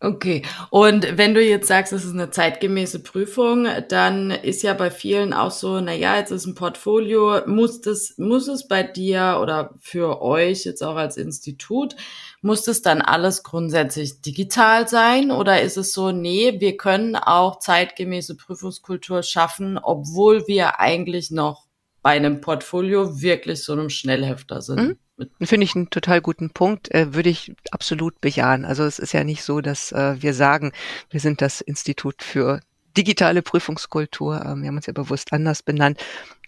Okay. 0.04 0.42
Und 0.68 1.16
wenn 1.16 1.32
du 1.32 1.42
jetzt 1.42 1.66
sagst, 1.66 1.94
es 1.94 2.04
ist 2.04 2.12
eine 2.12 2.30
zeitgemäße 2.30 3.02
Prüfung, 3.02 3.66
dann 3.88 4.30
ist 4.30 4.62
ja 4.62 4.74
bei 4.74 4.90
vielen 4.90 5.32
auch 5.32 5.50
so, 5.50 5.80
na 5.80 5.94
ja, 5.94 6.18
jetzt 6.18 6.30
ist 6.30 6.44
ein 6.44 6.54
Portfolio, 6.54 7.40
muss 7.46 7.80
das, 7.80 8.18
muss 8.18 8.46
es 8.46 8.68
bei 8.68 8.82
dir 8.82 9.38
oder 9.40 9.74
für 9.80 10.20
euch 10.20 10.66
jetzt 10.66 10.82
auch 10.82 10.96
als 10.96 11.16
Institut, 11.16 11.96
muss 12.42 12.64
das 12.64 12.82
dann 12.82 13.00
alles 13.00 13.44
grundsätzlich 13.44 14.20
digital 14.20 14.86
sein 14.88 15.30
oder 15.30 15.62
ist 15.62 15.78
es 15.78 15.94
so, 15.94 16.10
nee, 16.12 16.60
wir 16.60 16.76
können 16.76 17.16
auch 17.16 17.58
zeitgemäße 17.58 18.36
Prüfungskultur 18.36 19.22
schaffen, 19.22 19.78
obwohl 19.78 20.46
wir 20.46 20.80
eigentlich 20.80 21.30
noch 21.30 21.64
bei 22.04 22.10
einem 22.10 22.42
Portfolio 22.42 23.22
wirklich 23.22 23.64
so 23.64 23.72
einem 23.72 23.88
Schnellhefter 23.88 24.60
sind? 24.60 24.98
Mhm. 25.16 25.30
Finde 25.40 25.64
ich 25.64 25.74
einen 25.74 25.88
total 25.88 26.20
guten 26.20 26.50
Punkt, 26.50 26.94
äh, 26.94 27.14
würde 27.14 27.30
ich 27.30 27.54
absolut 27.70 28.20
bejahen. 28.20 28.66
Also 28.66 28.84
es 28.84 28.98
ist 28.98 29.12
ja 29.12 29.24
nicht 29.24 29.42
so, 29.42 29.62
dass 29.62 29.90
äh, 29.90 30.20
wir 30.20 30.34
sagen, 30.34 30.72
wir 31.08 31.20
sind 31.20 31.40
das 31.40 31.62
Institut 31.62 32.22
für 32.22 32.60
digitale 32.94 33.40
Prüfungskultur. 33.40 34.44
Ähm, 34.44 34.60
wir 34.60 34.68
haben 34.68 34.76
uns 34.76 34.84
ja 34.84 34.92
bewusst 34.92 35.32
anders 35.32 35.62
benannt. 35.62 35.98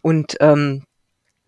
Und 0.02 0.36
ähm, 0.40 0.82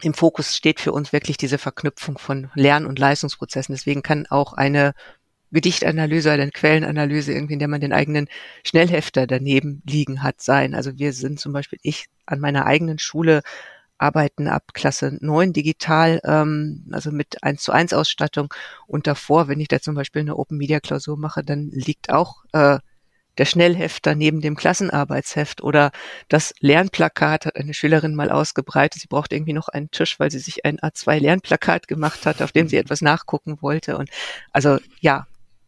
im 0.01 0.15
Fokus 0.15 0.57
steht 0.57 0.81
für 0.81 0.93
uns 0.93 1.13
wirklich 1.13 1.37
diese 1.37 1.59
Verknüpfung 1.59 2.17
von 2.17 2.51
Lern- 2.55 2.87
und 2.87 2.99
Leistungsprozessen. 2.99 3.75
Deswegen 3.75 4.01
kann 4.01 4.27
auch 4.31 4.55
eine 4.55 4.95
Gedichtanalyse 5.51 6.33
oder 6.33 6.45
eine 6.45 6.51
Quellenanalyse, 6.51 7.35
irgendwie, 7.35 7.55
in 7.55 7.59
der 7.59 7.69
man 7.69 7.83
den 7.83 7.93
eigenen 7.93 8.29
Schnellhefter 8.65 9.27
daneben 9.27 9.83
liegen 9.87 10.23
hat, 10.23 10.41
sein. 10.41 10.75
Also 10.75 10.99
wir 10.99 11.13
sind 11.13 11.41
zum 11.41 11.53
Beispiel, 11.53 11.79
ich 11.83 12.07
an 12.25 12.41
meiner 12.41 12.65
eigenen 12.65 12.99
Schule 12.99 13.43
arbeiten 13.99 14.49
ab 14.49 14.73
Klasse 14.75 15.19
9 15.21 15.53
digital, 15.53 16.21
ähm, 16.25 16.87
also 16.93 17.11
mit 17.11 17.43
1 17.43 17.63
zu 17.63 17.73
1 17.73 17.93
Ausstattung. 17.93 18.53
Und 18.87 19.07
davor, 19.07 19.49
wenn 19.49 19.61
ich 19.61 19.69
da 19.69 19.81
zum 19.81 19.95
Beispiel 19.95 20.21
eine 20.21 20.37
Open 20.37 20.57
Media 20.57 20.81
Klausur 20.81 21.19
mache, 21.19 21.45
dann 21.45 21.69
liegt 21.71 22.11
auch 22.11 22.45
äh, 22.53 22.79
der 23.39 23.45
Schnellhefter 23.45 24.15
neben 24.15 24.41
dem 24.41 24.57
Klassenarbeitsheft 24.57 25.63
oder 25.63 25.93
das 26.29 26.53
Lernplakat 26.61 27.47
hat 27.47 27.57
eine 27.57 27.73
Schülerin 27.73 28.15
mal 28.15 28.31
ausgebreitet. 28.31 29.01
Sie 29.01 29.09
braucht 29.09 29.33
irgendwie 29.33 29.53
noch 29.53 29.69
einen 29.69 29.91
Tisch, 29.91 30.19
weil 30.19 30.31
sie 30.31 30.41
sich 30.41 30.65
ein 30.65 30.79
A2 30.79 31.21
Lernplakat 31.21 31.89
gemacht 31.89 32.27
hat, 32.27 32.43
auf 32.43 32.53
dem 32.53 32.69
sie 32.69 32.77
etwas 32.77 33.01
nachgucken 33.01 33.63
wollte. 33.63 33.97
Und 33.97 34.11
also 34.51 34.79
ja, 35.01 35.27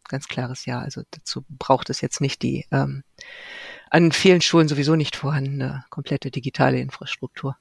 ganz 0.09 0.27
klares 0.27 0.65
Ja. 0.65 0.79
Also 0.79 1.01
dazu 1.09 1.43
braucht 1.49 1.89
es 1.89 2.01
jetzt 2.01 2.21
nicht 2.21 2.41
die 2.43 2.65
ähm, 2.71 3.03
an 3.89 4.11
vielen 4.11 4.41
Schulen 4.41 4.67
sowieso 4.67 4.95
nicht 4.95 5.15
vorhandene 5.15 5.85
komplette 5.89 6.29
digitale 6.29 6.79
Infrastruktur. 6.79 7.57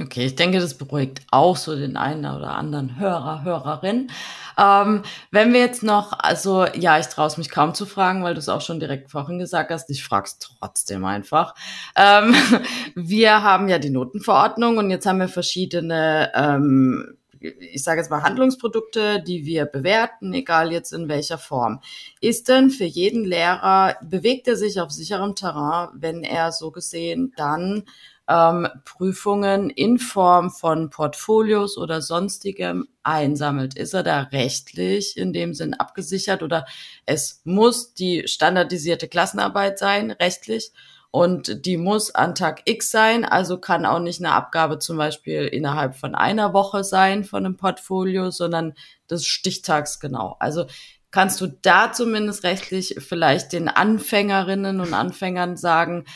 Okay, 0.00 0.24
ich 0.24 0.36
denke, 0.36 0.58
das 0.58 0.78
beruhigt 0.78 1.20
auch 1.30 1.54
so 1.54 1.76
den 1.76 1.98
einen 1.98 2.24
oder 2.24 2.52
anderen 2.54 2.98
Hörer, 2.98 3.44
Hörerin. 3.44 4.10
Ähm, 4.58 5.02
wenn 5.30 5.52
wir 5.52 5.60
jetzt 5.60 5.82
noch, 5.82 6.18
also 6.18 6.64
ja, 6.74 6.98
ich 6.98 7.08
traue 7.08 7.26
es 7.26 7.36
mich 7.36 7.50
kaum 7.50 7.74
zu 7.74 7.84
fragen, 7.84 8.24
weil 8.24 8.32
du 8.32 8.40
es 8.40 8.48
auch 8.48 8.62
schon 8.62 8.80
direkt 8.80 9.10
vorhin 9.10 9.38
gesagt 9.38 9.70
hast, 9.70 9.90
ich 9.90 10.02
frage 10.02 10.28
es 10.28 10.38
trotzdem 10.38 11.04
einfach. 11.04 11.54
Ähm, 11.94 12.34
wir 12.94 13.42
haben 13.42 13.68
ja 13.68 13.78
die 13.78 13.90
Notenverordnung 13.90 14.78
und 14.78 14.88
jetzt 14.88 15.04
haben 15.04 15.18
wir 15.18 15.28
verschiedene, 15.28 16.32
ähm, 16.34 17.18
ich 17.38 17.82
sage 17.82 18.00
jetzt 18.00 18.10
mal 18.10 18.22
Handlungsprodukte, 18.22 19.22
die 19.22 19.44
wir 19.44 19.66
bewerten, 19.66 20.32
egal 20.32 20.72
jetzt 20.72 20.92
in 20.94 21.10
welcher 21.10 21.36
Form. 21.36 21.80
Ist 22.22 22.48
denn 22.48 22.70
für 22.70 22.84
jeden 22.84 23.26
Lehrer, 23.26 23.96
bewegt 24.02 24.48
er 24.48 24.56
sich 24.56 24.80
auf 24.80 24.90
sicherem 24.90 25.34
Terrain, 25.34 25.90
wenn 25.92 26.22
er 26.22 26.50
so 26.50 26.70
gesehen 26.70 27.34
dann 27.36 27.84
ähm, 28.28 28.68
Prüfungen 28.84 29.70
in 29.70 29.98
Form 29.98 30.50
von 30.50 30.90
Portfolios 30.90 31.76
oder 31.76 32.00
sonstigem 32.00 32.88
einsammelt. 33.02 33.76
Ist 33.76 33.94
er 33.94 34.02
da 34.02 34.22
rechtlich 34.22 35.16
in 35.16 35.32
dem 35.32 35.54
Sinn 35.54 35.74
abgesichert 35.74 36.42
oder 36.42 36.64
es 37.04 37.40
muss 37.44 37.94
die 37.94 38.26
standardisierte 38.26 39.08
Klassenarbeit 39.08 39.78
sein, 39.78 40.10
rechtlich? 40.10 40.72
Und 41.10 41.66
die 41.66 41.76
muss 41.76 42.14
an 42.14 42.34
Tag 42.34 42.62
X 42.64 42.90
sein, 42.90 43.26
also 43.26 43.58
kann 43.58 43.84
auch 43.84 43.98
nicht 43.98 44.20
eine 44.20 44.32
Abgabe 44.32 44.78
zum 44.78 44.96
Beispiel 44.96 45.42
innerhalb 45.42 45.94
von 45.94 46.14
einer 46.14 46.54
Woche 46.54 46.84
sein 46.84 47.24
von 47.24 47.44
einem 47.44 47.58
Portfolio, 47.58 48.30
sondern 48.30 48.72
des 49.10 49.26
Stichtags 49.26 50.00
genau. 50.00 50.36
Also 50.40 50.64
kannst 51.10 51.38
du 51.42 51.48
da 51.48 51.92
zumindest 51.92 52.44
rechtlich 52.44 52.96
vielleicht 53.00 53.52
den 53.52 53.68
Anfängerinnen 53.68 54.80
und 54.80 54.94
Anfängern 54.94 55.58
sagen, 55.58 56.06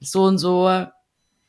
so 0.00 0.24
und 0.24 0.38
so 0.38 0.86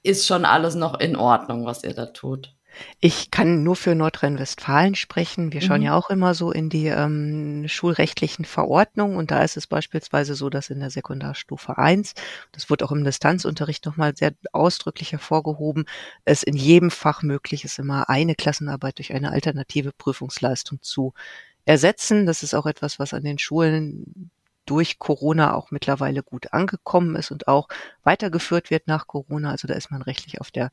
ist 0.05 0.27
schon 0.27 0.45
alles 0.45 0.75
noch 0.75 0.99
in 0.99 1.15
Ordnung, 1.15 1.65
was 1.65 1.83
ihr 1.83 1.93
da 1.93 2.07
tut. 2.07 2.55
Ich 2.99 3.31
kann 3.31 3.63
nur 3.63 3.75
für 3.75 3.95
Nordrhein-Westfalen 3.95 4.95
sprechen. 4.95 5.53
Wir 5.53 5.61
schauen 5.61 5.79
mhm. 5.79 5.85
ja 5.85 5.95
auch 5.95 6.09
immer 6.09 6.33
so 6.33 6.51
in 6.51 6.69
die 6.69 6.87
ähm, 6.87 7.65
schulrechtlichen 7.67 8.45
Verordnungen 8.45 9.17
und 9.17 9.31
da 9.31 9.43
ist 9.43 9.57
es 9.57 9.67
beispielsweise 9.67 10.35
so, 10.35 10.49
dass 10.49 10.69
in 10.69 10.79
der 10.79 10.89
Sekundarstufe 10.89 11.77
1, 11.77 12.13
das 12.51 12.69
wurde 12.69 12.85
auch 12.85 12.91
im 12.91 13.03
Distanzunterricht 13.03 13.85
nochmal 13.85 14.15
sehr 14.15 14.33
ausdrücklich 14.51 15.11
hervorgehoben, 15.13 15.85
es 16.25 16.43
in 16.43 16.55
jedem 16.55 16.91
Fach 16.91 17.21
möglich 17.21 17.63
ist, 17.63 17.79
immer 17.79 18.09
eine 18.09 18.35
Klassenarbeit 18.35 18.97
durch 18.97 19.13
eine 19.13 19.31
alternative 19.31 19.91
Prüfungsleistung 19.93 20.81
zu 20.81 21.13
ersetzen. 21.65 22.25
Das 22.25 22.43
ist 22.43 22.53
auch 22.53 22.65
etwas, 22.65 22.99
was 22.99 23.13
an 23.13 23.23
den 23.23 23.39
Schulen 23.39 24.31
durch 24.65 24.99
Corona 24.99 25.53
auch 25.53 25.71
mittlerweile 25.71 26.23
gut 26.23 26.53
angekommen 26.53 27.15
ist 27.15 27.31
und 27.31 27.47
auch 27.47 27.67
weitergeführt 28.03 28.69
wird 28.69 28.87
nach 28.87 29.07
Corona. 29.07 29.51
Also 29.51 29.67
da 29.67 29.75
ist 29.75 29.91
man 29.91 30.01
rechtlich 30.01 30.41
auf 30.41 30.51
der 30.51 30.71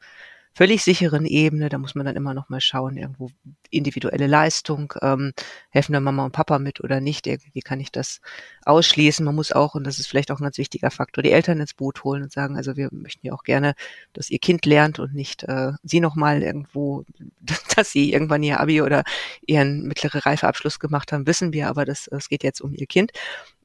völlig 0.55 0.83
sicheren 0.83 1.25
Ebene. 1.25 1.69
Da 1.69 1.79
muss 1.79 1.95
man 1.95 2.07
dann 2.07 2.17
immer 2.17 2.35
noch 2.35 2.49
mal 2.49 2.61
schauen, 2.61 2.97
irgendwo 2.97 3.31
individuelle 3.71 4.27
Leistung, 4.27 4.93
ähm, 5.01 5.33
helfen 5.71 5.93
da 5.93 6.01
Mama 6.01 6.25
und 6.25 6.33
Papa 6.33 6.59
mit 6.59 6.81
oder 6.83 7.01
nicht, 7.01 7.27
irgendwie 7.27 7.61
kann 7.61 7.81
ich 7.81 7.91
das 7.91 8.21
ausschließen. 8.65 9.25
Man 9.25 9.35
muss 9.35 9.53
auch, 9.53 9.75
und 9.75 9.85
das 9.85 9.99
ist 9.99 10.09
vielleicht 10.09 10.31
auch 10.31 10.41
ein 10.41 10.45
ganz 10.45 10.59
wichtiger 10.59 10.91
Faktor, 10.91 11.23
die 11.23 11.33
Eltern 11.33 11.61
ins 11.61 11.75
Boot 11.75 12.05
holen 12.05 12.23
und 12.23 12.33
sagen, 12.33 12.57
also 12.57 12.77
wir 12.77 12.89
möchten 12.93 13.27
ja 13.27 13.33
auch 13.33 13.45
gerne, 13.45 13.75
dass 14.13 14.31
ihr 14.31 14.39
Kind 14.39 14.67
lernt 14.67 14.99
und 14.99 15.15
nicht 15.15 15.43
äh, 15.45 15.73
sie 15.83 16.01
nochmal 16.01 16.43
irgendwo, 16.43 17.05
dass 17.77 17.91
sie 17.91 18.13
irgendwann 18.13 18.43
ihr 18.43 18.61
Abi 18.61 18.83
oder 18.83 19.05
ihren 19.47 19.83
mittlere 19.87 20.27
Reifeabschluss 20.27 20.79
gemacht 20.79 21.13
haben, 21.13 21.27
wissen 21.27 21.53
wir, 21.53 21.69
aber 21.69 21.85
das, 21.85 22.09
das 22.11 22.29
geht 22.29 22.45
jetzt 22.45 22.61
um 22.61 22.75
ihr 22.75 22.87
Kind. 22.87 23.13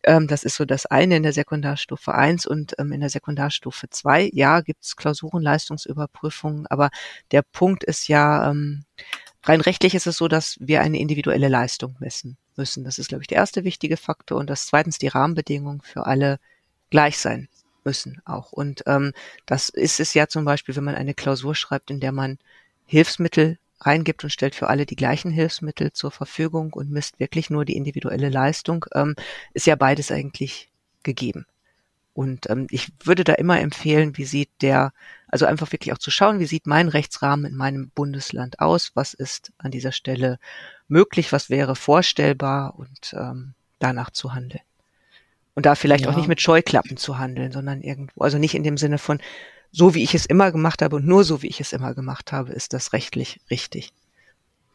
Ähm, 0.08 0.28
das 0.28 0.44
ist 0.44 0.56
so 0.56 0.64
das 0.66 0.86
eine 0.86 1.18
in 1.18 1.24
der 1.24 1.34
Sekundarstufe 1.34 2.16
1 2.16 2.46
und 2.46 2.74
ähm, 2.80 2.94
in 2.94 3.02
der 3.02 3.10
Sekundarstufe 3.10 3.90
2, 3.90 4.30
ja, 4.34 4.62
gibt 4.62 4.84
es 4.86 4.96
Klausurenleistungsüberprüfungen, 4.96 6.66
aber 6.68 6.90
der 7.32 7.42
Punkt 7.42 7.84
ist 7.84 8.08
ja, 8.08 8.50
ähm, 8.50 8.86
rein 9.44 9.60
rechtlich 9.60 9.96
ist 9.96 10.08
es 10.08 10.16
so, 10.18 10.30
dass 10.30 10.56
wir 10.62 10.82
eine 10.82 10.98
individuelle 10.98 11.50
Leistung 11.50 11.98
messen 12.00 12.38
müssen. 12.56 12.86
Das 12.86 13.00
ist, 13.00 13.10
glaube 13.10 13.24
ich, 13.24 13.28
der 13.28 13.38
erste 13.38 13.66
wichtige 13.66 13.98
Faktor. 13.98 14.40
Und 14.40 14.50
das 14.50 14.68
zweitens 14.68 14.98
die 14.98 15.10
Rahmenbedingungen 15.10 15.82
für 15.82 16.06
alle 16.06 16.40
gleich 16.90 17.18
sein 17.20 17.50
müssen 17.84 18.22
auch. 18.26 18.54
Und 18.54 18.84
ähm, 18.86 19.12
das 19.46 19.68
ist 19.68 20.00
es 20.00 20.14
ja 20.14 20.28
zum 20.28 20.46
Beispiel, 20.46 20.76
wenn 20.78 20.86
man 20.86 20.96
eine 20.96 21.14
Klausur 21.14 21.54
schreibt, 21.54 21.92
in 21.92 22.00
der 22.00 22.14
man 22.14 22.38
Hilfsmittel 22.86 23.60
reingibt 23.80 24.24
und 24.24 24.30
stellt 24.30 24.56
für 24.56 24.68
alle 24.68 24.86
die 24.86 24.96
gleichen 24.96 25.32
Hilfsmittel 25.32 25.94
zur 25.94 26.12
Verfügung 26.12 26.74
und 26.74 26.90
misst 26.90 27.20
wirklich 27.20 27.50
nur 27.50 27.66
die 27.66 27.76
individuelle 27.76 28.30
Leistung, 28.30 28.86
ähm, 28.94 29.16
ist 29.54 29.68
ja 29.68 29.76
beides 29.76 30.12
eigentlich 30.12 30.70
gegeben. 31.04 31.46
Und 32.14 32.50
ähm, 32.50 32.66
ich 32.72 32.90
würde 33.04 33.24
da 33.24 33.34
immer 33.34 33.60
empfehlen, 33.60 34.18
wie 34.18 34.26
sieht 34.26 34.50
der, 34.62 34.92
also 35.28 35.46
einfach 35.46 35.72
wirklich 35.72 35.94
auch 35.94 36.00
zu 36.00 36.10
schauen, 36.10 36.40
wie 36.40 36.48
sieht 36.48 36.66
mein 36.66 36.88
Rechtsrahmen 36.88 37.46
in 37.46 37.56
meinem 37.56 37.92
Bundesland 37.94 38.60
aus, 38.60 38.92
was 38.96 39.14
ist 39.14 39.52
an 39.60 39.70
dieser 39.70 39.92
Stelle 39.92 40.40
möglich, 40.88 41.32
was 41.32 41.52
wäre 41.52 41.76
vorstellbar 41.76 42.74
und 42.80 43.14
ähm, 43.14 43.54
danach 43.78 44.10
zu 44.10 44.34
handeln. 44.34 44.64
Und 45.54 45.68
da 45.68 45.76
vielleicht 45.76 46.06
ja. 46.06 46.12
auch 46.12 46.16
nicht 46.16 46.28
mit 46.28 46.42
Scheuklappen 46.42 46.98
zu 46.98 47.20
handeln, 47.20 47.52
sondern 47.52 47.82
irgendwo, 47.82 48.24
also 48.24 48.40
nicht 48.40 48.56
in 48.56 48.64
dem 48.64 48.78
Sinne 48.78 48.98
von, 48.98 49.20
so 49.72 49.94
wie 49.94 50.04
ich 50.04 50.14
es 50.16 50.26
immer 50.26 50.52
gemacht 50.52 50.82
habe 50.82 50.96
und 50.96 51.06
nur 51.06 51.24
so 51.24 51.42
wie 51.42 51.48
ich 51.48 51.60
es 51.60 51.74
immer 51.74 51.94
gemacht 51.94 52.32
habe, 52.32 52.54
ist 52.54 52.74
das 52.74 52.94
rechtlich 52.94 53.40
richtig 53.50 53.94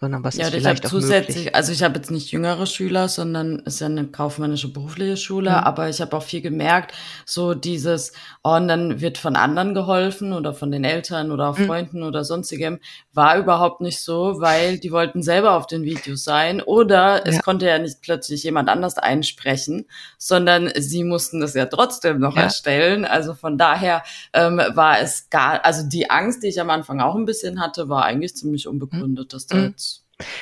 sondern 0.02 0.24
was 0.24 0.36
ja, 0.36 0.48
ist 0.48 0.54
vielleicht 0.54 0.80
ich 0.80 0.86
auch 0.86 0.90
zusätzlich, 0.90 1.36
möglich. 1.36 1.54
Also 1.54 1.70
ich 1.70 1.84
habe 1.84 1.94
jetzt 1.94 2.10
nicht 2.10 2.32
jüngere 2.32 2.66
Schüler, 2.66 3.06
sondern 3.06 3.60
ist 3.60 3.80
ja 3.80 3.86
eine 3.86 4.04
kaufmännische 4.08 4.66
berufliche 4.72 5.16
Schule, 5.16 5.50
mhm. 5.50 5.56
aber 5.58 5.88
ich 5.88 6.00
habe 6.00 6.16
auch 6.16 6.24
viel 6.24 6.40
gemerkt, 6.40 6.92
so 7.24 7.54
dieses, 7.54 8.12
oh, 8.42 8.56
und 8.56 8.66
dann 8.66 9.00
wird 9.00 9.16
von 9.16 9.36
anderen 9.36 9.74
geholfen 9.74 10.32
oder 10.32 10.54
von 10.54 10.72
den 10.72 10.82
Eltern 10.82 11.30
oder 11.30 11.52
mhm. 11.52 11.66
Freunden 11.66 12.02
oder 12.02 12.24
sonstigem, 12.24 12.80
war 13.14 13.38
überhaupt 13.38 13.80
nicht 13.80 14.00
so, 14.00 14.40
weil 14.40 14.78
die 14.78 14.90
wollten 14.90 15.22
selber 15.22 15.52
auf 15.52 15.68
den 15.68 15.84
Videos 15.84 16.24
sein 16.24 16.60
oder 16.60 17.24
es 17.24 17.36
ja. 17.36 17.42
konnte 17.42 17.68
ja 17.68 17.78
nicht 17.78 18.02
plötzlich 18.02 18.42
jemand 18.42 18.68
anders 18.68 18.98
einsprechen, 18.98 19.86
sondern 20.18 20.68
sie 20.76 21.04
mussten 21.04 21.38
das 21.38 21.54
ja 21.54 21.66
trotzdem 21.66 22.18
noch 22.18 22.34
ja. 22.34 22.42
erstellen. 22.42 23.04
Also 23.04 23.34
von 23.34 23.56
daher 23.56 24.02
ähm, 24.32 24.60
war 24.74 24.98
es 24.98 25.30
gar, 25.30 25.64
also 25.64 25.86
die 25.86 26.10
Angst, 26.10 26.42
die 26.42 26.48
ich 26.48 26.60
am 26.60 26.70
Anfang 26.70 27.00
auch 27.00 27.14
ein 27.14 27.24
bisschen 27.24 27.60
hatte, 27.60 27.88
war 27.88 28.04
eigentlich 28.04 28.34
ziemlich 28.34 28.66
unbegründet, 28.66 29.32
dass 29.32 29.46
da 29.46 29.58
mhm. 29.58 29.64
jetzt 29.66 29.91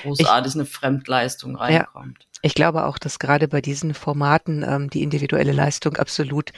großartig 0.02 0.52
ich, 0.52 0.56
eine 0.56 0.66
Fremdleistung 0.66 1.56
reinkommt. 1.56 2.18
Ja, 2.20 2.38
ich 2.42 2.54
glaube 2.54 2.86
auch, 2.86 2.98
dass 2.98 3.18
gerade 3.18 3.48
bei 3.48 3.60
diesen 3.60 3.94
Formaten 3.94 4.64
ähm, 4.66 4.90
die 4.90 5.02
individuelle 5.02 5.52
Leistung 5.52 5.96
absolut 5.96 6.52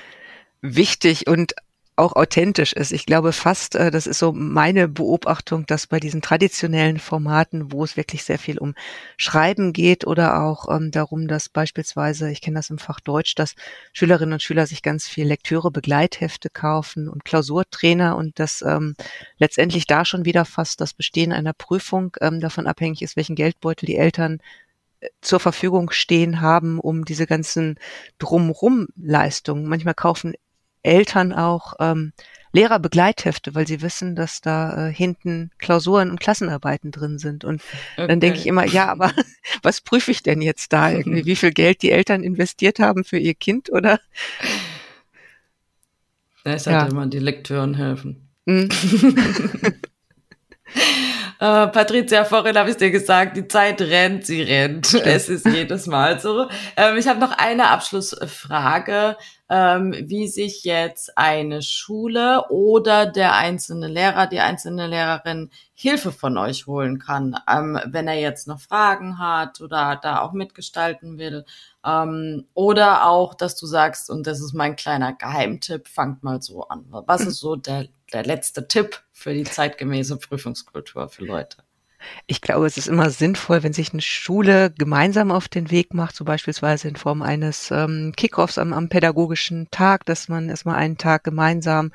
wichtig 0.60 1.26
und 1.26 1.54
auch 1.96 2.16
authentisch 2.16 2.72
ist. 2.72 2.90
Ich 2.92 3.04
glaube 3.04 3.32
fast, 3.32 3.74
äh, 3.74 3.90
das 3.90 4.06
ist 4.06 4.18
so 4.18 4.32
meine 4.32 4.88
Beobachtung, 4.88 5.66
dass 5.66 5.86
bei 5.86 6.00
diesen 6.00 6.22
traditionellen 6.22 6.98
Formaten, 6.98 7.70
wo 7.70 7.84
es 7.84 7.96
wirklich 7.96 8.24
sehr 8.24 8.38
viel 8.38 8.58
um 8.58 8.74
Schreiben 9.18 9.72
geht 9.74 10.06
oder 10.06 10.42
auch 10.42 10.74
ähm, 10.74 10.90
darum, 10.90 11.28
dass 11.28 11.50
beispielsweise, 11.50 12.30
ich 12.30 12.40
kenne 12.40 12.56
das 12.56 12.70
im 12.70 12.78
Fach 12.78 13.00
Deutsch, 13.00 13.34
dass 13.34 13.54
Schülerinnen 13.92 14.34
und 14.34 14.42
Schüler 14.42 14.66
sich 14.66 14.82
ganz 14.82 15.06
viel 15.06 15.26
Lektüre, 15.26 15.70
Begleithefte 15.70 16.48
kaufen 16.48 17.08
und 17.08 17.24
Klausurtrainer 17.24 18.16
und 18.16 18.38
dass 18.38 18.62
ähm, 18.62 18.94
letztendlich 19.36 19.86
da 19.86 20.06
schon 20.06 20.24
wieder 20.24 20.46
fast 20.46 20.80
das 20.80 20.94
Bestehen 20.94 21.32
einer 21.32 21.52
Prüfung 21.52 22.16
ähm, 22.20 22.40
davon 22.40 22.66
abhängig 22.66 23.02
ist, 23.02 23.16
welchen 23.16 23.36
Geldbeutel 23.36 23.84
die 23.86 23.96
Eltern 23.96 24.38
äh, 25.00 25.08
zur 25.20 25.40
Verfügung 25.40 25.90
stehen 25.90 26.40
haben, 26.40 26.80
um 26.80 27.04
diese 27.04 27.26
ganzen 27.26 27.78
Drumrum-Leistungen. 28.18 29.66
Manchmal 29.66 29.94
kaufen 29.94 30.32
Eltern 30.82 31.32
auch 31.32 31.74
ähm, 31.80 32.12
Lehrerbegleithefte, 32.52 33.54
weil 33.54 33.66
sie 33.66 33.80
wissen, 33.80 34.14
dass 34.14 34.40
da 34.42 34.88
äh, 34.88 34.92
hinten 34.92 35.50
Klausuren 35.58 36.10
und 36.10 36.20
Klassenarbeiten 36.20 36.90
drin 36.90 37.18
sind. 37.18 37.44
Und 37.44 37.62
okay. 37.96 38.08
dann 38.08 38.20
denke 38.20 38.38
ich 38.38 38.46
immer, 38.46 38.66
ja, 38.66 38.88
aber 38.88 39.12
was 39.62 39.80
prüfe 39.80 40.10
ich 40.10 40.22
denn 40.22 40.42
jetzt 40.42 40.72
da 40.72 40.90
irgendwie? 40.90 41.24
Wie 41.24 41.36
viel 41.36 41.52
Geld 41.52 41.82
die 41.82 41.90
Eltern 41.90 42.22
investiert 42.22 42.78
haben 42.78 43.04
für 43.04 43.18
ihr 43.18 43.34
Kind 43.34 43.72
oder? 43.72 44.00
Es 46.44 46.66
ja. 46.66 46.86
immer 46.86 47.06
die 47.06 47.20
Lektüren 47.20 47.74
helfen. 47.74 48.28
Mhm. 48.44 48.68
Äh, 51.42 51.66
Patricia, 51.66 52.24
vorhin 52.24 52.56
habe 52.56 52.70
ich 52.70 52.76
dir 52.76 52.92
gesagt, 52.92 53.36
die 53.36 53.48
Zeit 53.48 53.80
rennt, 53.80 54.24
sie 54.24 54.42
rennt. 54.42 54.86
Stimmt. 54.86 55.06
Es 55.06 55.28
ist 55.28 55.44
jedes 55.44 55.88
Mal 55.88 56.20
so. 56.20 56.48
Ähm, 56.76 56.96
ich 56.96 57.08
habe 57.08 57.18
noch 57.18 57.32
eine 57.32 57.68
Abschlussfrage, 57.70 59.16
ähm, 59.52 59.94
wie 60.04 60.28
sich 60.28 60.64
jetzt 60.64 61.18
eine 61.18 61.60
Schule 61.60 62.46
oder 62.48 63.04
der 63.04 63.34
einzelne 63.34 63.86
Lehrer, 63.86 64.26
die 64.26 64.40
einzelne 64.40 64.86
Lehrerin 64.86 65.50
Hilfe 65.74 66.10
von 66.10 66.38
euch 66.38 66.66
holen 66.66 66.98
kann, 66.98 67.36
ähm, 67.46 67.78
wenn 67.84 68.08
er 68.08 68.18
jetzt 68.18 68.48
noch 68.48 68.60
Fragen 68.60 69.18
hat 69.18 69.60
oder 69.60 70.00
da 70.02 70.22
auch 70.22 70.32
mitgestalten 70.32 71.18
will. 71.18 71.44
Ähm, 71.84 72.46
oder 72.54 73.06
auch, 73.06 73.34
dass 73.34 73.54
du 73.56 73.66
sagst, 73.66 74.08
und 74.08 74.26
das 74.26 74.40
ist 74.40 74.54
mein 74.54 74.74
kleiner 74.74 75.12
Geheimtipp, 75.12 75.86
fangt 75.86 76.22
mal 76.22 76.40
so 76.40 76.62
an. 76.68 76.86
Was 76.88 77.20
ist 77.20 77.36
so 77.40 77.54
der, 77.54 77.88
der 78.10 78.24
letzte 78.24 78.68
Tipp 78.68 79.02
für 79.12 79.34
die 79.34 79.44
zeitgemäße 79.44 80.16
Prüfungskultur 80.16 81.10
für 81.10 81.26
Leute? 81.26 81.58
Ich 82.26 82.40
glaube, 82.40 82.66
es 82.66 82.76
ist 82.76 82.88
immer 82.88 83.10
sinnvoll, 83.10 83.62
wenn 83.62 83.72
sich 83.72 83.92
eine 83.92 84.02
Schule 84.02 84.72
gemeinsam 84.76 85.30
auf 85.30 85.48
den 85.48 85.70
Weg 85.70 85.94
macht, 85.94 86.16
so 86.16 86.24
beispielsweise 86.24 86.88
in 86.88 86.96
Form 86.96 87.22
eines 87.22 87.70
ähm, 87.70 88.12
Kickoffs 88.16 88.58
am, 88.58 88.72
am 88.72 88.88
pädagogischen 88.88 89.68
Tag, 89.70 90.04
dass 90.06 90.28
man 90.28 90.48
erstmal 90.48 90.76
einen 90.76 90.98
Tag 90.98 91.24
gemeinsam 91.24 91.92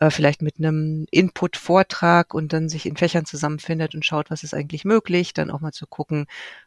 äh, 0.00 0.10
vielleicht 0.10 0.42
mit 0.42 0.58
einem 0.58 1.06
Input-Vortrag 1.10 2.34
und 2.34 2.52
dann 2.52 2.68
sich 2.68 2.86
in 2.86 2.96
Fächern 2.96 3.24
zusammenfindet 3.24 3.94
und 3.94 4.04
schaut, 4.04 4.30
was 4.30 4.42
ist 4.42 4.54
eigentlich 4.54 4.84
möglich, 4.84 5.34
dann 5.34 5.50
auch 5.50 5.60
mal 5.60 5.72
zu 5.72 5.86
gucken, 5.86 6.26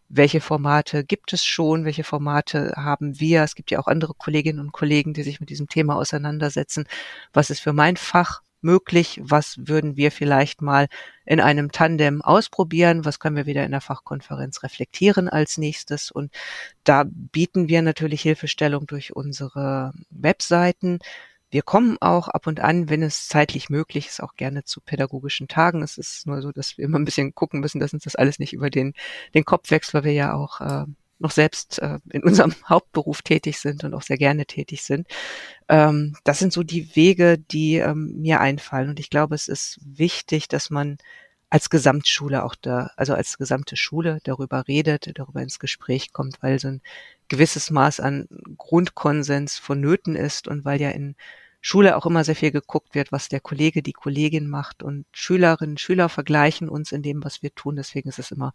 welche 0.09 0.41
Formate 0.41 1.03
gibt 1.03 1.33
es 1.33 1.43
schon, 1.45 1.85
welche 1.85 2.03
Formate 2.03 2.73
haben 2.77 3.19
wir. 3.19 3.43
Es 3.43 3.55
gibt 3.55 3.71
ja 3.71 3.79
auch 3.79 3.88
andere 3.88 4.13
Kolleginnen 4.13 4.59
und 4.59 4.71
Kollegen, 4.71 5.13
die 5.13 5.23
sich 5.23 5.39
mit 5.39 5.49
diesem 5.49 5.67
Thema 5.67 5.95
auseinandersetzen. 5.97 6.85
Was 7.33 7.49
ist 7.49 7.59
für 7.59 7.73
mein 7.73 7.97
Fach 7.97 8.41
möglich? 8.68 9.20
Was 9.24 9.57
würden 9.57 9.95
wir 9.97 10.11
vielleicht 10.11 10.61
mal 10.61 10.88
in 11.26 11.39
einem 11.39 11.72
Tandem 11.72 12.22
ausprobieren? 12.22 13.05
Was 13.05 13.20
können 13.20 13.38
wir 13.38 13.47
wieder 13.47 13.65
in 13.65 13.72
der 13.72 13.82
Fachkonferenz 13.82 14.61
reflektieren 14.61 15.30
als 15.30 15.57
nächstes? 15.57 16.11
Und 16.11 16.32
da 16.84 17.05
bieten 17.07 17.70
wir 17.70 17.82
natürlich 17.82 18.22
Hilfestellung 18.22 18.86
durch 18.86 19.15
unsere 19.15 19.93
Webseiten. 20.11 20.99
Wir 21.49 21.61
kommen 21.61 21.97
auch 22.01 22.28
ab 22.28 22.45
und 22.45 22.59
an, 22.59 22.89
wenn 22.89 23.01
es 23.01 23.30
zeitlich 23.30 23.70
möglich 23.70 24.07
ist, 24.07 24.22
auch 24.22 24.36
gerne 24.36 24.65
zu 24.65 24.82
pädagogischen 24.82 25.47
Tagen. 25.47 25.82
Es 25.82 25.97
ist 25.97 26.28
nur 26.28 26.41
so, 26.41 26.51
dass 26.51 26.78
wir 26.78 26.84
immer 26.86 26.99
ein 26.99 27.05
bisschen 27.05 27.34
gucken 27.34 27.61
müssen, 27.61 27.80
dass 27.80 27.93
uns 27.93 28.03
das 28.03 28.18
alles 28.18 28.38
nicht 28.38 28.51
über 28.51 28.70
den, 28.70 28.93
den 29.34 29.45
Kopf 29.45 29.72
wächst, 29.72 29.93
weil 29.93 30.03
wir 30.03 30.13
ja 30.13 30.34
auch 30.34 30.59
äh, 30.59 30.86
noch 31.20 31.32
selbst 31.32 31.80
äh, 31.80 31.99
in 32.09 32.24
unserem 32.24 32.53
Hauptberuf 32.70 33.22
tätig 33.22 33.59
sind 33.59 33.84
und 33.84 33.93
auch 33.93 34.01
sehr 34.01 34.18
gerne 34.18 34.45
tätig 34.45 34.84
sind. 34.84 35.07
Ähm, 35.68 36.15
das 36.24 36.39
sind 36.39 36.53
so 36.53 36.63
die 36.63 36.95
Wege, 36.95 37.38
die 37.38 37.76
ähm, 37.76 38.13
mir 38.18 38.39
einfallen. 38.39 38.89
Und 38.89 38.99
ich 38.99 39.09
glaube, 39.09 39.36
es 39.36 39.47
ist 39.47 39.80
wichtig, 39.84 40.47
dass 40.47 40.70
man 40.70 40.97
als 41.49 41.70
Gesamtschule 41.70 42.43
auch 42.43 42.55
da, 42.55 42.91
also 42.97 43.13
als 43.13 43.38
gesamte 43.38 43.78
Schule 43.78 44.20
darüber 44.24 44.68
redet, 44.68 45.09
darüber 45.18 45.41
ins 45.41 45.59
Gespräch 45.59 46.11
kommt, 46.11 46.43
weil 46.43 46.59
so 46.59 46.68
ein 46.68 46.82
gewisses 47.30 47.72
Maß 47.72 47.99
an 47.99 48.28
Grundkonsens 48.57 49.57
vonnöten 49.57 50.15
ist 50.15 50.47
und 50.47 50.65
weil 50.65 50.82
ja 50.82 50.89
in 50.89 51.15
Schule 51.61 51.95
auch 51.97 52.05
immer 52.05 52.24
sehr 52.24 52.36
viel 52.36 52.51
geguckt 52.51 52.95
wird, 52.95 53.11
was 53.11 53.30
der 53.30 53.39
Kollege, 53.39 53.82
die 53.82 53.93
Kollegin 53.93 54.47
macht 54.47 54.84
und 54.84 55.05
Schülerinnen, 55.11 55.78
Schüler 55.78 56.09
vergleichen 56.09 56.70
uns 56.70 56.91
in 56.91 57.01
dem, 57.01 57.24
was 57.24 57.41
wir 57.41 57.53
tun. 57.55 57.76
Deswegen 57.76 58.09
ist 58.09 58.20
es 58.20 58.32
immer 58.32 58.53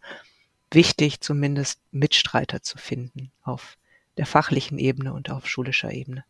wichtig, 0.73 1.21
zumindest 1.21 1.79
Mitstreiter 1.91 2.61
zu 2.61 2.77
finden 2.77 3.31
auf 3.43 3.77
der 4.17 4.25
fachlichen 4.25 4.77
Ebene 4.77 5.13
und 5.13 5.29
auf 5.29 5.47
schulischer 5.47 5.91
Ebene. 5.91 6.23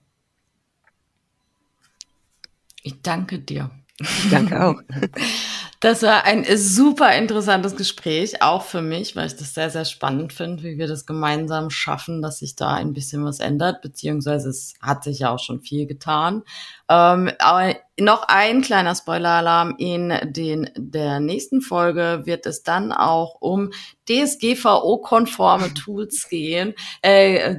Ich 2.81 3.01
danke 3.01 3.39
dir. 3.39 3.71
Ich 3.99 4.29
danke 4.29 4.63
auch. 4.63 4.81
Das 5.83 6.01
war 6.01 6.23
ein 6.23 6.45
super 6.55 7.13
interessantes 7.13 7.75
Gespräch, 7.75 8.41
auch 8.41 8.63
für 8.63 8.81
mich, 8.81 9.17
weil 9.17 9.27
ich 9.27 9.35
das 9.35 9.53
sehr, 9.53 9.69
sehr 9.69 9.83
spannend 9.83 10.31
finde, 10.31 10.63
wie 10.63 10.77
wir 10.77 10.87
das 10.87 11.05
gemeinsam 11.05 11.69
schaffen, 11.69 12.21
dass 12.21 12.39
sich 12.39 12.55
da 12.55 12.73
ein 12.73 12.93
bisschen 12.93 13.25
was 13.25 13.41
ändert, 13.41 13.81
beziehungsweise 13.81 14.47
es 14.47 14.75
hat 14.81 15.03
sich 15.03 15.19
ja 15.19 15.33
auch 15.33 15.39
schon 15.39 15.59
viel 15.59 15.85
getan. 15.85 16.43
Ähm, 16.87 17.31
aber 17.37 17.75
noch 17.99 18.23
ein 18.29 18.61
kleiner 18.61 18.95
Spoiler-Alarm. 18.95 19.75
In 19.77 20.13
den, 20.23 20.69
der 20.77 21.19
nächsten 21.19 21.59
Folge 21.59 22.21
wird 22.23 22.45
es 22.45 22.63
dann 22.63 22.93
auch 22.93 23.35
um 23.41 23.71
DSGVO-konforme 24.07 25.73
Tools 25.73 26.29
gehen. 26.29 26.75
Äh, 27.01 27.57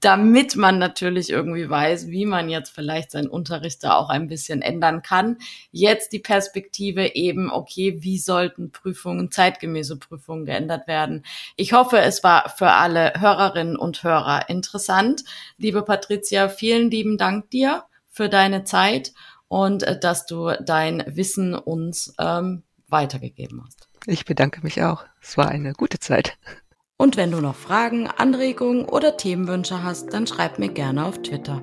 damit 0.00 0.56
man 0.56 0.78
natürlich 0.78 1.30
irgendwie 1.30 1.68
weiß, 1.68 2.08
wie 2.08 2.26
man 2.26 2.50
jetzt 2.50 2.70
vielleicht 2.70 3.10
seinen 3.10 3.28
Unterricht 3.28 3.82
da 3.82 3.96
auch 3.96 4.10
ein 4.10 4.28
bisschen 4.28 4.62
ändern 4.62 5.02
kann. 5.02 5.38
Jetzt 5.70 6.12
die 6.12 6.18
Perspektive 6.18 7.14
eben, 7.14 7.50
okay, 7.50 7.96
wie 8.00 8.18
sollten 8.18 8.72
Prüfungen, 8.72 9.30
zeitgemäße 9.30 9.96
Prüfungen 9.96 10.44
geändert 10.44 10.86
werden? 10.86 11.24
Ich 11.56 11.72
hoffe, 11.72 11.98
es 11.98 12.22
war 12.22 12.50
für 12.50 12.70
alle 12.70 13.14
Hörerinnen 13.18 13.76
und 13.76 14.02
Hörer 14.02 14.48
interessant. 14.48 15.24
Liebe 15.56 15.82
Patricia, 15.82 16.48
vielen 16.48 16.90
lieben 16.90 17.16
Dank 17.16 17.50
dir 17.50 17.84
für 18.10 18.28
deine 18.28 18.64
Zeit 18.64 19.12
und 19.48 19.82
äh, 19.82 19.98
dass 19.98 20.26
du 20.26 20.50
dein 20.62 21.02
Wissen 21.06 21.54
uns 21.54 22.14
ähm, 22.18 22.62
weitergegeben 22.88 23.62
hast. 23.64 23.88
Ich 24.06 24.24
bedanke 24.24 24.60
mich 24.62 24.82
auch. 24.82 25.04
Es 25.22 25.36
war 25.36 25.48
eine 25.48 25.72
gute 25.72 25.98
Zeit. 25.98 26.36
Und 27.00 27.16
wenn 27.16 27.30
du 27.30 27.40
noch 27.40 27.54
Fragen, 27.54 28.08
Anregungen 28.08 28.84
oder 28.84 29.16
Themenwünsche 29.16 29.82
hast, 29.82 30.12
dann 30.12 30.26
schreib 30.26 30.58
mir 30.58 30.68
gerne 30.68 31.06
auf 31.06 31.22
Twitter. 31.22 31.62